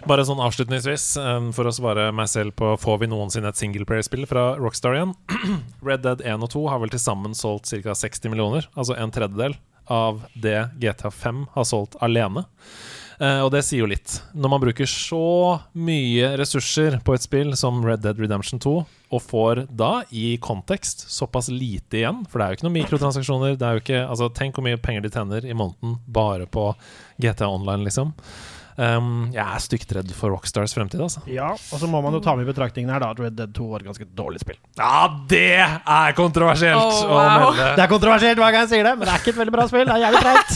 [0.08, 4.24] Bare sånn avslutningsvis, um, for å svare meg selv på Får vi noensinne et singleplayer-spill
[4.30, 5.12] fra Rockstar igjen?
[5.88, 7.94] Red Dead 1 og 2 har vel til sammen solgt ca.
[7.94, 9.54] 60 millioner, altså en tredjedel
[9.90, 12.44] av det GTA5 har solgt alene.
[13.22, 14.16] Eh, og det sier jo litt.
[14.34, 18.74] Når man bruker så mye ressurser på et spill som Red Dead Redemption 2,
[19.12, 23.58] og får da, i kontekst, såpass lite igjen For det er jo ikke noen mikrotransaksjoner.
[23.58, 26.70] Er ikke, altså, tenk hvor mye penger de tjener i måneden bare på
[27.22, 28.14] GTA Online, liksom.
[28.76, 31.20] Um, jeg er stygt redd for Rockstars fremtid, altså.
[31.28, 33.52] Ja, og så må man jo ta med i betraktningen her da at Red Dead
[33.56, 34.56] 2 var et ganske dårlig spill.
[34.80, 37.50] Ja, det er kontroversielt Oh, å wow.
[37.52, 37.66] melde.
[37.76, 39.66] Det er kontroversielt hver gang jeg sier det, men det er ikke et veldig bra
[39.68, 39.84] spill.
[39.88, 40.54] Det er jævlig treigt.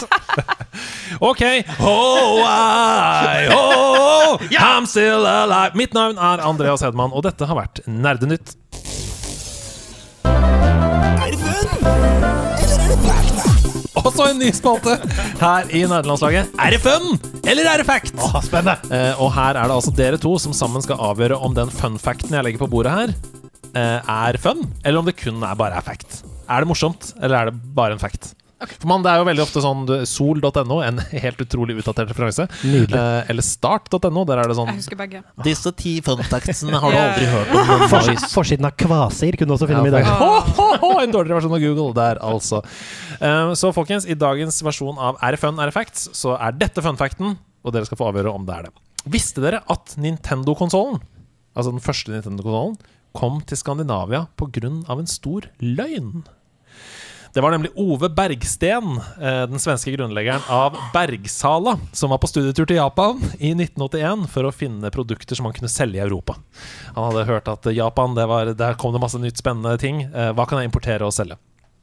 [1.31, 1.43] OK.
[1.81, 5.77] Oh, I, oh, I'm still alive.
[5.79, 8.57] Mitt navn er Andreas Hedman, og dette har vært Nerdenytt.
[14.07, 14.93] Og så en ny spalte
[15.41, 16.53] her i Nederlandslaget.
[16.63, 18.15] Er det fun, eller er det fact?
[18.23, 18.77] Åh, spennende.
[18.95, 22.37] Eh, og her er det altså dere to som sammen skal avgjøre om den fun-facten
[22.39, 23.15] jeg legger på bordet her,
[23.75, 26.21] eh, er fun, eller om det kun er bare er fact.
[26.47, 28.37] Er det morsomt, eller er det bare en fact?
[28.57, 32.47] For man, Det er jo veldig ofte sånn sol.no, en helt utrolig utdatert referanse.
[32.65, 35.21] Eh, eller start.no, der er det Jeg sånn husker begge.
[35.45, 37.85] Disse ti fun-factsene har du aldri hørt om.
[37.93, 40.09] Fors forsiden av Kvasir kunne du også finne med i dag.
[40.09, 40.17] Ja.
[40.23, 42.63] Ho, ho, ho, en dårligere versjon av Google der, altså.
[43.21, 46.57] Uh, så folkens, i dagens versjon av Er det fun, er det facts, så er
[46.57, 48.75] dette fun-facten, og dere skal få avgjøre om det er det.
[49.13, 51.03] Visste dere at Nintendo-konsollen,
[51.53, 52.81] altså den første Nintendo-konsollen,
[53.17, 54.73] kom til Skandinavia pga.
[54.97, 56.25] en stor løgn?
[57.37, 62.65] Det var nemlig Ove Bergsten, eh, den svenske grunnleggeren av Bergsala, som var på studietur
[62.65, 66.39] til Japan i 1981 for å finne produkter som han kunne selge i Europa.
[66.95, 70.01] Han hadde hørt at Japan, var, der kom det masse nytt spennende ting.
[70.09, 71.37] Eh, hva kan jeg importere og selge?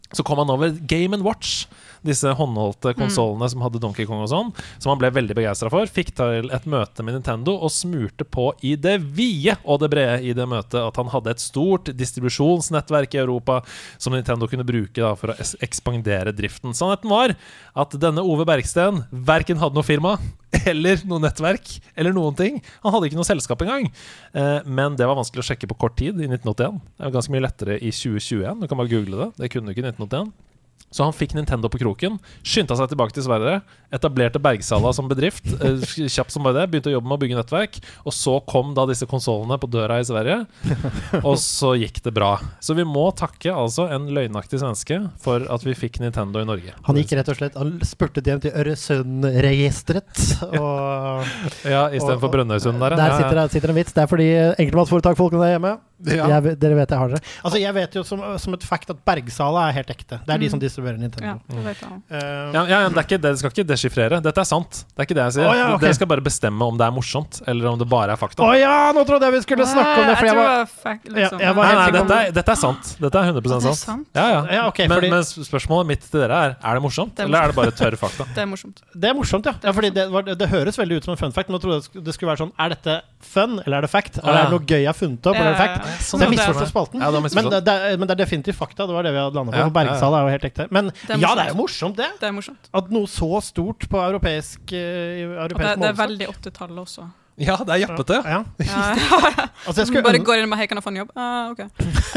[0.09, 1.67] Så kom han over Game Watch,
[2.07, 5.89] disse håndholdte konsollene som hadde Donkey Kong og sånn, som han ble veldig begeistra for.
[5.89, 10.19] Fikk til et møte med Nintendo og smurte på i det vide og det brede
[10.23, 13.61] i det møtet at han hadde et stort distribusjonsnettverk i Europa
[13.97, 16.75] som Nintendo kunne bruke da, for å ekspandere driften.
[16.77, 17.35] Sannheten var
[17.79, 20.17] at denne Ove Bergsten verken hadde noe firma
[20.69, 22.61] eller noe nettverk eller noen ting.
[22.85, 23.89] Han hadde ikke noe selskap engang.
[24.33, 26.81] Eh, men det var vanskelig å sjekke på kort tid i 1981.
[26.97, 28.63] Det er ganske mye lettere i 2021.
[28.63, 29.29] Du kan bare google det.
[29.41, 30.33] Det kunne du ikke i 1981.
[30.93, 33.61] Så han fikk Nintendo på kroken, skyndte seg tilbake til Sverige,
[33.93, 35.79] etablerte Bergsala som bedrift, eh,
[36.15, 38.85] kjapt som bare det, begynte å jobbe med å bygge nettverk, og så kom da
[38.89, 40.39] disse konsollene på døra i Sverige,
[41.27, 42.33] og så gikk det bra.
[42.63, 46.73] Så vi må takke altså en løgnaktig svenske for at vi fikk Nintendo i Norge.
[46.89, 50.21] Han gikk rett og slett Han spurtet hjem til Øresundregisteret,
[50.63, 51.25] Og
[51.69, 53.17] Ja, istedenfor Brønnøysund der, der ja.
[53.21, 53.93] sitter, det- sitter en vits.
[53.93, 54.27] Det er fordi
[54.59, 56.25] enkeltmannsforetakfolkene der hjemme Ja.
[56.27, 57.21] jeg, Dere vet jeg har dere.
[57.47, 60.17] Altså Jeg vet jo som, som et fact at Bergsala er helt ekte.
[60.25, 60.51] Det er de Mm.
[60.51, 61.39] som distribuerer Ja, Nintendo.
[61.47, 61.89] det vet jeg.
[62.11, 64.19] Uh, Ja, ja, det er ikke det, det skal ikke deschiffrere.
[64.23, 64.83] Dette er sant.
[64.87, 65.47] Det er ikke det jeg sier.
[65.47, 65.87] Oh, ja, okay.
[65.87, 68.45] Dere skal bare bestemme om det er morsomt, eller om det bare er fakta.
[68.45, 70.15] Å ja, nå trodde jeg vi skulle snakke om det!
[70.23, 71.41] Jeg jeg var fact, liksom.
[71.43, 72.91] jeg var Nei, nei, dette er, dette er sant.
[73.03, 74.07] Dette er 100 Det er sant.
[74.15, 74.63] Ja, ja.
[74.63, 77.53] Men, fordi- men spørsmålet mitt til dere er Er det morsomt, Det er eller er
[77.53, 78.27] det bare tørr fakta?
[78.35, 78.81] Det er morsomt.
[78.93, 79.53] Det er morsomt, ja.
[79.63, 81.49] ja fordi det, var, det høres veldig ut som en fun fact.
[81.49, 84.19] Men jeg trodde det det skulle være sånn Er dette fun, eller er det fact?
[84.23, 86.03] Eller er det noe gøy jeg har funnet opp, eller er det fact?
[86.03, 87.03] Så jeg det misforstår spalten.
[87.03, 88.87] Men det, er, men det er definitivt fakta.
[88.89, 89.69] Det var det vi hadde landa på.
[89.77, 90.67] Bergsal er jo helt ekte.
[90.73, 92.09] Men ja, det er jo morsomt, det.
[92.19, 92.69] Det er morsomt.
[92.75, 97.07] At noe så stort på europeisk, eh, europeisk det, det er veldig 80-tallet også.
[97.41, 98.19] Ja, det er jappete.
[98.25, 98.43] Ja.
[98.63, 98.83] Ja,
[99.63, 101.61] Altså, jeg skulle bare går inn med 'hei, kan jeg få en jobb?' Ah, ok.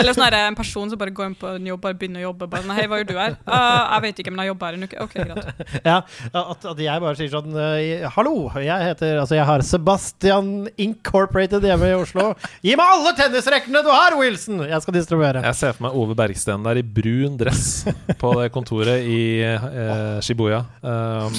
[0.00, 2.20] Eller sånn er det en person som bare går inn på en jobb, bare begynner
[2.24, 2.48] å jobbe.
[2.50, 4.82] Bare, 'Hei, hva gjør du her?' «Ah, 'Jeg vet ikke, men jeg jobber her en
[4.82, 5.46] uke.' Ok, greit.
[5.90, 5.96] ja,
[6.34, 11.62] at, at jeg bare sier sånn eh, Hallo, jeg heter Altså, jeg har Sebastian Incorporated
[11.62, 12.26] hjemme i Oslo.
[12.66, 14.64] Gi meg alle tennisrekkene du har, Wilson!
[14.66, 15.44] Jeg skal distribuere.
[15.46, 17.86] Jeg ser for meg Ove Bergsten der i brun dress
[18.18, 20.64] på det kontoret i eh, Shibuya.
[20.82, 21.30] Um,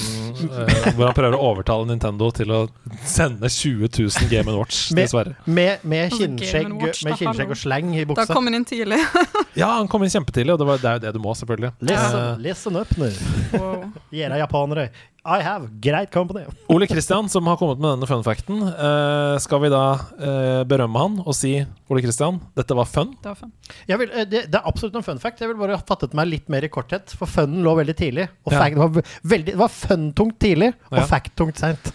[0.48, 2.64] eh, hvor han prøver å overtale Nintendo til å
[3.04, 5.34] sende 20 000 Game Watch, dessverre.
[5.44, 9.00] Med, med Altså, kinnskjegg, med kinnskjegg og sleng i Da kom han inn tidlig.
[9.58, 11.72] Ja, han kom inn kjempetidlig, og det, var, det er jo det du må, selvfølgelig.
[11.88, 13.08] Listen, uh, listen up nå.
[13.56, 13.86] Wow.
[14.14, 14.88] Dere japanere.
[15.28, 16.44] I have great company.
[16.72, 21.18] Ole Kristian, som har kommet med denne funfacten, uh, skal vi da uh, berømme han
[21.24, 21.56] og si
[21.90, 23.10] Ole Kristian, dette var fun?
[23.20, 23.52] Det var fun.
[23.90, 25.42] Jeg vil, uh, det, det er absolutt en fun fact.
[25.42, 27.12] Jeg vil bare ha fattet meg litt mer i korthet.
[27.18, 28.28] For funnen lå veldig tidlig.
[28.46, 28.62] Og Ja.
[28.62, 31.08] fact, det var, veldig, det var fun-tungt tidlig, og Ja.
[31.10, 31.92] fact-tungt seint.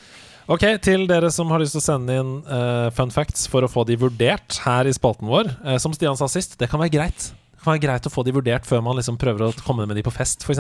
[0.52, 3.72] Ok, Til dere som har lyst til å sende inn uh, fun facts for å
[3.72, 5.53] få de vurdert her i spalten vår.
[5.64, 7.30] Uh, som Stian sa sist, det kan være greit.
[7.64, 9.95] Det kan være greit å få de vurdert før man liksom prøver å komme med
[9.95, 10.60] de på fest, f.eks.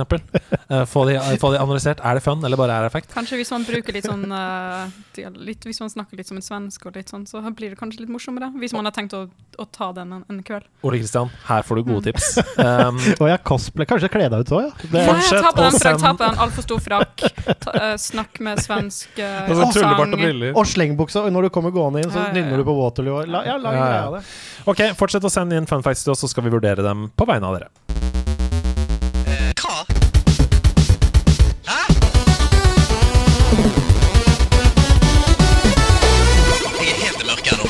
[0.71, 1.99] Uh, få, de, få de analysert.
[1.99, 3.11] Er det fun, eller bare er det effekt?
[3.13, 4.87] Kanskje hvis man bruker litt sånn uh,
[5.43, 8.05] litt, Hvis man snakker litt som en svensk, og litt sånn, så blir det kanskje
[8.05, 8.49] litt morsommere.
[8.61, 9.25] Hvis man har tenkt å,
[9.59, 10.65] å ta den en, en kveld.
[10.87, 11.89] Ole Kristian, her får du Mm.
[11.93, 12.37] gode tips.
[12.57, 13.87] Um, Og jeg cosplay.
[13.89, 14.71] Kanskje kle deg ut òg, ja.
[14.93, 17.25] Det, Fortsett ta på å den frakk, ta på en altfor stor frakk.
[17.63, 21.25] Ta, uh, snakk med svensk uh, altså, tullebart og og slengbuksa.
[21.27, 22.35] Og når du kommer gående inn, så Ja, ja, ja.
[22.39, 23.23] nynner du på Waterloo.
[23.27, 24.09] La, ja, la, Ja, ja.
[24.15, 24.23] det.
[24.71, 27.25] Ok, Fortsett å sende inn fun facts til oss, så skal vi vurdere dem på
[27.25, 27.69] vegne av dere.
[29.57, 29.75] Hva?
[31.67, 31.81] Hæ?
[36.83, 37.65] Jeg er helt i mørket nå.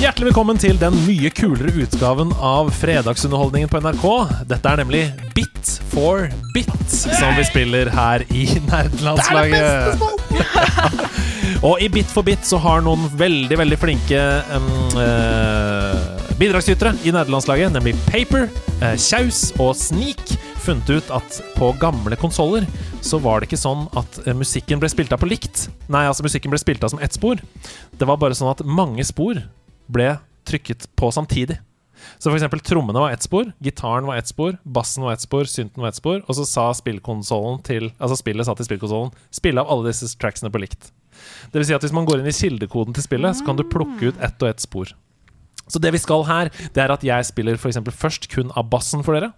[0.00, 4.06] Hjertelig velkommen til den mye kulere utgaven av fredagsunderholdningen på NRK.
[4.50, 5.04] Dette er nemlig
[5.36, 10.02] Bit for bit, som vi spiller her i Nerdelandslaget.
[11.68, 14.20] Og i Bit for bit så har noen veldig, veldig flinke
[14.52, 18.48] um, eh, bidragsytere i nederlandslaget, nemlig Paper,
[18.82, 20.22] eh, Kjaus og Sneak,
[20.64, 22.64] funnet ut at på gamle konsoller
[23.04, 25.68] så var det ikke sånn at eh, musikken ble spilt av på likt.
[25.92, 27.42] Nei, altså musikken ble spilt av som ett spor.
[27.92, 29.44] Det var bare sånn at mange spor
[29.92, 30.14] ble
[30.48, 31.60] trykket på samtidig.
[32.18, 35.80] Så eksempel trommene var ett spor, gitaren var ett spor, bassen var ett spor, synten
[35.80, 39.70] var ett spor, og så sa spillkonsollen til Altså spillet sa til spillkonsollen Spille av
[39.72, 40.90] alle disse tracksene på likt.
[41.52, 43.64] Det vil si at hvis man går inn i kildekoden til spillet, så kan du
[43.70, 44.90] plukke ut ett og ett spor.
[45.70, 48.68] Så det vi skal her, det er at jeg spiller for eksempel først kun av
[48.72, 49.32] bassen for dere.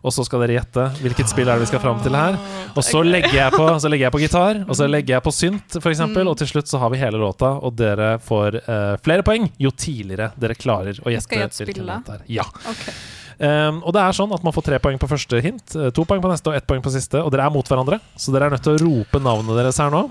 [0.00, 2.38] Og så skal dere gjette hvilket spill er det vi skal fram til her.
[2.74, 5.34] Og så legger jeg på, så legger jeg på gitar, og så legger jeg på
[5.34, 6.02] synt, f.eks.
[6.22, 9.74] Og til slutt så har vi hele låta, og dere får uh, flere poeng jo
[9.74, 12.12] tidligere dere klarer å gjette Skal jeg gjette spillet?
[12.32, 12.46] Ja.
[12.48, 12.88] Ok.
[13.38, 16.02] Um, og det er sånn at man får tre poeng på første hint, eh, to
[16.08, 17.20] poeng på neste og ett poeng på siste.
[17.22, 19.92] Og dere er mot hverandre, så dere er nødt til å rope navnet deres her
[19.94, 20.08] nå.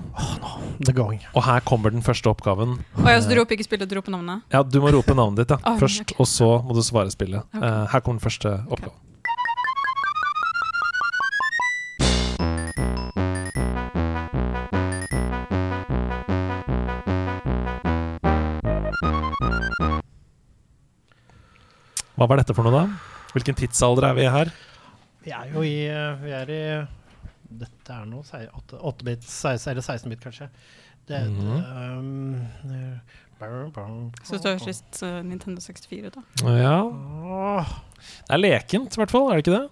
[0.80, 1.20] The going.
[1.36, 2.78] Og her kommer den første oppgaven.
[3.02, 4.46] Åja, så du roper ikke spillet, du roper navnet?
[4.54, 5.60] Ja, du må rope navnet ditt ja.
[5.68, 6.16] oh, først, okay.
[6.16, 7.44] og så må du svare spillet.
[7.52, 7.68] Okay.
[7.68, 8.96] Uh, her kommer den første oppgaven.
[22.18, 23.07] Hva var dette for noe, da?
[23.34, 24.50] Hvilken tidsalder er vi her?
[25.24, 26.62] Vi er jo i eh, Vi er i
[27.58, 30.50] Dette er nå 8-bit, eller 16-bit, kanskje.
[31.08, 31.54] Det, Mhm.
[31.64, 33.00] um,
[34.22, 36.22] Så det høres sist uh, Nintendo 64 da.
[36.44, 36.82] Ja,
[38.28, 39.66] det er lekent i hvert fall, er det ikke det?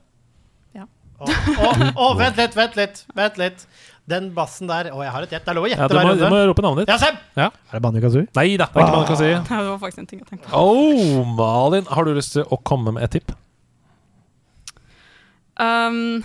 [1.19, 1.29] åh,
[1.65, 3.63] åh, oh, vent litt, vent litt, vent litt.
[4.07, 5.45] Den bassen der Å, jeg har et gjett.
[5.47, 6.93] Det er lov å gjette Ja, du, må, du må rope navnet ditt.
[6.93, 7.17] Ja, Seb!
[7.39, 7.47] Ja.
[7.73, 8.27] Er det Banjo-Kazoo?
[8.37, 9.25] Nei da, det er ikke du.
[9.49, 10.61] Det var faktisk en ting jeg tenkte på.
[10.61, 13.33] Oh, Malin, har du lyst til å komme med et tipp?
[15.57, 16.25] Um,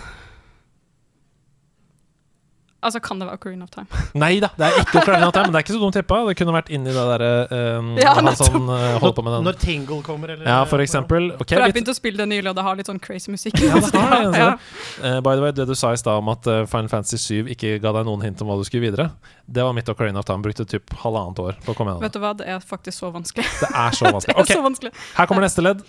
[2.82, 3.86] altså, kan det være Ocarina of Time?
[4.22, 6.18] Nei da, det er ikke Ocarina of Time, men det er ikke så dumt tippa.
[6.26, 7.30] Det kunne vært inni det derre
[7.78, 9.46] um, Ja, sånn, uh, på med den.
[9.46, 11.30] Når Tingle kommer, eller Ja, for eksempel.
[11.38, 13.56] Okay, For jeg begynte å spille det nylig, og det har litt sånn crazy musikk.
[13.62, 14.50] Ja, det har det, Ja.
[14.98, 17.54] Uh, by the way, det du sa i stad om at uh, Final Fantasy 7
[17.54, 19.08] ikke ga deg noen hint om hva du skulle videre,
[19.46, 20.42] det var mitt Ocarina of Time.
[20.44, 22.18] Brukte typ halvannet år på å komme Vet gjennom det.
[22.18, 23.46] du hva, det er faktisk så vanskelig.
[23.62, 24.36] Det er så vanskelig.
[24.42, 24.92] Ok, så vanskelig.
[25.16, 25.86] her kommer neste ledd.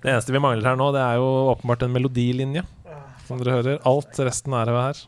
[0.00, 2.62] Det eneste vi mangler her nå, det er jo åpenbart en melodilinje.
[3.26, 3.80] Som dere hører.
[3.86, 5.00] Alt resten er her.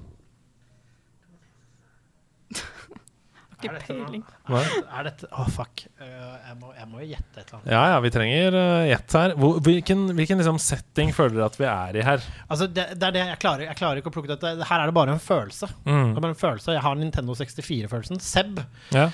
[3.63, 4.25] Ikke peiling.
[4.61, 5.85] Er dette Å, fuck.
[6.01, 6.09] Eh,
[6.49, 7.71] jeg, må, jeg må jo gjette et eller annet.
[7.73, 9.35] Ja, ja, vi trenger uh, gjett her.
[9.41, 12.27] Hvor, hvilken hvilken liksom, setting føler dere at vi er i her?
[12.49, 13.65] Altså, det, det er det jeg klarer.
[13.71, 14.53] Jeg klarer ikke å plukke dette.
[14.69, 15.67] Her er det bare en følelse.
[15.73, 16.11] Det Mm.
[16.17, 16.73] er bare en følelse.
[16.77, 18.21] Jeg har Nintendo 64-følelsen.
[18.21, 18.61] Seb,
[18.93, 19.09] Ja.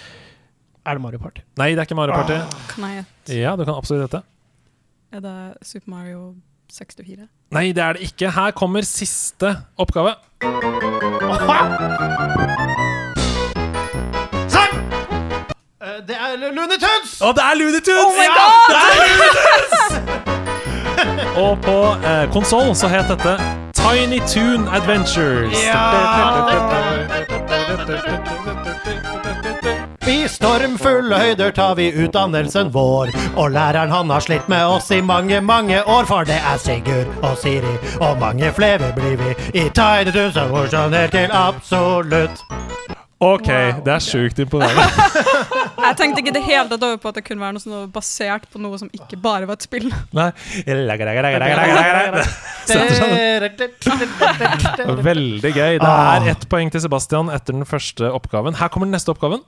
[0.86, 1.42] er det Mario Party?
[1.60, 2.38] Nei, det er ikke Mario Party.
[2.74, 3.38] Kan jeg gjette?
[3.42, 4.22] Ja, du kan absolutt gjette.
[5.12, 6.34] Er det Super Mario
[6.72, 7.28] 64?
[7.56, 8.30] Nei, det er det ikke.
[8.36, 10.16] Her kommer siste oppgave.
[11.38, 12.57] Seb!
[16.52, 17.20] Looney Tunes!
[17.20, 18.04] Og det er Looney Tunes!
[18.04, 18.68] Oh my ja, God!
[18.72, 19.82] det er Looney Tunes!
[21.36, 23.36] Og på eh, konsoll så het dette
[23.78, 25.54] Tiny Toon Adventures.
[25.64, 25.84] Ja.
[30.08, 35.00] I stormfulle høyder tar vi utdannelsen vår, og læreren han har slitt med oss i
[35.00, 39.68] mange, mange år, for det er Sigurd og Siri, og mange flere blir vi i
[39.68, 40.36] Tiny Tunes.
[40.36, 42.44] og morsomt helt til absolutt.
[43.20, 43.46] Ok,
[43.84, 44.82] det er sjukt imponerende.
[45.88, 48.44] Jeg tenkte ikke det hele tatt over på at det kunne være noe sånn basert
[48.52, 49.88] på noe som ikke bare var et spill.
[50.16, 50.28] Nei.
[55.08, 55.78] Veldig gøy.
[55.80, 58.58] Det er ett poeng til Sebastian etter den første oppgaven.
[58.60, 59.44] Her kommer den neste oppgaven.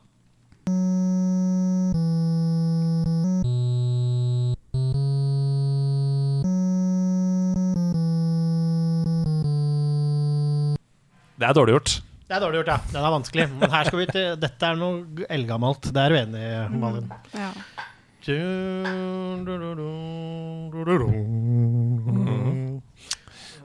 [11.41, 12.01] Det er dårlig gjort.
[12.31, 12.79] Det er dårlig gjort, ja.
[12.93, 13.45] Den er vanskelig.
[13.59, 15.89] Men her skal vi til Dette er noe eldgammelt.
[15.91, 17.09] Det er du enig i, Malin?
[17.35, 17.49] Ja.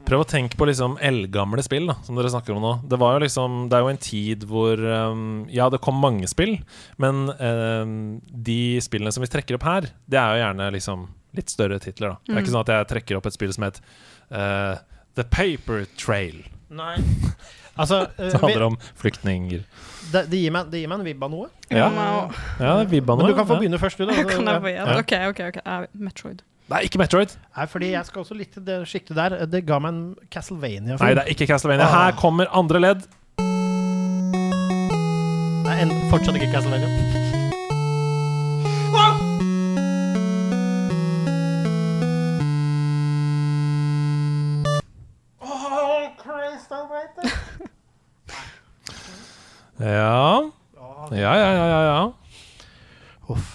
[0.06, 2.72] Prøv å tenke på liksom eldgamle spill, da, som dere snakker om nå.
[2.90, 6.26] Det, var jo liksom, det er jo en tid hvor um, Ja, det kom mange
[6.30, 6.56] spill,
[6.98, 7.94] men um,
[8.26, 11.06] de spillene som vi trekker opp her, det er jo gjerne liksom
[11.38, 12.18] litt større titler, da.
[12.26, 13.78] Det er ikke sånn at jeg trekker opp et spill som het
[14.34, 14.74] uh,
[15.14, 16.42] The Paper Trail.
[16.74, 16.96] Nei.
[17.76, 19.62] Altså, eh, Som vi, handler om flyktninger.
[20.12, 21.48] det, det, gir meg, det gir meg en vibb av noe.
[21.70, 23.24] Ja, ja det er vibba noe.
[23.24, 23.62] Men du kan få ja.
[23.64, 24.06] begynne først, du.
[24.08, 24.14] Da.
[24.30, 24.72] Kan jeg få?
[24.72, 24.86] Ja.
[25.00, 25.42] OK, OK.
[25.50, 26.42] ok Eh, Metroid.
[26.70, 27.36] Nei, ikke Metroid.
[27.56, 29.38] Nei, fordi jeg skal også litt til det sjiktet der.
[29.50, 30.96] Det ga meg en Castlevania.
[30.96, 31.04] -film.
[31.04, 31.86] Nei, det er ikke Castlevania.
[31.86, 32.06] Ah.
[32.06, 33.06] Her kommer andre ledd.
[35.66, 37.25] Nei, en, fortsatt ikke Castlevania.
[49.80, 50.42] Ja.
[51.12, 52.12] Ja, ja, ja, ja, ja.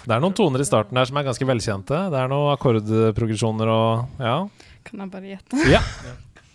[0.06, 1.98] Det er noen toner i starten her som er ganske velkjente.
[2.12, 4.36] Det er noen akkordprogresjoner og Ja.
[4.84, 5.62] Kan jeg bare gjette?
[5.70, 5.80] ja.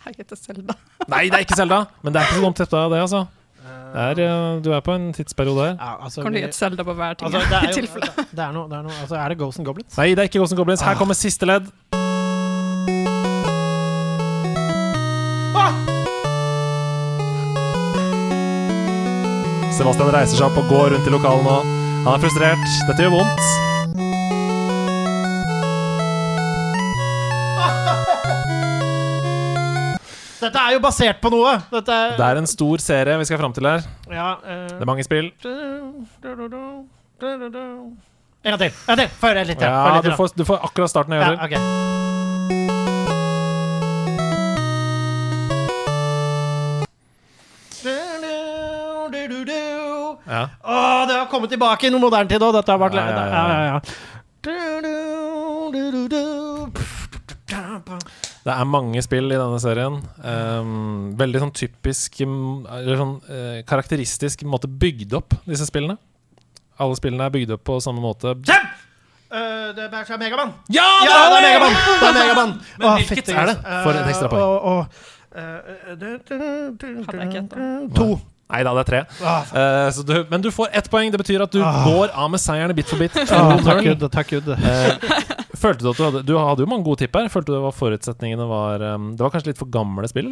[0.07, 0.73] Jeg heter Selda.
[1.11, 3.25] Nei, det er ikke Selda, men det er ikke så dumt dette, det, altså.
[3.91, 5.73] Det er, eh, du er på en tidsperiode her.
[5.75, 7.27] Ja, altså, Kan du gjette Selda på hver ting?
[7.27, 8.25] altså, det er I jo tilfelle.
[8.31, 9.97] det er noe, det er noe altså, Er det Ghosts and Goblins?
[9.99, 10.81] Nei, det er ikke Ghosts and Goblins.
[10.87, 11.67] Her kommer siste ledd.
[19.77, 21.57] Sebastian reiser seg opp og går rundt i lokalet nå.
[22.07, 22.69] Han er frustrert.
[22.89, 24.57] Dette gjør vondt.
[30.37, 31.55] Dette er jo basert på noe!
[31.71, 33.81] Dette er, Det er en stor serie vi skal fram til her.
[34.13, 35.31] ja, eh, Det er mange spill.
[35.43, 36.05] En
[38.53, 38.71] gang til.
[38.85, 39.09] En gang til.
[39.17, 39.61] Få høre litt.
[39.61, 41.43] Ja, Ja, du får, du får akkurat starten av ja, ører.
[41.43, 41.53] ok.
[50.27, 50.43] Ja.
[50.61, 52.53] Å, det har kommet tilbake i noe moderne tid òg.
[52.57, 53.79] Dette har vært Ja, ja, ja, ja, ja.
[58.47, 59.99] Det er mange spill i denne serien.
[60.23, 65.97] Um, veldig sånn typisk Eller sånn uh, karakteristisk måte bygd opp, disse spillene.
[66.77, 68.35] Alle spillene er bygd opp på samme måte.
[68.47, 68.67] Kjem!
[69.27, 70.53] Uh, det er fra Megaman.
[70.71, 71.73] Ja, Ja, det er Megaman!
[71.75, 72.57] Det er Megaman.
[72.79, 73.57] Men hvilket er det?
[73.83, 74.43] For et ekstra poeng.
[74.47, 77.95] Uh, uh, uh, eh, Hadde jeg ikke gjettet.
[77.97, 78.07] To.
[78.49, 78.99] Nei da, det er tre.
[79.27, 81.09] Ah, uh, så du, men du får ett poeng.
[81.11, 81.81] Det betyr at du Ah.
[81.83, 83.11] går av med seieren bit for bit.
[83.31, 84.05] ah, takk Gud.
[84.13, 84.47] Takk Gud.
[84.47, 84.93] Uh,
[85.57, 87.27] følte du at du hadde Du hadde jo mange gode tipp her.
[87.33, 90.31] Følte du det var forutsetningene var um, Det var kanskje litt for gamle spill?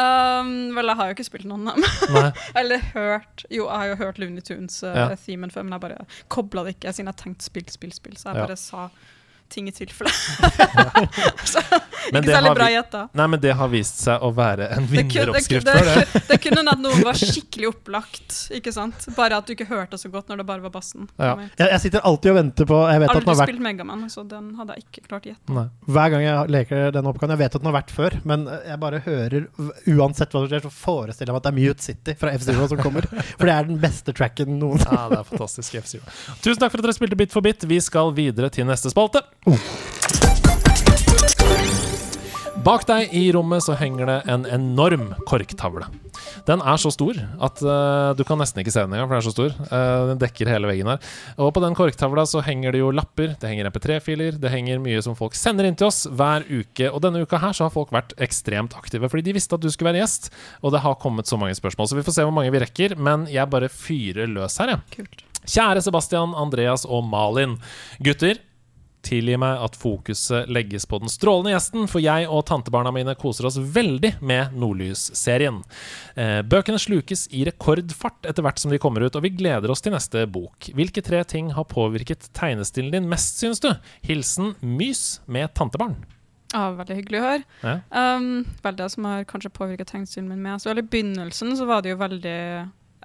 [0.00, 2.32] Um, vel, jeg har jo ikke spilt noen av dem.
[2.62, 6.76] Eller hørt Jo, jeg har jo hørt Looney Tunes-themen før, men jeg bare kobla det
[6.78, 8.16] ikke siden jeg tenkte spill, spill, spill.
[8.16, 8.46] Så jeg Ja.
[8.46, 8.86] bare sa
[9.50, 10.10] ting i tilfelle.
[12.10, 13.00] Men ikke det særlig bra gjetta.
[13.18, 15.96] Nei, men det har vist seg å være en vinneroppskrift det, det.
[16.14, 19.04] det, det kunne hende at noe var skikkelig opplagt, ikke sant?
[19.14, 21.06] Bare at du ikke hørte så godt når det bare var bassen.
[21.20, 21.34] Ja.
[21.60, 23.64] Jeg, jeg sitter alltid og venter på Jeg vet at den Aldri har vært spilt
[23.66, 25.66] Megaman, så den hadde jeg ikke klart å gjette.
[25.90, 28.80] Hver gang jeg leker denne oppgaven Jeg vet at den har vært før, men jeg
[28.86, 29.48] bare hører
[29.90, 32.68] Uansett hva som skjer, så forestiller jeg meg at det er Mute City fra F-Zero
[32.70, 33.06] som kommer.
[33.38, 36.06] For det er den beste tracken noen Ja, det er fantastisk F-Zero.
[36.40, 37.64] Tusen takk for at dere spilte Bit for bit.
[37.68, 39.22] Vi skal videre til neste spalte.
[42.60, 45.86] Bak deg i rommet så henger det en enorm korktavle.
[46.44, 49.22] Den er så stor at uh, du kan nesten ikke se den engang, for den
[49.22, 49.54] er så stor.
[49.70, 51.00] Uh, den dekker hele veggen her.
[51.40, 55.00] Og på den korktavla så henger det jo lapper, det henger MP3-filer, det henger mye
[55.06, 56.90] som folk sender inn til oss hver uke.
[56.90, 59.70] Og denne uka her så har folk vært ekstremt aktive, fordi de visste at du
[59.72, 60.28] skulle være gjest.
[60.60, 62.98] Og det har kommet så mange spørsmål, så vi får se hvor mange vi rekker.
[63.00, 65.08] Men jeg bare fyrer løs her, jeg.
[65.08, 65.26] Ja.
[65.50, 67.56] Kjære Sebastian, Andreas og Malin.
[68.04, 68.36] Gutter,
[69.06, 73.48] tilgi meg at fokuset legges på den strålende gjesten, for jeg og tantebarna mine koser
[73.48, 75.62] oss veldig med Nordlys-serien.
[76.14, 79.84] Eh, bøkene slukes i rekordfart etter hvert som de kommer ut, og vi gleder oss
[79.84, 80.70] til neste bok.
[80.76, 83.72] Hvilke tre ting har påvirket tegnestilen din mest, synes du?
[84.06, 85.98] Hilsen Mys med tantebarn.
[86.50, 87.42] Ja, veldig hyggelig å høre.
[87.62, 87.76] Ja.
[88.18, 90.66] Um, vel, det som har kanskje påvirket tegnestilen min mest.
[90.66, 92.40] I begynnelsen så var det jo veldig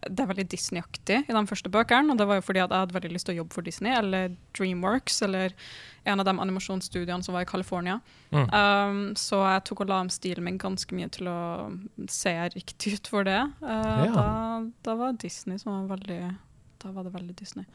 [0.03, 2.11] det er veldig Disney-aktig i de første bøkene.
[2.13, 3.93] Og det var jo fordi at jeg hadde veldig lyst til å jobbe for Disney,
[3.95, 5.55] eller Dreamworks, eller
[6.05, 7.99] en av de animasjonsstudiene som var i California.
[8.31, 8.49] Mm.
[8.51, 11.37] Um, så jeg tok og la om stilen min ganske mye til å
[12.11, 13.39] se riktig ut for det.
[13.63, 14.11] Uh, Ja.
[14.13, 14.25] da,
[14.85, 16.19] da var Disney som var veldig
[16.83, 17.65] Da var det veldig Disney.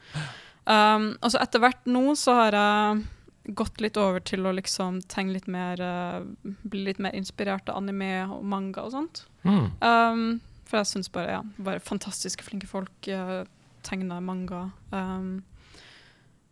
[0.69, 5.01] Um, og så etter hvert nå så har jeg gått litt over til å liksom
[5.09, 9.23] tenke litt mer uh, Bli litt mer inspirert av anime og manga og sånt.
[9.43, 9.65] Mm.
[9.81, 10.41] Um,
[10.71, 13.43] for jeg syns bare ja, bare fantastiske, flinke folk uh,
[13.83, 14.69] tegner manga.
[14.95, 15.41] Um,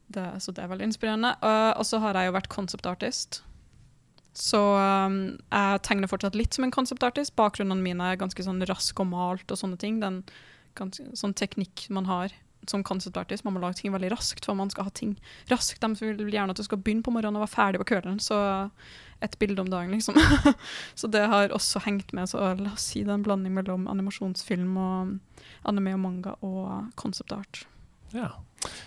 [0.10, 1.36] det, så det er veldig inspirerende.
[1.44, 3.42] Uh, og så har jeg jo vært concept artist.
[4.36, 7.36] Så um, jeg tegner fortsatt litt som en concept artist.
[7.40, 10.02] Bakgrunnene mine er ganske sånn rask og malt og sånne ting.
[10.04, 10.22] Den
[10.80, 12.36] ganske, sånn teknikk man har
[12.68, 13.44] som concept.
[13.46, 15.16] Man må lage ting veldig raskt, for man skal ha ting
[15.52, 15.82] raskt.
[15.82, 18.20] De vil gjerne at du skal begynne på morgenen og være ferdig på kvelden.
[18.24, 18.40] Så
[19.22, 20.18] et bilde om dagen, liksom.
[21.00, 22.30] så det har også hengt med.
[22.32, 25.16] Så la oss si det er en blanding mellom animasjonsfilm og
[25.68, 27.66] anime og manga og concept art.
[28.16, 28.32] Ja.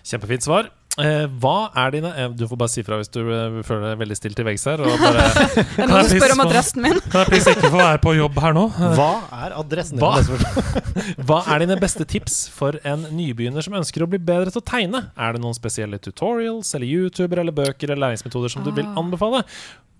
[0.05, 0.73] Kjempefint svar.
[1.01, 4.01] Eh, hva er dine eh, Du får bare si fra hvis du eh, føler deg
[4.02, 4.82] veldig stilt til veggs her.
[4.85, 5.23] Og bare,
[5.81, 6.98] Er det noen som spør om adressen min?
[7.06, 8.64] kan jeg please ikke få være på jobb her nå?
[8.98, 9.06] Hva
[9.39, 10.05] er adressen din?
[10.05, 10.43] Hva?
[11.31, 14.66] Hva er dine beste tips for en nybegynner som ønsker å bli bedre til å
[14.69, 15.01] tegne?
[15.16, 18.98] Er det noen spesielle tutorials eller YouTuber eller bøker eller læringsmetoder som du vil Ah.
[19.01, 19.44] anbefale?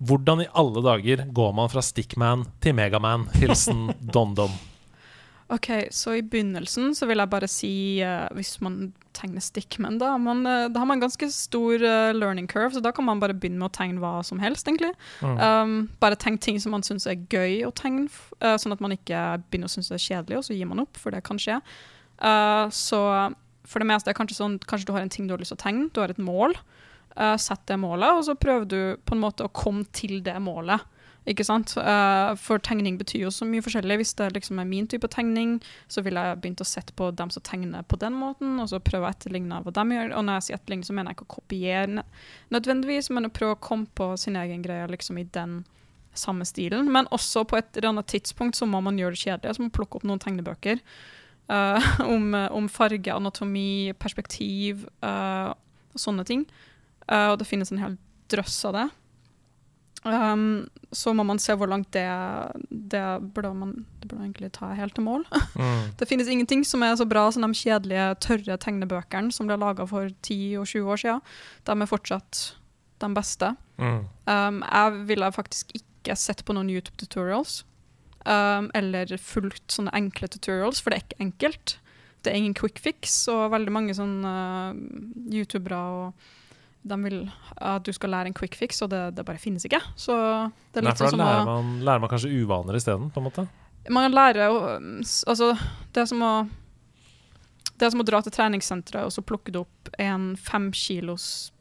[0.03, 3.25] Hvordan i alle dager går man fra Stickman til Megaman?
[3.39, 4.53] Hilsen Don-Don.
[5.53, 10.15] OK, så i begynnelsen så vil jeg bare si uh, Hvis man tegner stickmen da,
[10.17, 13.35] man, uh, da har man ganske stor uh, learning curve, så da kan man bare
[13.37, 14.89] begynne med å tegne hva som helst, egentlig.
[15.21, 15.37] Mm.
[15.37, 18.07] Um, bare tegne ting som man syns er gøy å tegne,
[18.41, 20.97] sånn at man ikke begynner å synes det er kjedelig, og så gir man opp,
[20.99, 21.59] for det kan skje.
[22.73, 22.99] Så
[23.67, 25.59] for det meste er kanskje sånn Kanskje du har en ting du har lyst til
[25.59, 26.55] å tegne, du har et mål.
[27.41, 30.81] Sett det målet, og så prøver du på en måte å komme til det målet.
[31.29, 31.71] Ikke sant?
[31.79, 33.99] Uh, for tegning betyr jo så mye forskjellig.
[34.01, 35.55] Hvis det liksom er min type tegning,
[35.91, 38.81] så vil jeg begynt å sette på dem som tegner på den måten, og så
[38.83, 40.11] prøve å etterligne hva de gjør.
[40.17, 42.05] Og når jeg sier etterligne, så mener jeg ikke å kopiere
[42.53, 45.61] nødvendigvis, men å prøve å komme på sin egen greie liksom i den
[46.13, 46.91] samme stilen.
[46.91, 49.69] Men også på et eller annet tidspunkt så må man gjøre det kjedelig, så må
[49.69, 50.83] man plukke opp noen tegnebøker
[51.51, 55.51] Uh, om, om farge, anatomi, perspektiv uh,
[55.91, 56.45] og sånne ting.
[57.03, 57.97] Og det finnes en hel
[58.31, 58.85] drøss av det.
[60.03, 62.03] Um, så må man se hvor langt det
[62.67, 63.03] Det
[63.33, 65.25] burde man det burde egentlig ta helt til mål.
[65.53, 65.93] Mm.
[65.99, 69.85] Det finnes ingenting som er så bra som de kjedelige, tørre tegnebøkene som ble laga
[69.85, 71.21] for 10 og 20 år siden.
[71.63, 72.39] De er fortsatt
[72.99, 73.51] de beste.
[73.77, 74.01] Mm.
[74.25, 77.61] Um, jeg ville faktisk ikke sett på noen YouTube-tutorials.
[78.25, 81.77] Um, eller fulgt sånne enkle tutorials, for det er ikke enkelt.
[82.23, 84.33] Det er ingen quick fix, og veldig mange sånne
[84.73, 84.77] uh,
[85.31, 86.29] youtubere og
[86.83, 87.19] de vil
[87.55, 89.79] at du skal lære en quick fix, og det, det bare finnes ikke.
[89.95, 92.33] Så det er Nei, litt for sånn da som lærer å man, lærer man kanskje
[92.41, 93.47] uvaner isteden, på en måte?
[93.91, 94.59] Man lærer jo
[95.27, 95.49] Altså,
[95.91, 96.33] det er som å
[97.73, 101.52] Det er som å dra til treningssenteret og så plukke opp en fem kilos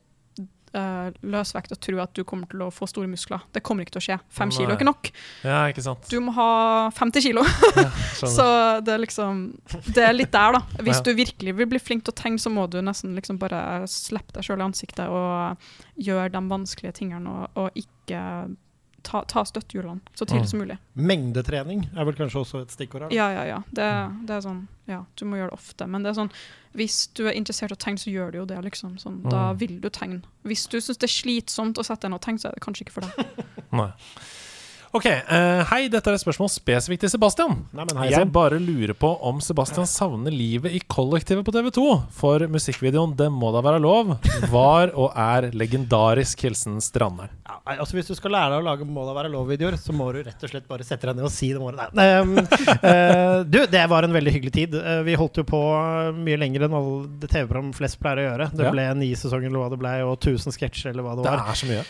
[0.75, 3.43] eh, løsvekt og tro at du kommer til å få store muskler.
[3.53, 4.19] Det kommer ikke til å skje.
[4.33, 4.57] Fem Nei.
[4.57, 5.11] kilo er ikke nok.
[5.45, 6.09] Ja, ikke sant?
[6.11, 6.49] Du må ha
[6.97, 7.45] 50 kilo.
[7.77, 7.87] ja,
[8.23, 8.47] Så
[8.85, 9.45] det er liksom
[9.95, 10.63] Det er litt der, da.
[10.83, 11.07] Hvis Ja.
[11.07, 14.33] du virkelig vil bli flink til å tegne, så må du nesten liksom bare slippe
[14.37, 15.57] deg sjøl i ansiktet og
[16.01, 18.23] gjøre de vanskelige tingene, og, og ikke
[19.03, 20.51] ta, ta støttehjulene så tidlig Mm.
[20.51, 20.79] som mulig.
[20.97, 23.11] Mengdetrening er vel kanskje også et stikkord her?
[23.15, 23.59] Ja, ja, ja.
[23.73, 25.87] Det, det er sånn Ja, du må gjøre det ofte.
[25.89, 26.31] Men det er sånn
[26.75, 28.97] hvis du er interessert i å tegne, så gjør du jo det, liksom.
[28.99, 29.59] Sånn, Da Mm.
[29.59, 30.23] vil du tegne.
[30.45, 32.63] Hvis du syns det er slitsomt å sette deg ned og tegne, så er det
[32.65, 33.45] kanskje ikke for deg.
[33.73, 33.93] Nei.
[34.93, 37.55] Ok, uh, hei, dette er et spørsmål spesifikt til Sebastian.
[37.73, 41.85] Nei, men hei Jeg bare lurer på om Sebastian savner livet i kollektivet på TV2.
[42.13, 44.13] For musikkvideoen 'Det må da være lov'
[44.53, 46.45] var og er legendarisk.
[46.45, 47.33] Hilsen Stranderen.
[47.49, 50.11] Ja, altså Hvis du skal lære deg å lage må da være lov-videoer, så må
[50.13, 51.89] du rett og slett bare sette deg ned og si det må det.
[52.83, 54.75] Eh, du, det var en veldig hyggelig tid.
[54.75, 55.61] Uh, vi holdt jo på
[56.17, 58.49] mye lenger enn alle TV-program flest pleier å gjøre.
[58.53, 58.73] Det Ja.
[58.75, 61.39] ble ni sesonger eller hva det ble, og 1000 sketsjer eller hva det var.
[61.39, 61.85] Det er så mye.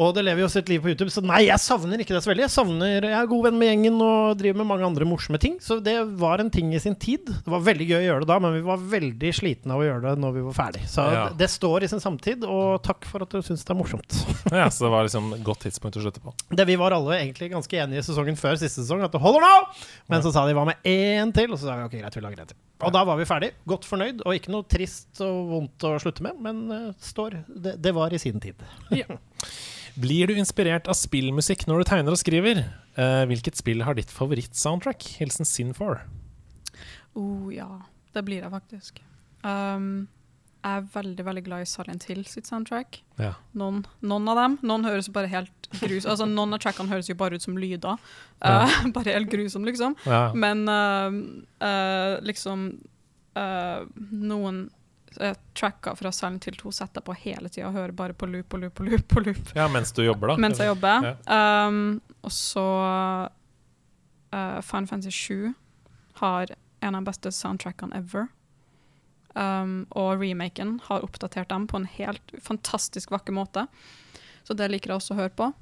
[0.00, 2.30] Og det lever jo sitt liv på YouTube, så nei, jeg savner ikke det så
[2.30, 2.46] veldig.
[2.46, 5.58] Jeg savner, jeg er god venn med gjengen og driver med mange andre morsomme ting.
[5.60, 7.28] Så det var en ting i sin tid.
[7.28, 9.86] Det var veldig gøy å gjøre det da, men vi var veldig slitne av å
[9.86, 10.86] gjøre det når vi var ferdig.
[10.88, 11.26] Så Ja.
[11.28, 14.20] det, det står i sin samtid, og takk for at du syns det er morsomt.
[14.52, 16.32] Ja, så det var liksom et godt tidspunkt å slutte på.
[16.52, 19.44] Det Vi var alle egentlig ganske enige i sesongen før siste sesong at det holder
[19.44, 19.52] nå!
[20.12, 21.52] Men så sa de hva med én til?
[21.52, 22.58] Og så sa vi ok, greit, vi lager en til.
[22.82, 23.52] Og da var vi ferdig.
[23.68, 27.76] Godt fornøyd, og ikke noe trist og vondt å slutte med, men uh, står det,
[27.84, 28.58] det var i sin tid.
[30.00, 32.62] Blir du inspirert av spillmusikk når du tegner og skriver?
[32.96, 35.04] Eh, hvilket spill har ditt favorittsoundtrack?
[35.20, 36.00] Hilsen Sin4.
[37.18, 37.68] Oh, ja.
[38.12, 39.00] Det blir jeg faktisk.
[39.44, 40.08] Um,
[40.62, 43.00] jeg er veldig veldig glad i Silent Hill sitt soundtrack.
[43.18, 43.32] Ja.
[43.58, 44.58] Noen, noen av dem.
[44.62, 47.98] Noen høres bare helt grus Altså Noen av trackene høres jo bare ut som lyder.
[48.44, 48.68] Ja.
[48.68, 49.96] Eh, bare helt grusom, liksom.
[50.06, 50.30] Ja.
[50.36, 51.20] Men uh,
[51.64, 52.70] uh, liksom
[53.32, 54.66] Noen
[55.58, 58.64] tracker fra Silent Hill 2 setter på hele tida og hører bare på loop og
[58.64, 59.16] loop og loop.
[59.16, 60.36] og loop ja, mens du jobber, da.
[60.40, 61.08] mens jeg jobber.
[61.26, 62.66] Um, og så
[64.34, 65.52] uh, Final Fantasy 7
[66.22, 68.28] har en av de beste soundtrackene ever.
[69.34, 73.66] Um, og remaken har oppdatert dem på en helt fantastisk vakker måte.
[74.44, 75.52] Så det liker jeg også å høre på.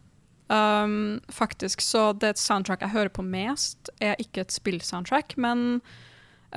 [0.51, 5.79] Um, faktisk så det soundtrack jeg hører på mest, er ikke et spillsoundtrack, men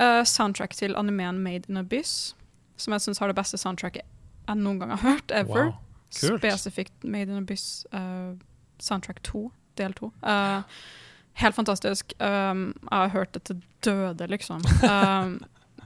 [0.00, 2.34] uh, soundtrack til animeen Made in Abyss,
[2.76, 4.04] som jeg syns har det beste soundtracket
[4.44, 5.70] jeg noen gang har hørt, ever.
[5.70, 5.80] Wow.
[6.14, 8.36] Spesifikt Made in Abyss uh,
[8.82, 9.48] soundtrack 2,
[9.80, 10.10] del 2.
[10.22, 10.62] Uh,
[11.40, 12.12] helt fantastisk.
[12.20, 14.64] Um, jeg har hørt det til døde, liksom.
[14.84, 15.40] Um,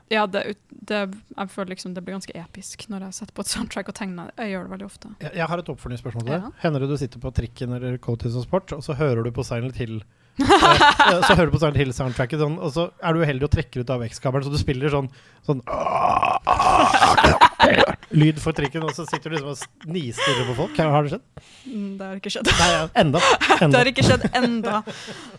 [0.09, 1.01] ja, det, det,
[1.36, 4.31] jeg føler liksom det blir ganske episk når jeg setter på et soundtrack og tegner.
[4.40, 5.10] Jeg gjør det veldig ofte.
[5.20, 6.47] Jeg, jeg har et oppfølgingsspørsmål til deg.
[6.47, 6.52] Ja.
[6.62, 9.44] Hender det du sitter på trikken eller Coatis og Sport, og så hører du på
[9.44, 13.48] Silent Hill eh, Så hører du på Silent Hill-soundtracket, sånn, og så er du uheldig
[13.48, 15.09] og trekker ut AVX-kabelen, så du spiller sånn,
[15.48, 15.62] sånn
[18.15, 20.79] Lyd for trikken, og så sitter du liksom og nistirrer på folk.
[20.79, 21.25] Har det skjedd?
[21.69, 22.51] Mm, Det har ikke skjedd.
[22.59, 23.21] Nei, ja, enda.
[23.59, 24.79] Det har ikke skjedd enda.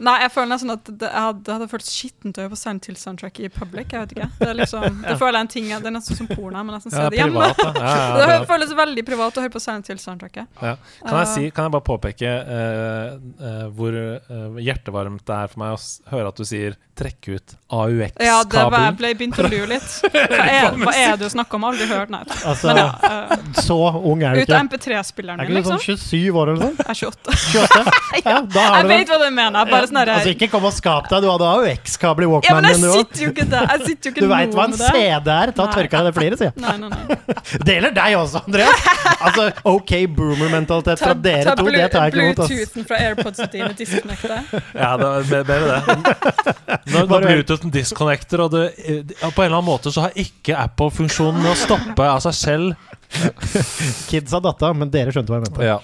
[0.03, 2.97] Nei, jeg føler nesten at det, hadde, hadde føltes skittent å høre på sound til
[2.99, 3.95] soundtrack i public.
[3.95, 4.27] Jeg vet ikke.
[4.41, 6.59] Det, er liksom, det føler jeg en ting Det er nesten som porno.
[6.59, 7.47] Jeg må nesten se Ja, det hjemme.
[7.55, 7.79] privat.
[7.79, 10.51] Ja, ja, Det føles veldig privat å høre på sound til soundtracket.
[10.61, 10.75] Ja.
[11.05, 15.63] Kan, jeg si, kan jeg bare påpeke uh, uh, hvor uh, hjertevarmt det er for
[15.63, 19.43] meg å s- høre at du sier 'trekke ut Ja, det var, jeg ble begynte
[19.45, 19.87] å lure litt.
[20.11, 21.63] Hva er, hva er det du snakker om?
[21.69, 22.21] Aldri hørt, nei.
[22.49, 24.61] Altså, Men ja, uh, så ung er du ut av ikke.
[24.69, 25.79] MP3-spilleren Er ikke du liksom.
[25.79, 26.79] sånn 27 år eller noe sånt?
[26.79, 27.37] Jeg er 28.
[27.53, 27.95] 28?
[28.29, 29.13] Ja, da har Jeg du vet det.
[29.13, 29.69] hva du mener.
[29.69, 32.79] Bare sånn Altså, ikke kom og skap deg, du hadde AUX-kabel i Ja, men jeg
[32.79, 33.67] din, sitter jo ikke der.
[33.69, 34.73] Jeg sitter jo ikke Du veit hva en.
[34.79, 35.51] CD er?
[35.59, 36.63] Ta tørka deg det fliret, sier jeg.
[36.63, 37.17] Nei, nei, nei.
[37.69, 38.85] Det gjelder deg også, Andreas.
[39.19, 42.39] Altså, OK boomer-mentalitet fra dere to, det tar jeg ikke imot.
[42.43, 42.49] ass.
[42.49, 44.39] Bluetoothen fra AirPodsene dine disconnecte.
[44.75, 45.97] Ja, det er bedre det.
[46.93, 50.89] Når, Bluetoothen disconnecter, og det, eh, på en eller annen måte så har ikke Apple
[50.95, 52.89] funksjonen med å stoppe av seg selv.
[54.09, 55.65] Kids har datta, men dere skjønte hva jeg mente.
[55.65, 55.77] Ja.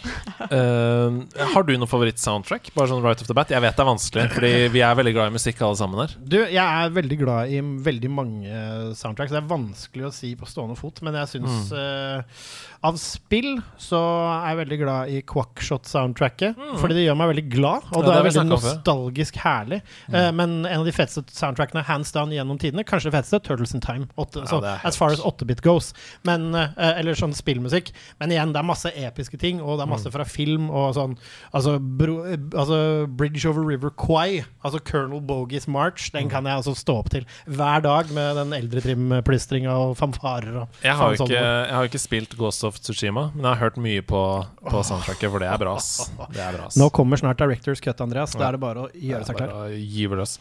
[0.45, 2.69] Eh, har du noe favoritt-soundtrack?
[2.75, 5.13] Bare sånn right off the bat Jeg vet det er vanskelig, Fordi vi er veldig
[5.15, 6.13] glad i musikk alle sammen her.
[6.21, 8.61] Du, jeg er veldig glad i veldig mange
[8.99, 9.33] soundtracks.
[9.33, 12.45] Det er vanskelig å si på stående fot, men jeg syns eh,
[12.83, 13.97] Av spill så
[14.43, 16.55] er jeg veldig glad i Quackshot-soundtracket.
[16.81, 19.81] Fordi det gjør meg veldig glad, og Ja, det er veldig nostalgisk herlig.
[20.13, 23.73] Eh, men en av de feteste soundtrackene hands down gjennom tidene, kanskje det feteste, Turtles
[23.73, 24.07] in Time.
[24.17, 25.93] 8, Ja, så, as far as 8-bit goes.
[26.23, 27.91] Men, uh, eller sånn spillmusikk.
[28.19, 29.95] Men igjen, det er masse episke ting, og det er Mm.
[29.95, 31.17] masse fra film og sånn
[31.53, 36.19] Altså, bro, eh, altså Bridge Over River Kwai, altså Colonel Bogies March, Mm.
[36.19, 40.61] den kan jeg altså stå opp til hver dag med den eldre trim-plystringa og fanfarer
[40.63, 41.27] og Jeg har, sånn.
[41.29, 44.21] ikke, jeg har ikke spilt Ghost of Tsushima, men jeg har hørt mye på,
[44.65, 45.75] på soundtracket, for det er bra.
[45.77, 46.77] ass.
[46.79, 48.35] Nå kommer snart Directors Cut, Andreas.
[48.35, 50.39] Da er det bare å gjøre seg klar.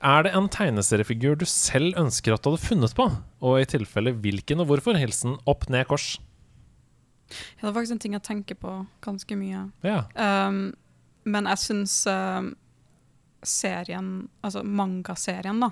[0.00, 3.06] Er det en tegneseriefigur du selv ønsker at du hadde funnet på?
[3.44, 4.96] Og i tilfelle hvilken og hvorfor?
[4.96, 6.14] Hilsen opp ned kors.
[7.30, 9.66] Ja, det er faktisk en ting jeg tenker på ganske mye.
[9.86, 10.02] Ja.
[10.16, 10.72] Um,
[11.28, 12.54] men jeg syns um,
[13.46, 15.70] serien, altså mangaserien, da,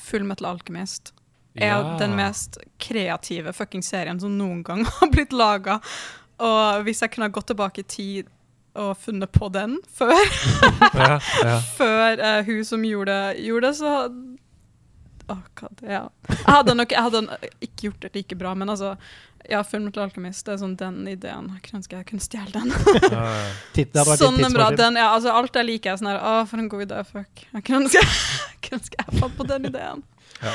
[0.00, 1.14] Full Metal Alchemist,
[1.54, 1.96] er Ja.
[1.98, 5.80] den mest kreative fucking serien som noen gang har blitt laga.
[6.40, 8.28] Og hvis jeg kunne ha gått tilbake i tid
[8.78, 10.14] og funnet på den før,
[10.94, 11.56] ja, ja.
[11.78, 13.94] før uh, hun som gjorde gjorde det, så
[15.30, 16.04] oh, God, ja.
[16.28, 17.24] Jeg hadde nok jeg hadde
[17.60, 18.94] ikke gjort det like bra, men altså
[19.48, 21.48] ja, Full Metal Alchemist det er sånn den ideen.
[21.56, 22.70] Jeg kunne ønske jeg kunne stjele den.
[24.20, 26.68] Sånn en bra den, ja, altså Alt jeg liker, er sånn her Å, for en
[26.70, 27.02] god idé.
[27.08, 27.46] Fuck.
[27.48, 30.04] Jeg kunne ønske jeg kunne ønske jeg fant på den ideen.
[30.42, 30.52] Ja.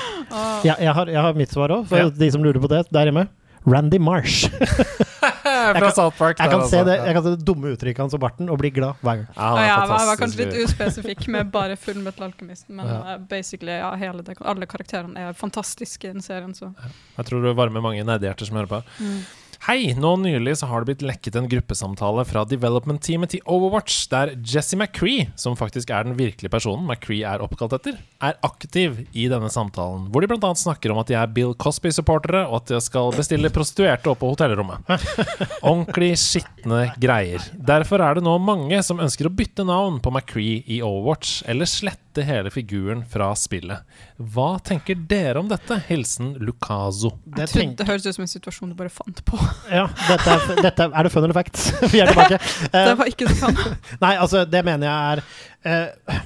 [0.65, 2.09] Ja, jeg, har, jeg har mitt svar òg, for Ja.
[2.09, 3.27] de som lurer på det der hjemme.
[3.65, 4.45] Randy Marsh.
[5.45, 6.37] Fra kan- South Park.
[6.39, 6.85] Jeg kan se altså.
[6.85, 9.27] det, jeg kan se det dumme uttrykket hans og barten og bli glad hver gang.
[9.35, 12.99] Ja, ja, jeg var kanskje litt uspesifikk med bare Full Metal Alchemist, men Ja.
[13.15, 16.73] eh, basically, ja, hele det, alle karakterene er fantastiske i den serien, så
[17.17, 18.83] Jeg tror du varmer mange nerdehjerter som hører på.
[18.99, 19.19] mm.
[19.65, 19.95] Hei!
[19.97, 24.77] Nå nylig så har det blitt lekket en gruppesamtale fra development-teamet til Overwatch, der Jesse
[24.77, 29.49] McCree, som faktisk er den virkelige personen McCree er oppkalt etter, er aktiv i denne
[29.49, 30.53] samtalen, hvor de bl.a.
[30.61, 34.29] snakker om at de er Bill Cosby-supportere, og at de skal bestille prostituerte opp på
[34.35, 34.85] hotellrommet.
[35.71, 37.49] Ordentlig skitne greier.
[37.57, 41.65] Derfor er det nå mange som ønsker å bytte navn på McCree i Overwatch, eller
[41.65, 43.83] slette hele figuren fra spillet.
[44.17, 45.75] Hva tenker dere om dette?
[45.89, 47.11] Hilsen Lucaso.
[47.25, 49.39] Det, tenk, det høres ut som en situasjon du bare fant på.
[49.71, 51.59] ja, dette er, dette er, er det fun eller fact?
[51.91, 52.39] Vi er tilbake.
[52.71, 53.59] Eh, Det var ikke det kan.
[54.05, 55.23] Nei, altså, det mener jeg er
[55.65, 56.21] eh,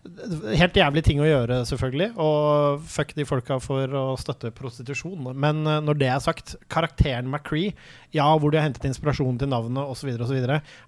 [0.00, 2.06] Helt jævlig ting å gjøre, selvfølgelig.
[2.24, 5.28] Og fuck de folka for å støtte prostitusjon.
[5.36, 7.74] Men eh, når det er sagt, karakteren McCree,
[8.16, 10.38] ja, hvor de har hentet inspirasjon til navnet osv., osv.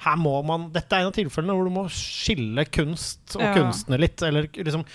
[0.06, 3.52] Her må man Dette er en av tilfellene hvor du må skille kunst og Ja.
[3.58, 4.22] kunstner litt.
[4.24, 4.86] Eller liksom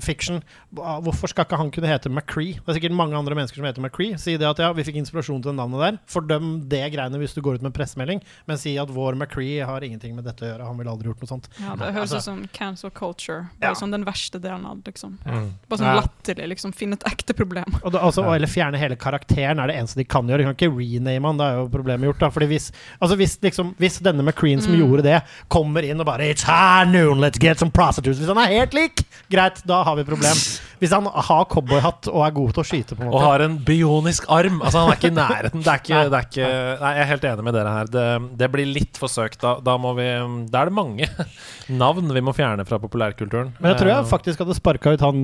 [0.00, 0.42] fiction.
[0.74, 2.54] Hvorfor skal ikke han kunne hete McCree?
[2.58, 4.16] Det er sikkert mange andre mennesker som heter McCree.
[4.18, 5.98] Si det at ja, vi fikk inspirasjon til det navnet der.
[6.10, 9.60] Fordøm det greiene hvis du går ut med en pressemelding, men si at vår McCree
[9.64, 10.66] har ingenting med dette å gjøre.
[10.66, 11.48] Han ville aldri gjort noe sånt.
[11.60, 13.50] Ja, det høres Altså- som cancel culture.
[13.62, 13.72] Ja.
[13.74, 15.18] Sånn den verste delen av det, liksom.
[15.26, 15.50] Mm.
[15.68, 16.74] Bare sånn latterlig, liksom.
[16.74, 17.64] Finn et ekte problem.
[17.84, 20.38] Og da, altså, Eller fjerne hele karakteren er det eneste de kan gjøre.
[20.38, 22.18] De kan ikke rename han, da er jo problemet gjort.
[22.18, 24.80] da Fordi Hvis, altså hvis, liksom, hvis denne McCreen som Mm.
[24.80, 28.38] gjorde det, kommer inn og bare It's high noon, let's get some prostitutes Hvis han
[28.38, 30.40] er helt lik, greit, da har vi problem.
[30.80, 33.56] Hvis han har cowboyhatt og er god til å skyte, på en Og har en
[33.64, 34.58] bionisk arm.
[34.64, 35.62] Altså Han er ikke i nærheten.
[35.64, 36.48] Det er ikke, det er ikke
[36.82, 37.90] Nei, jeg er helt enig med dere her.
[37.94, 38.06] Det,
[38.42, 39.38] det blir litt for søkt.
[39.44, 40.08] Da, da må vi
[40.52, 41.08] Da er det mange
[41.84, 43.54] navn vi må fjerne fra populærkulturen.
[43.60, 45.18] Men jeg tror jeg Eh, faktisk hadde sparka ut han,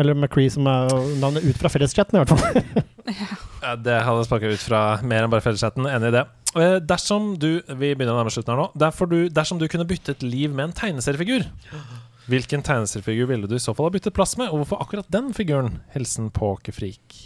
[0.00, 0.90] eller McCree som er
[1.22, 2.82] navnet, ut fra felleschatten, i hvert fall.
[3.62, 5.86] Ja, det hadde sparka ut fra mer enn bare felleschatten.
[5.86, 6.24] Enig i det.
[6.58, 8.90] Eh, Dersom du Vi begynner å nærme slutten her nå.
[9.10, 11.46] Du, dersom du kunne byttet liv med en tegneseriefigur,
[12.30, 15.32] hvilken tegneseriefigur ville du i så fall ha byttet plass med, og hvorfor akkurat den
[15.36, 15.80] figuren?
[15.94, 17.20] Hilsen Pokerfreak.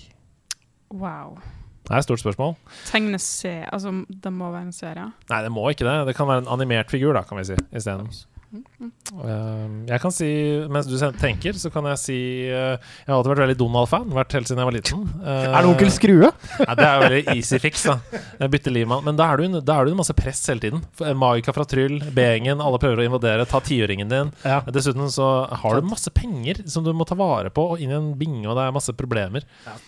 [0.90, 1.38] Wow.
[1.86, 2.52] Det er et stort spørsmål.
[2.86, 5.06] Tegneserie Altså, det må være en serie.
[5.30, 5.96] Nei, det må ikke det.
[6.10, 8.10] Det kan være en animert figur, da, kan vi si, isteden.
[8.50, 10.28] Uh, jeg kan si,
[10.72, 12.16] mens du tenker, så kan jeg si
[12.50, 14.08] uh, Jeg har alltid vært veldig Donald-fan.
[14.16, 15.04] Vært helt siden jeg var liten.
[15.50, 16.30] Er det onkel Skrue?
[16.58, 17.98] Nei, det er veldig easy fix, da.
[18.40, 19.06] Jeg bytter liv med han.
[19.10, 20.82] Men da er du da er du masse press hele tiden.
[20.98, 23.46] Eh, Magika fra Tryll, B-gjengen, alle prøver å invadere.
[23.50, 24.32] Ta tiåringen din.
[24.42, 24.60] Ja.
[24.74, 25.30] Dessuten så
[25.62, 28.48] har du masse penger som du må ta vare på, og inn i en binge,
[28.48, 29.46] og det er masse problemer.
[29.66, 29.78] Ja.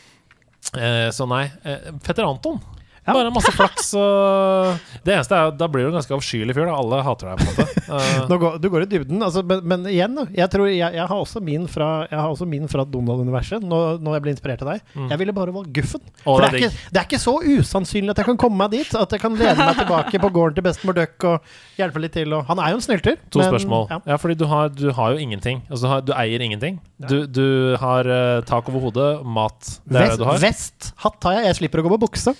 [1.14, 1.48] så nei.
[1.66, 2.62] Eh, Fetter Anton.
[3.02, 3.16] Ja.
[3.16, 6.68] Bare masse flaks og Det eneste er Da blir du en ganske avskyelig fyr.
[6.68, 6.76] Da.
[6.78, 8.38] Alle hater deg, på en måte.
[8.42, 10.14] Går, du går i dybden, altså, men, men igjen.
[10.32, 13.98] Jeg, tror jeg, jeg, har også min fra, jeg har også min fra Donald-universet, når,
[14.02, 14.84] når jeg ble inspirert av deg.
[14.94, 15.10] Mm.
[15.12, 16.02] Jeg ville bare valgt Guffen.
[16.22, 18.72] For det det er, ikke, det er ikke så usannsynlig at jeg kan komme meg
[18.78, 18.94] dit.
[18.98, 22.32] At jeg kan lede meg tilbake på gården til bestemor Duck og hjelpe litt til.
[22.38, 23.18] Og, han er jo en snylter.
[23.34, 23.86] To men- spørsmål.
[23.92, 24.00] Ja.
[24.14, 25.62] Ja, fordi du har, du har jo ingenting.
[25.68, 26.80] Altså, du, har, du eier ingenting.
[27.10, 27.46] Du, du
[27.82, 29.58] har uh, tak over hodet, mat.
[29.84, 30.42] Det er Vest, det du har.
[30.42, 31.50] vest, hatt har jeg.
[31.50, 32.34] Jeg slipper å gå på bukse.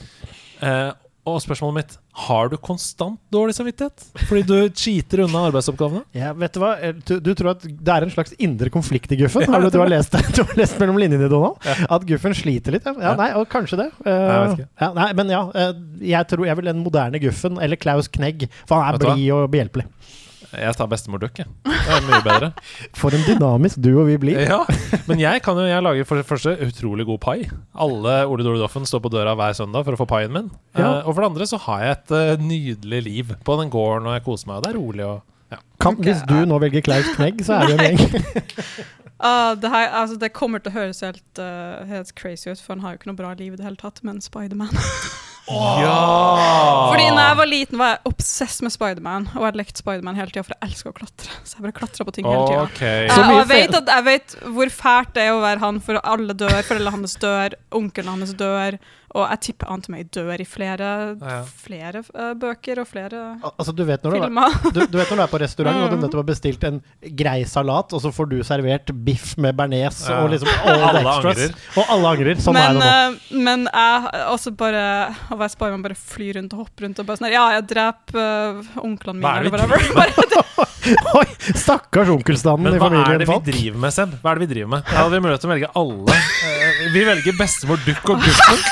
[0.63, 0.91] Eh,
[1.23, 1.93] og spørsmålet mitt
[2.25, 4.03] Har du konstant dårlig samvittighet?
[4.27, 6.01] Fordi du cheater unna arbeidsoppgavene?
[6.19, 6.73] Ja, vet Du hva?
[6.83, 9.47] Eh, Du, du tror at det er en slags indre konflikt i Guffen?
[9.53, 11.63] Har du, du, har lest, du har lest mellom linjene, Donald?
[11.87, 12.87] At Guffen sliter litt?
[12.91, 13.15] Ja, ja Ja.
[13.21, 13.89] nei, og kanskje det.
[14.03, 15.45] Uh, ja, nei, men ja,
[16.03, 19.47] jeg tror jeg vil en moderne Guffen, eller Klaus Knegg, for han er blid og
[19.55, 19.87] behjelpelig.
[20.53, 21.49] Jeg tar bestemor Duck, jeg.
[21.65, 22.51] Det er mye bedre.
[23.01, 24.43] For en dynamisk duo vi blir.
[24.45, 24.61] Ja,
[25.09, 27.37] Men jeg kan jo Jeg lager for det første utrolig god pai.
[27.73, 30.51] Alle Ole Dole Doffen står på døra hver søndag for å få paien min.
[30.77, 30.99] Ja.
[31.01, 34.09] Eh, og for det andre så har jeg et uh, nydelig liv på den gården,
[34.11, 35.21] og jeg koser meg, og det er rolig og
[35.83, 38.23] Kan, hvis du nå velger Klaus Knegg, så er det en gjeng.
[39.21, 42.73] Uh, det, her, altså, det kommer til å høres helt, uh, helt crazy ut, for
[42.73, 44.73] han har jo ikke noe bra liv i det hele tatt, men Spiderman.
[45.53, 46.89] Ja!
[46.93, 50.19] Fordi når jeg var liten, var jeg obsess med Spiderman, og jeg hadde lekt Spiderman
[50.19, 51.37] hele tida, for jeg elsker å klatre.
[51.49, 52.65] Så jeg bare klatra på ting hele tida.
[52.69, 53.07] Okay.
[53.07, 56.01] Eh, og jeg vet, at, jeg vet hvor fælt det er å være han, for
[56.15, 58.79] alle dør, foreldrene hans dør, onkelen hans dør,
[59.15, 60.89] og jeg tipper Aunt May dør i flere,
[61.21, 61.43] Ja.
[61.45, 64.57] flere uh, bøker og flere Al- Altså, du vet, når du, er, filmer.
[64.73, 66.05] du, du vet når du er på restaurant og du Mm.
[66.07, 66.79] nettopp har bestilt en
[67.21, 70.23] grei salat, og så får du servert biff med bearnés Ja.
[70.25, 71.43] og liksom all the extras.
[71.43, 71.57] angrer.
[71.77, 72.41] Og alle angrer.
[72.41, 72.93] Sånn men, er det nå.
[73.37, 74.85] Uh, men jeg også bare
[75.31, 77.67] av jeg sparer, Spiderman bare flyr rundt og hopper rundt og bare sånn Ja, jeg
[77.71, 79.79] dreper uh, onklene mine, er eller whatever.
[79.95, 80.49] Bare
[81.21, 84.17] Oi, stakkars onkelstanden Men i hva er det vi driver med, Seb?
[84.23, 84.89] Hva er det vi driver med?
[84.91, 86.17] Her hadde vi mulighet til å velge alle.
[86.97, 88.65] Vi velger bestemor Dukk og Guffen.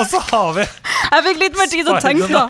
[0.00, 2.48] Og så har vi Jeg fikk litt mer tid til å tenke, da.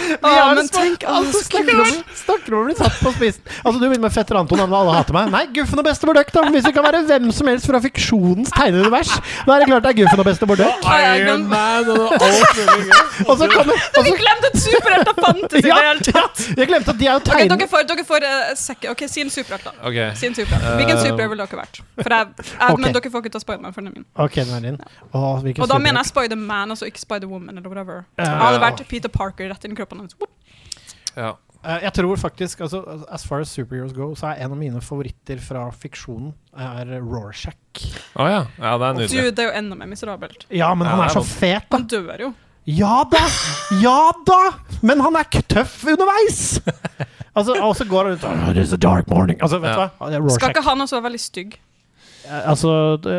[0.22, 3.42] Har men tenk Altså, snakker om, å bli satt på spissen.
[3.62, 5.30] Altså, du begynner med fetter Anton, og alle hater meg.
[5.34, 6.44] Nei, Guffen og bestemor Duck, da.
[6.54, 9.12] Hvis det kan være hvem som helst fra fiksjonens tegneunivers,
[9.46, 10.86] da er det klart det er Guffen og bestemor Duck.
[10.90, 13.00] Ai, ai, Iron Man og alt mulig.
[13.26, 16.44] Og så kommer og Vi så, glemte at superhelter fantes i det hele tatt!
[16.56, 19.24] Jeg glemte at de er jo Ok, tegnet dere får, dere får eh, Ok, Si
[19.24, 20.04] en superhelt, da.
[20.18, 20.68] Si en superhelt.
[20.80, 21.80] Hvilken Eh, superhelt ville dere vært?
[22.00, 22.76] For jeg.
[22.80, 24.06] Men dere får ikke ta Spiderman for den min.
[24.20, 24.78] Ok, den er din.
[25.12, 25.82] Og da superhelt.
[25.84, 28.04] mener jeg Spiderman, altså ikke Spiderwoman eller whatever.
[28.18, 28.24] Ja.
[28.24, 30.14] Jeg hadde vært Peter Parker rett inn i kroppen hans.
[30.14, 30.30] Whoop.
[31.16, 31.36] Ja.
[31.64, 34.80] Eh, Jeg tror faktisk, altså, as far as superheroes go, så er en av mine
[34.80, 37.56] favoritter fra fiksjonen er Rorschach.
[38.16, 38.46] Å ja.
[38.58, 38.76] ja.
[38.78, 40.46] Det er Du, det er jo enda mer miserabelt.
[40.48, 41.76] Ja, men Ja, han er er så fet, da.
[41.76, 42.32] Han dør jo.
[42.66, 43.24] Ja da!
[43.80, 44.40] Ja da!
[44.82, 46.60] Men han er tøff underveis!
[47.36, 49.40] altså, og så går han ut oh, It is a dark morning.
[49.42, 49.88] Altså, vet du Ja.
[49.98, 50.30] hva?
[50.36, 51.58] Skal ikke han også være veldig stygg?
[52.30, 53.14] Altså, det,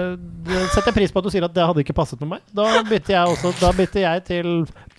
[0.46, 2.44] det setter jeg pris på at du sier at det hadde ikke passet med meg.
[2.56, 4.52] Da bytter jeg også Da bytter jeg til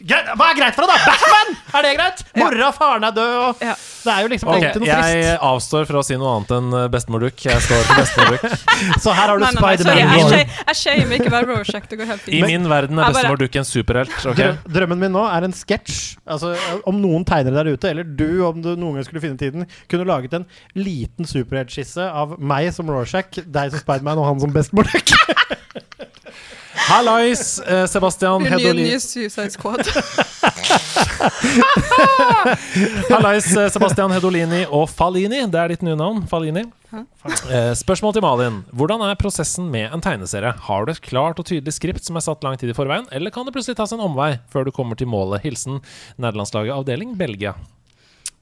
[0.02, 1.12] hva er greit for deg, da?
[1.12, 1.58] Batman!
[1.72, 2.20] Er det greit?
[2.36, 3.74] Mora og faren er død, og Ja.
[4.02, 6.86] Det er jo liksom alltid noe jeg avstår fra å si noe annet enn eh,
[6.90, 7.44] bestemor-Duck.
[7.46, 8.56] Jeg står for bestemor-Duck.
[9.04, 10.34] Så her har du Spiderman.
[10.34, 11.86] jeg, shamer ikke hver Rorschach.
[11.88, 14.16] Det går helt I min verden er Jeg bestemor-Duck en superhelt.
[14.32, 14.56] Okay?
[14.74, 16.00] Drømmen min nå er en sketsj.
[16.26, 16.52] Altså,
[16.88, 20.08] om noen tegnere der ute, eller du, om du noen gang skulle finne tiden, kunne
[20.08, 24.90] laget en liten superheltskisse av meg som Rorschach, deg som Spiderman og han som bestemor
[24.90, 25.14] Duck.
[26.74, 29.00] Hallais, eh, Sebastian Nye, nye Hedolini.
[29.00, 29.86] Suicide Squad.
[33.10, 35.42] Hallais, eh, Sebastian Hedolini og Falini.
[35.52, 36.22] Det er ditt nye navn.
[36.30, 36.64] Falini.
[36.92, 38.62] Eh, Spørsmål til Malin.
[38.76, 40.52] Hvordan er prosessen med en tegneserie?
[40.68, 43.30] Har du et klart og tydelig skript som er satt lang tid i forveien, eller
[43.32, 45.44] kan det plutselig tas en omvei før du kommer til målet?
[45.46, 45.80] Hilsen
[46.20, 47.54] nederlandslaget avdeling Belgia.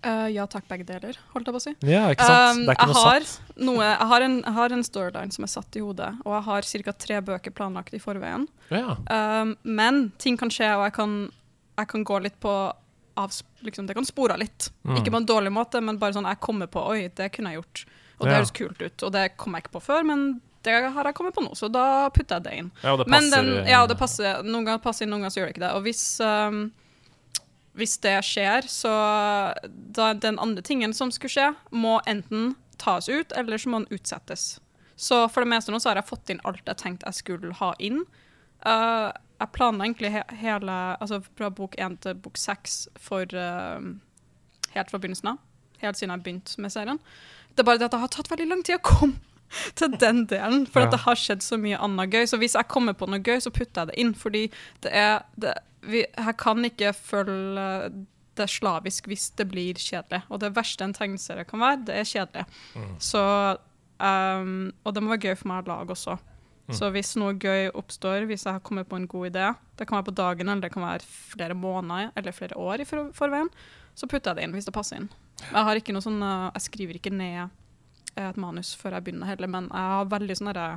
[0.03, 1.73] Eh, ja takk, begge deler, holdt jeg på å si.
[1.85, 2.57] Ja, ikke sant?
[2.57, 3.57] Um, det er ikke jeg, har satt.
[3.61, 6.43] noe, jeg, har en, jeg har en storyline som er satt i hodet, og jeg
[6.47, 6.93] har ca.
[7.05, 8.47] tre bøker planlagt i forveien.
[8.73, 8.97] Ja.
[9.13, 11.17] Um, men ting kan skje, og jeg kan,
[11.83, 12.55] jeg kan gå litt på
[13.21, 13.33] av,
[13.67, 14.71] liksom, Det kan spore av litt.
[14.87, 14.97] Mm.
[14.97, 17.61] Ikke på en dårlig måte, men bare sånn jeg kommer på Oi, det kunne jeg
[17.61, 17.83] gjort.
[18.21, 18.39] Og det Ja.
[18.39, 19.03] høres kult ut.
[19.03, 21.69] Og det kom jeg ikke på før, men det har jeg kommet på nå, så
[21.73, 22.71] da putter jeg det inn.
[22.83, 23.43] ja, og det Men passer.
[23.43, 24.43] den, ja, det passer.
[24.45, 25.73] Noen ganger passer inn, noen ganger så gjør det ikke det.
[25.77, 26.73] Og hvis, um,
[27.79, 28.91] hvis det skjer, så
[29.71, 33.95] da den andre tingen som skulle skje, må enten tas ut, eller så må den
[33.99, 34.59] utsettes.
[35.01, 37.55] Så for det meste nå så har jeg fått inn alt jeg tenkte jeg skulle
[37.61, 38.03] ha inn.
[38.67, 39.09] Uh,
[39.41, 43.81] jeg planla egentlig he hele, altså fra bok én til bok seks for uh,
[44.75, 45.41] helt fra begynnelsen av.
[45.81, 47.01] Helt siden jeg begynte med serien.
[47.55, 49.17] Det er bare det at det har tatt veldig lang tid å komme
[49.81, 50.87] til den delen, for Ja.
[50.91, 52.27] at det har skjedd så mye annet gøy.
[52.29, 54.45] Så hvis jeg kommer på noe gøy, så putter jeg det inn, fordi
[54.85, 57.67] det er det, vi, Jeg kan ikke følge
[58.39, 60.23] det slavisk hvis det blir kjedelig.
[60.31, 62.45] Og det verste en tegneserie kan være, det er kjedelig.
[63.03, 63.23] Så
[64.01, 66.19] um, Og det må være gøy for meg å lage også.
[66.71, 69.47] Så hvis noe gøy oppstår, hvis jeg har kommet på en god idé,
[69.79, 72.87] det kan være på dagen, eller det kan være flere måneder eller flere år i
[72.87, 73.51] for forveien,
[73.99, 75.09] så putter jeg det inn hvis det passer inn.
[75.41, 79.09] Jeg har ikke noe sånn, uh, jeg skriver ikke ned eh, et manus før jeg
[79.09, 80.69] begynner heller, men jeg har veldig sånn derre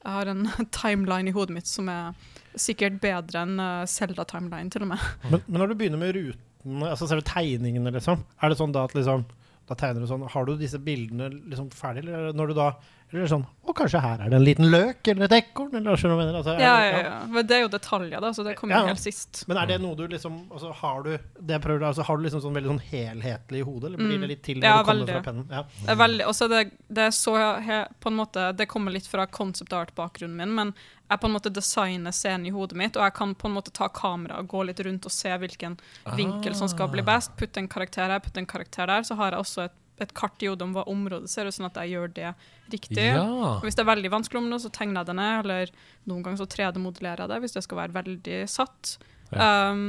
[0.00, 0.46] Jeg har en
[0.82, 2.14] timeline i hodet mitt som er
[2.58, 5.10] sikkert bedre enn uh, Zelda-timeline, til og med.
[5.30, 8.74] Men, men når du begynner med rutene, altså ser du tegningene, liksom, er det sånn
[8.74, 9.26] da at liksom
[9.70, 12.72] da tegner du sånn, Har du disse bildene liksom ferdig, eller er når du da
[13.12, 15.74] eller er sånn Og kanskje her er det en liten løk eller et ekorn?
[15.78, 16.34] Eller, hva mener?
[16.40, 17.18] Altså, Ja, ja, ja.
[17.30, 19.44] Men det er jo detaljer, da, så det kommer Ja, helt sist.
[19.48, 22.22] Men er det noe du liksom altså, Har du det jeg prøver, altså, har du
[22.24, 24.20] liksom sånn veldig sånn helhetlig i hodet, eller blir Mm.
[24.20, 25.14] det litt til når Ja, du kommer veldig.
[25.14, 25.46] fra pennen?
[25.50, 25.62] Ja.
[25.86, 29.06] Det er veldig, også det, det er så he, på en måte, det kommer litt
[29.06, 30.74] fra concept art-bakgrunnen min, men
[31.10, 33.72] jeg på en måte designer scenen i hodet mitt, og jeg kan på en måte
[33.74, 35.76] ta kamera og gå litt rundt og se hvilken
[36.16, 37.32] vinkel som skal bli best.
[37.36, 39.02] Putte en karakter her, putte en karakter der.
[39.02, 39.72] Så har jeg også et,
[40.04, 42.34] et kart i hodet om hva området ser ut, sånn at jeg gjør det
[42.72, 43.08] riktig.
[43.08, 43.56] Ja.
[43.64, 45.74] Hvis det er veldig vanskelig om noe, så tegner jeg det ned, eller
[46.10, 48.94] noen ganger så 3D-modellerer jeg det, hvis det skal være veldig satt.
[49.30, 49.84] Um,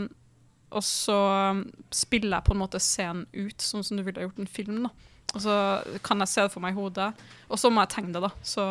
[0.72, 1.18] og så
[1.52, 4.86] um, spiller jeg på en måte scenen ut, sånn som du ville gjort en film.
[4.88, 5.12] da.
[5.32, 5.56] Og så
[6.04, 7.08] kan jeg se det for meg i hodet,
[7.48, 8.24] og så må jeg tegne det.
[8.26, 8.32] da.
[8.44, 8.66] Så,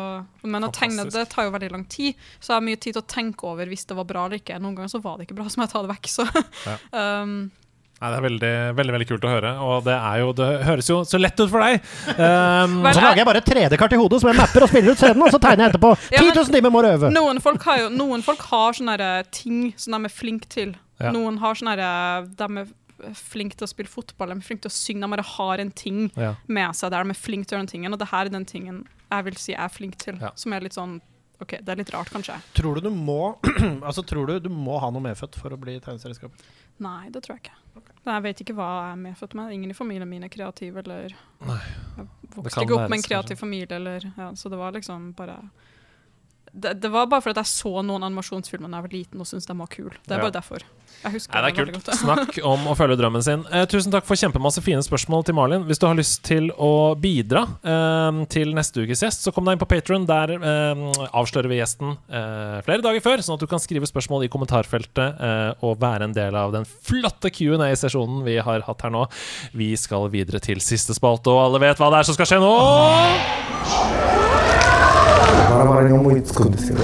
[0.45, 3.01] men å tegne det tar jo veldig lang tid, så jeg har mye tid til
[3.01, 4.59] å tenke over hvis det var bra eller ikke.
[4.61, 6.11] Noen ganger så var det ikke bra, så må jeg ta det vekk.
[6.13, 6.27] Så.
[7.01, 7.35] um,
[8.01, 10.87] Nei, det er veldig, veldig veldig kult å høre, og det, er jo, det høres
[10.89, 11.83] jo så lett ut for deg.
[12.17, 15.03] Um, Så lager jeg bare et 3D-kart i hodet som jeg mapper og spiller ut
[15.03, 15.91] scenen, og så tegner jeg etterpå.
[16.15, 17.11] Ja, 10 000 timer må du øve!
[17.13, 20.73] noen folk har jo noen folk har sånne der ting som de er flinke til.
[20.97, 21.13] Ja.
[21.13, 24.73] Noen har sånne der, de er flinke til å spille fotball, de er flinke til
[24.73, 25.05] å synge.
[25.05, 26.33] De bare har en ting ja.
[26.49, 28.33] med seg der de er flinke til å gjøre den tingen, og det her er
[28.33, 30.17] den tingen jeg vil si jeg er flink til.
[30.23, 30.33] Ja.
[30.39, 30.97] Som er litt sånn
[31.41, 32.35] OK, det er litt rart, kanskje.
[32.53, 33.33] Tror du du må
[33.87, 36.37] Altså, tror du du må ha noe medfødt for å bli tegneserieskaper?
[36.81, 37.57] Nei, det tror jeg ikke.
[38.01, 39.51] Jeg vet ikke hva jeg er medfødt med.
[39.53, 43.37] Ingen i familien min er kreativ, eller Jeg Det vokste ikke opp med en kreativ
[43.37, 45.37] kreativ familie, eller ja, Så det var liksom bare
[46.53, 49.27] det, det var bare fordi at jeg så noen animasjonsfilmer da jeg var liten og
[49.29, 49.93] syntes de var kule.
[50.03, 50.25] Det er Ja.
[50.27, 50.63] bare derfor.
[51.01, 51.71] Jeg husker Nei, det er kult.
[51.87, 51.95] godt.
[52.03, 53.45] Snakk om å følge drømmen sin.
[53.51, 55.63] Eh, tusen takk for kjempemasse fine spørsmål til Malin.
[55.65, 59.55] Hvis du har lyst til å bidra eh, til neste ukes gjest, så kom deg
[59.55, 60.05] inn på Patron.
[60.09, 60.83] Der eh,
[61.15, 65.23] avslører vi gjesten eh, flere dager før, sånn at du kan skrive spørsmål i kommentarfeltet
[65.23, 69.07] eh, og være en del av den flotte Q&A-sesjonen vi har hatt her nå.
[69.57, 72.43] Vi skal videre til siste spalte, og alle vet hva det er som skal skje
[72.43, 74.30] nå!
[75.51, 76.81] バラバラに思いつくんですけど。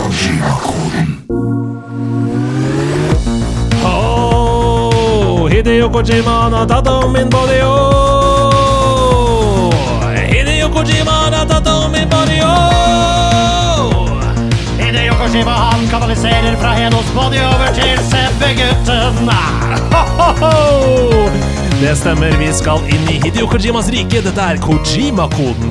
[5.49, 9.72] 秀横島のなたとメンバーでよ
[10.30, 12.86] 秀横島のなたとメンバーでよ
[15.38, 19.30] Kojima han kanaliserer fra Henos body over til Sebbe-gutten.
[21.81, 24.23] Det stemmer, vi skal inn i Hideo Kojimas rike.
[24.26, 25.69] Dette er Kojima-koden.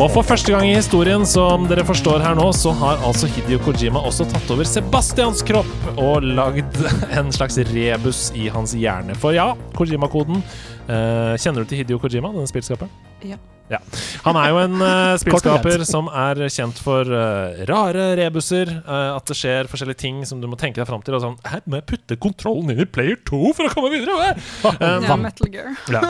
[0.00, 3.60] Og for første gang i historien, som dere forstår her nå, så har altså Hidio
[3.60, 6.80] Kojima også tatt over Sebastians kropp og lagd
[7.20, 9.20] en slags rebus i hans hjerne.
[9.20, 10.40] For ja, Kojima-koden.
[10.88, 12.88] Eh, kjenner du til Hidio Kojima, denne spillskaperen?
[13.20, 13.36] Ja.
[13.70, 13.78] Ja.
[14.24, 18.72] Han er jo en uh, spillskaper som er kjent for uh, rare rebuser.
[18.82, 21.16] Uh, at det skjer forskjellige ting som du må tenke deg fram til.
[21.16, 24.34] Og sånn Her må jeg putte kontrollen inn i player 2 for å komme videre!
[24.80, 25.74] Ja, Metal Gear.
[25.92, 26.02] ja.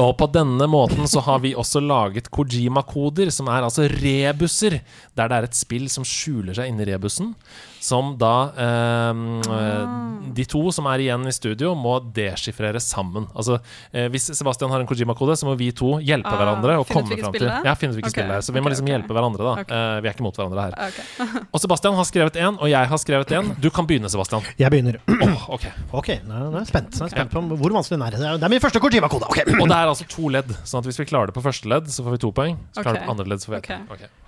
[0.00, 4.80] Og på denne måten så har vi også laget Kojima-koder, som er altså rebuser.
[5.18, 7.34] Der det er et spill som skjuler seg inni rebusen.
[7.80, 13.26] Som da ehm, eh, De to som er igjen i studio, må deskifrere sammen.
[13.34, 13.58] Altså
[13.92, 16.78] eh, Hvis Sebastian har en Kojima-kode, så må vi to hjelpe Ah, hverandre.
[16.82, 17.46] Og komme fram til?
[17.48, 18.44] Ja, finne ut hvilket Ok, spill det er.
[18.44, 18.96] Så vi må liksom okay.
[18.98, 19.64] hjelpe hverandre, da.
[19.64, 21.00] Eh, vi er ikke mot hverandre her.
[21.54, 23.52] Og Sebastian har skrevet en, og jeg har skrevet en.
[23.62, 24.44] Du kan begynne, Sebastian.
[24.58, 25.00] Jeg begynner.
[25.28, 25.64] Oh, ok
[25.98, 26.94] okay nå nå er jeg spent.
[26.96, 28.14] Nå er jeg spent på hvor vanskelig den er.
[28.16, 29.26] Det er- Det er min første Kojima-kode.
[29.28, 30.52] Og det er altså to ledd.
[30.64, 32.56] Sånn at hvis vi klarer det på første ledd, så får vi to poeng.
[32.72, 33.08] Så klarer vi Ok.
[33.10, 33.90] på andre ledd, så får vi ett.
[33.92, 34.27] Ok.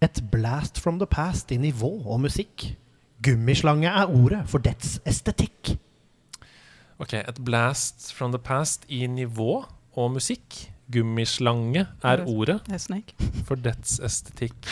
[0.00, 2.68] Et blast from the past i nivå og musikk.
[3.24, 5.72] Gummislange er ordet for dets estetikk.
[7.02, 9.64] Ok, et blast from the past i nivå
[9.98, 10.68] og musikk.
[10.92, 13.14] Gummislange er ordet Det Snake.
[13.44, 14.70] for dets estetikk.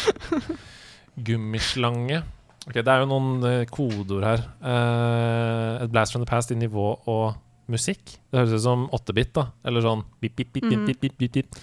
[1.27, 2.23] Gummislange
[2.67, 4.41] Ok, det er jo noen eh, kodeord her.
[4.59, 7.37] Uh, et blast from the past i nivå og
[7.71, 8.17] musikk.
[8.27, 9.45] Det høres ut som 8-bit, da.
[9.67, 11.61] Eller sånn bip, bip, bip, bip, bip, bip, bip,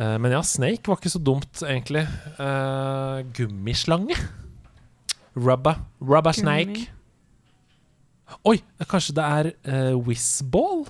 [0.00, 2.06] Eh, men ja, Snake var ikke så dumt, egentlig.
[2.38, 4.16] Uh, gummislange?
[5.36, 5.80] Rubber.
[6.00, 6.88] Rubber snake.
[8.48, 8.58] Oi,
[8.88, 10.86] kanskje det er uh, Whizball?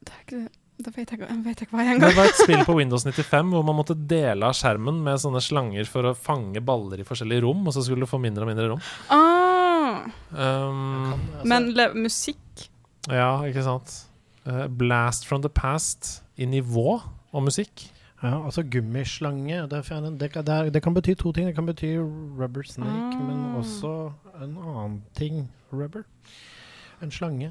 [0.00, 0.40] Det, er ikke,
[0.80, 3.52] det vet jeg, jeg vet ikke hva jeg Det var et spill på Windows 95
[3.52, 7.44] hvor man måtte dele av skjermen med sånne slanger for å fange baller i forskjellige
[7.44, 8.84] rom, og så skulle du få mindre og mindre rom.
[9.12, 9.26] Ah,
[10.36, 11.14] Um,
[11.46, 12.66] men le, musikk
[13.06, 13.92] ja, ikke sant.
[14.46, 17.00] Uh, blast from the past i nivå
[17.32, 17.90] og musikk.
[18.22, 19.82] Ja, altså gummislange det,
[20.20, 21.46] det, kan- det, det kan bety to ting.
[21.46, 21.96] Det kan bety
[22.38, 23.58] rubber snake, men Ah.
[23.60, 25.48] også en annen ting.
[25.72, 26.02] Rubber.
[27.02, 27.50] En slange.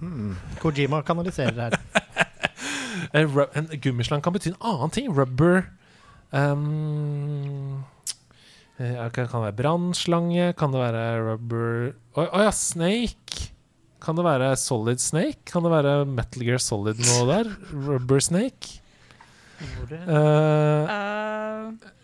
[0.00, 0.36] Mm.
[0.60, 1.76] Kojima kanaliserer her.
[3.14, 5.08] en, En gummislang kan bety en annen ting.
[5.18, 5.62] Rubber
[6.32, 7.84] um,
[8.78, 10.52] eh, Kan det være brannslange?
[10.58, 13.50] Kan det være rubber Å å ja, snake.
[14.08, 15.42] Kan det være solid snake?
[15.52, 17.50] Kan det være Metal Gear Solid noe der?
[17.76, 18.78] Rubber snake?
[20.08, 21.18] Uh,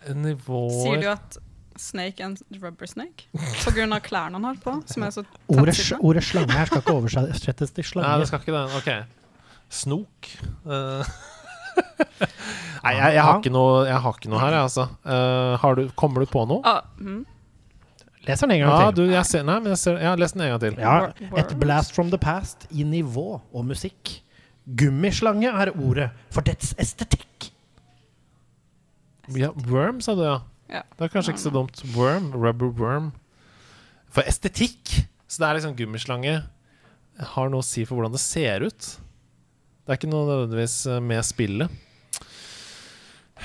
[0.05, 1.37] Eh, nivåer Sier du at
[1.79, 3.25] Snake en rubber snake?
[3.65, 6.83] På grunn av klærne han har på, som er så Ordet, ordet slange her skal
[6.83, 8.19] ikke oversettes til Nei, slange.
[8.21, 8.61] det skal ikke det.
[8.79, 8.91] Ok.
[9.75, 10.29] Snok.
[10.63, 11.03] Uh.
[12.85, 14.87] Nei, jeg, jeg, har ikke noe, jeg har ikke noe her, jeg, altså.
[15.03, 16.61] Uh, har du, kommer du på noe?
[16.63, 17.23] Uh, mhm.
[18.27, 18.95] Les den en gang Ja, til.
[19.07, 20.79] du, jeg ser, nei, men jeg ser, jeg har lest den en gang til.
[20.81, 20.95] Ja,
[21.37, 24.21] et blast from the past i nivå og musikk.
[24.65, 27.51] Gummislange er ordet for dets estetikk.
[29.35, 30.39] Ja, worm, sa du, ja.
[30.69, 30.81] Ja.
[30.97, 31.83] Det er kanskje ikke så dumt.
[31.95, 33.11] Worm, rubber worm.
[34.09, 35.05] For estetikk!
[35.27, 36.35] Så det er liksom gummislange
[37.35, 38.89] har noe å si for hvordan det ser ut.
[39.85, 41.69] Det er ikke noe nødvendigvis eh, med spillet.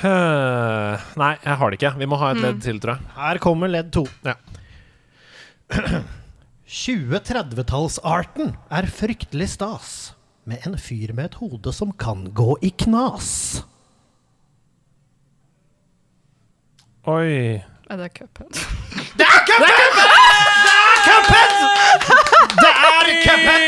[0.00, 1.92] Nei, jeg har det ikke.
[2.00, 2.42] Vi må ha et Mm.
[2.46, 3.06] ledd til, tror jeg.
[3.16, 4.06] Her kommer ledd to.
[4.24, 4.34] Ja.
[5.70, 10.14] 2030-tallsarten er fryktelig stas,
[10.48, 13.62] med en fyr med et hode som kan gå i knas.
[17.08, 17.62] Oi.
[17.90, 18.50] Er det Cuphead?
[19.18, 19.80] Det er Cuphead!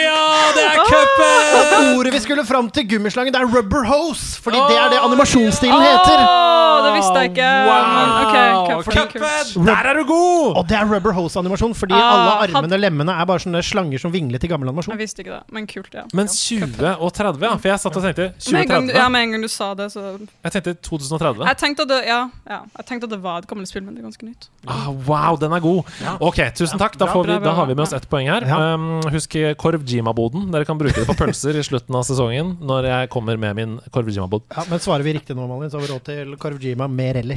[0.02, 1.51] Ja, det er cupen!
[1.82, 4.40] Ordet vi skulle fram til gummislangen, det er rubber hose.
[4.42, 6.22] Fordi det er det animasjonsstilen heter.
[6.22, 7.50] Åh, det visste jeg ikke.
[7.68, 8.12] Wow!
[8.22, 9.50] Okay, ok, Cuphead.
[9.66, 10.56] Der er du god!
[10.60, 14.00] Og det er rubber hose-animasjon, fordi Ah, alle armene og lemmene er bare sånne slanger
[14.02, 14.94] som vinglet i gammel animasjon.
[14.96, 16.04] Jeg visste ikke det, men kult, ja.
[16.16, 17.52] Men 20 og 30, ja.
[17.58, 18.96] For jeg satt og tenkte Med en, gang, 2030.
[19.02, 21.44] ja, med en gang du sa det, så Jeg tenkte 2030.
[21.50, 23.94] Jeg tenkte at det, ja, ja, jeg tenkte at det var et gammelt spill, men
[23.98, 24.48] det er ganske nytt.
[24.66, 25.84] Ah, wow, den er god!
[26.20, 26.96] Ok, tusen takk.
[27.00, 28.46] Da, får vi, da har vi med oss ett poeng her.
[28.48, 28.74] Ja.
[28.74, 30.48] Um, husk Korv Jima-boden.
[30.54, 33.76] Dere kan bruke det på pølser i slutten av sesongen når jeg kommer med min
[33.94, 34.44] Korvjima-bod.
[34.52, 37.28] Ja, men svarer vi riktig nå, Malin, så har vi råd til Korvjima mer er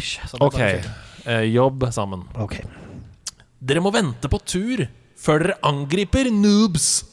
[0.44, 2.26] Ok, eh, jobb sammen.
[2.36, 2.60] Ok.
[3.66, 4.86] Dere må vente på tur
[5.18, 7.06] før dere angriper noobs.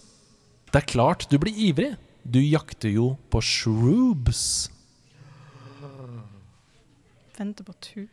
[0.72, 1.94] Det er klart du blir ivrig.
[2.24, 4.70] Du jakter jo på shroobs.
[7.38, 8.08] Vente på tur.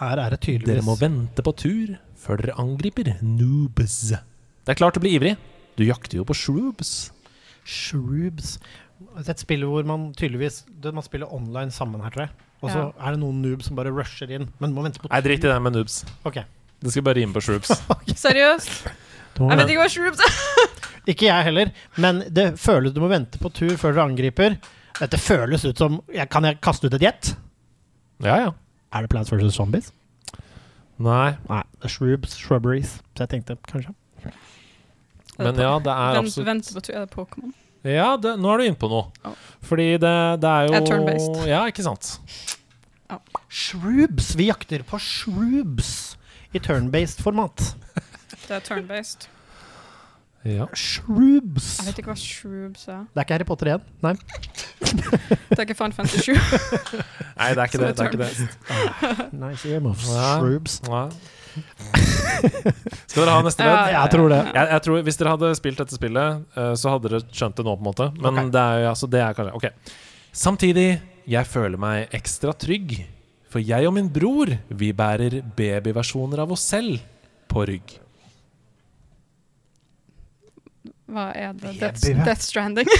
[0.00, 4.12] Her er det tydeligvis Dere må vente på tur før dere angriper noobs.
[4.64, 5.34] Det er klart du blir ivrig.
[5.76, 7.10] Du jakter jo på shroobs.
[7.66, 8.58] Shroobs.
[9.26, 12.30] Et spill hvor man tydeligvis det, Man spiller online sammen her, tror jeg.
[12.62, 13.06] Og så Ja.
[13.06, 14.48] er det noen noobs som bare rusher inn.
[14.60, 16.04] Men må vente på Nei, drit i det med noobs.
[16.24, 16.44] Okay.
[16.80, 17.70] Det skal bare rime på shroobs.
[18.24, 18.84] Seriøst?
[19.40, 20.34] Jeg vet ikke hva shrooms er.
[21.08, 24.58] Ikke jeg heller, men det føles du må vente på tur før dere angriper.
[25.00, 27.30] Dette føles ut som jeg, Kan jeg kaste ut et gjett?
[28.20, 28.50] Ja, ja.
[28.92, 29.54] Er det Plants vs.
[29.56, 29.92] Zombies?
[31.00, 31.62] Nei, Nei.
[31.80, 32.98] Det shrubs, shrubberies.
[33.16, 33.94] Så jeg tenkte kanskje.
[35.46, 37.56] Men ja, det er absolutt vent på er det Pokémon.
[37.86, 39.08] Ja, det, nå er du inne på noe.
[39.24, 39.36] Oh.
[39.64, 41.42] Fordi det, det er jo Er turn-based.
[41.48, 42.18] Ja, ikke sant.
[43.50, 46.16] Shroobs Vi jakter på shroobs
[46.54, 47.72] i turn-based format.
[48.46, 49.28] Det er turn-based.
[50.44, 50.66] Ja.
[50.74, 51.66] Shroobs.
[51.78, 53.02] Jeg vet ikke hva shroobs er.
[53.12, 53.84] Det er ikke Harry Potter igjen.
[54.02, 54.14] Nei.
[54.80, 56.32] Det er ikke Fan 57.
[57.38, 57.90] Nei, det er ikke det.
[57.92, 59.28] det, er ikke det.
[59.36, 60.08] Nice earmuffs.
[60.88, 61.04] Ja.
[63.10, 63.92] Skal dere ha neste Ja, ledd?
[63.92, 64.40] ja, Jeg tror det.
[64.54, 67.66] Jeg, jeg tror Hvis dere hadde spilt dette spillet, uh, så hadde dere skjønt det
[67.66, 68.10] nå, på en måte.
[68.18, 68.52] Men okay.
[68.54, 69.96] det er altså, det er kanskje Ok.
[70.30, 70.88] Samtidig,
[71.26, 72.94] jeg føler meg ekstra trygg.
[73.50, 77.00] For jeg og min bror, vi bærer babyversjoner av oss selv
[77.50, 77.96] på rygg.
[81.10, 81.74] Hva er det?
[81.80, 82.06] Death.
[82.24, 82.90] Death Stranding.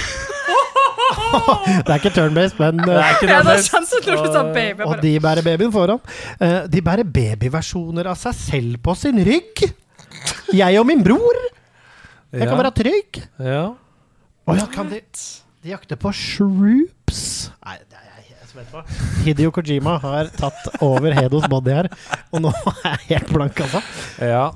[1.11, 4.85] Det er ikke turn-based, men Det uh, Ja, du sa baby.
[4.87, 5.99] Og de bærer babyen foran.
[6.39, 9.63] Uh, de bærer babyversjoner av seg selv på sin rygg.
[10.55, 11.39] Jeg og min bror.
[12.31, 13.21] Jeg kan være trygg.
[13.39, 13.65] Ja.
[14.47, 15.01] Og ja, kan de
[15.61, 17.51] De jakter på shroops.
[17.61, 18.11] Nei, det er jeg
[18.41, 18.81] jeg vet hva.
[19.23, 21.87] Hidio Kojima har tatt over Hedos body her,
[22.33, 22.51] og nå
[22.89, 23.81] er jeg helt blank, altså.
[24.19, 24.49] ja.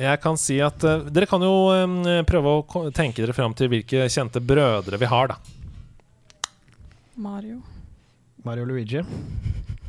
[0.00, 3.68] Jeg kan si at uh, Dere kan jo um, prøve å tenke dere fram til
[3.70, 5.36] hvilke kjente brødre vi har, da.
[7.14, 7.60] Mario.
[8.44, 9.02] Mario Luigi.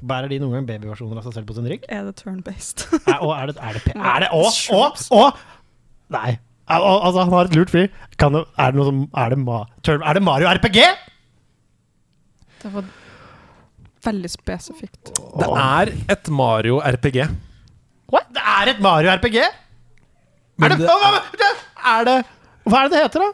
[0.06, 1.88] Bærer de noen gang babyversjoner av seg selv på sin rygg?
[1.90, 2.86] Er det turn-based?
[3.10, 4.44] Er, og er det Er det, er det Å!
[4.77, 4.84] Å!
[5.18, 5.23] Å!
[6.14, 6.36] Nei.
[6.69, 7.90] Al- Altså, han har et lurt fyr.
[8.22, 10.80] Kan det, er det noe som Er det, ma, turn, er det Mario RPG?
[12.61, 12.86] Det var
[14.06, 15.10] veldig spesifikt.
[15.41, 17.23] Det er et Mario RPG.
[18.14, 18.30] What?
[18.38, 19.40] Det er et Mario RPG?
[20.57, 20.88] Men er det,
[21.40, 21.56] det-
[21.86, 22.18] er det
[22.65, 23.32] Hva er det det heter, da?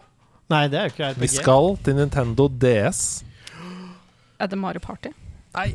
[0.51, 1.21] Nei, det er jo ikke RPG.
[1.21, 3.23] Vi skal til Nintendo DS.
[4.39, 5.11] Er det Mario Party?
[5.55, 5.69] Nei.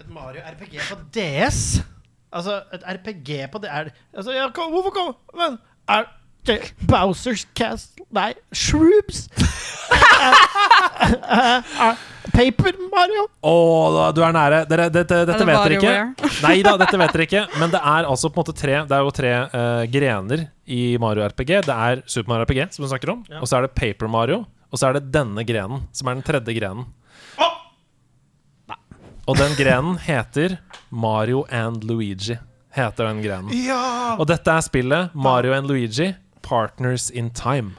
[0.00, 1.80] Et Mario RPG på DS?
[2.32, 5.58] Altså, et RPG på det er Altså, ja, hvorfor kom Men
[5.88, 6.04] er
[6.88, 9.28] Bowsers Castle Nei, Shroobs
[12.30, 13.26] Paper Mario?
[13.42, 13.54] Å,
[13.94, 14.58] da- du er nære.
[14.70, 15.94] Dere, dette dette vet dere ikke.
[16.46, 17.42] Nei da, dette vet dere ikke.
[17.60, 20.80] Men det er altså på en måte tre Det er jo tre uh, grener i
[21.02, 21.52] Mario RPG.
[21.66, 23.24] Det er Super Mario RPG, som du snakker om.
[23.40, 24.44] Og så er det Paper Mario.
[24.70, 26.86] Og så er det denne grenen, som er den tredje grenen.
[29.28, 30.56] Og den grenen heter
[30.90, 32.38] Mario and Luigi.
[32.74, 33.50] Heter den grenen.
[33.66, 34.16] Ja!
[34.18, 36.08] Og dette er spillet Mario and Luigi
[36.50, 37.78] Partners in Time.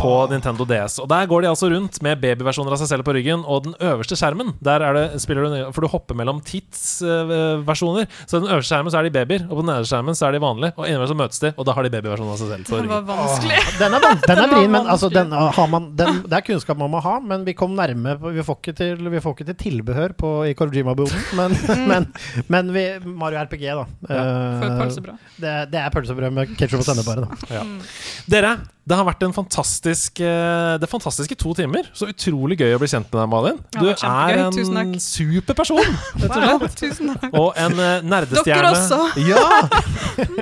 [0.00, 0.98] På Nintendo DS.
[1.02, 3.42] Og Der går de altså rundt med babyversjoner av seg selv på ryggen.
[3.44, 8.06] Og den øverste skjermen, der er det, spiller du, for du hopper mellom tidsversjoner.
[8.26, 10.36] så den øverste skjermen så er de babyer, og på den nederste skjermen så er
[10.36, 10.72] de vanlige.
[10.78, 12.90] Og innimellom så møtes de, og da har de babyversjoner av seg selv på Det
[12.90, 13.10] var ryggen.
[13.10, 13.60] vanskelig.
[13.80, 16.46] Den er, van- den er Den vrien, men altså, den, har man, den, det er
[16.48, 17.14] kunnskap man må ha.
[17.24, 20.54] Men vi kom nærme Vi får ikke til, vi får ikke til tilbehør på, i
[20.58, 21.20] Korojima-boden.
[21.38, 21.54] Men,
[21.88, 22.04] men,
[22.52, 23.84] men vi, Mario RPG, da.
[24.08, 25.18] Eh, pølsebrød.
[25.42, 27.26] det, det er pølsebrød med ketsjup og sennep bare.
[27.50, 27.62] Da.
[28.30, 28.52] Dere,
[28.84, 31.88] det har vært en fantastisk eh, Det er fantastiske to timer.
[31.96, 33.60] Så utrolig gøy å bli kjent med deg, Malin.
[33.74, 34.40] Ja, Du er
[34.82, 35.80] en super person,
[36.20, 36.76] rett og slett.
[36.80, 37.36] Tusen takk.
[37.38, 38.48] Og en eh, nerdestjerne.
[38.48, 39.00] Dere også.
[39.24, 39.44] Ja!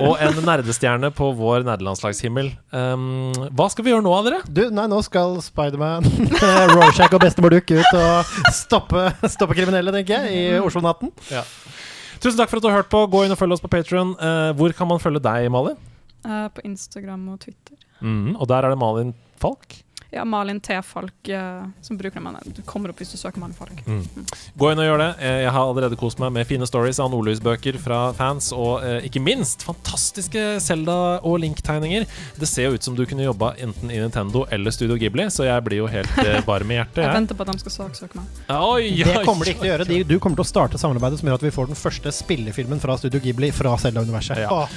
[0.05, 2.51] Og en nerdestjerne på vår nerdelandslagshimmel.
[2.73, 4.41] Um, hva skal vi gjøre nå, dere?
[4.47, 6.05] Du, nei, nå skal Spiderman,
[6.73, 11.13] Rorschach og bestemor Duck ut og stoppe, stoppe kriminelle, tenker jeg, i Oslo-natten.
[12.23, 13.01] Tusen takk for at du har hørt på.
[13.11, 14.13] Gå inn og følg oss på Patron.
[14.59, 15.79] hvor kan man følge deg, Malin?
[16.23, 17.82] Uh, på Instagram og Twitter.
[18.03, 19.79] Mhm, og der er det Malin Falk.
[20.13, 20.75] Ja, Malin T.
[20.85, 22.23] Falk eh, som bruker den.
[22.29, 23.79] men Du kommer opp hvis du søker Malin Falk.
[23.83, 25.07] Gå inn og gjør det.
[25.25, 29.07] Eh, Jeg har allerede kost meg med fine stories av nordlysbøker fra fans, og eh,
[29.09, 32.05] ikke minst fantastiske Zelda- og Link-tegninger.
[32.39, 35.47] Det ser jo ut som du kunne jobba enten i Nintendo eller Studio Ghibli, så
[35.49, 37.01] jeg blir jo helt eh, varm i hjertet.
[37.03, 37.15] Jeg Jeg.
[37.17, 38.29] venter på at de skal saksøke meg.
[38.53, 39.87] Oi, Det kommer de ikke til å gjøre.
[39.89, 42.79] De, du kommer til å starte samarbeidet som gjør at vi får den første spillefilmen
[42.83, 44.43] fra Studio Ghibli fra Zelda-universet.
[44.45, 44.53] Ja.
[44.53, 44.69] Oh.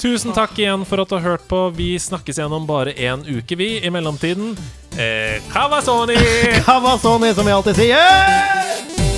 [0.00, 1.60] Tusen takk igjen for at du har hørt på.
[1.76, 3.68] Vi snakkes igjen om bare én uke, vi.
[3.84, 4.54] I mellomtiden
[4.96, 6.16] eh, Kawasoni!
[6.66, 9.09] Kawasoni, som vi alltid sier!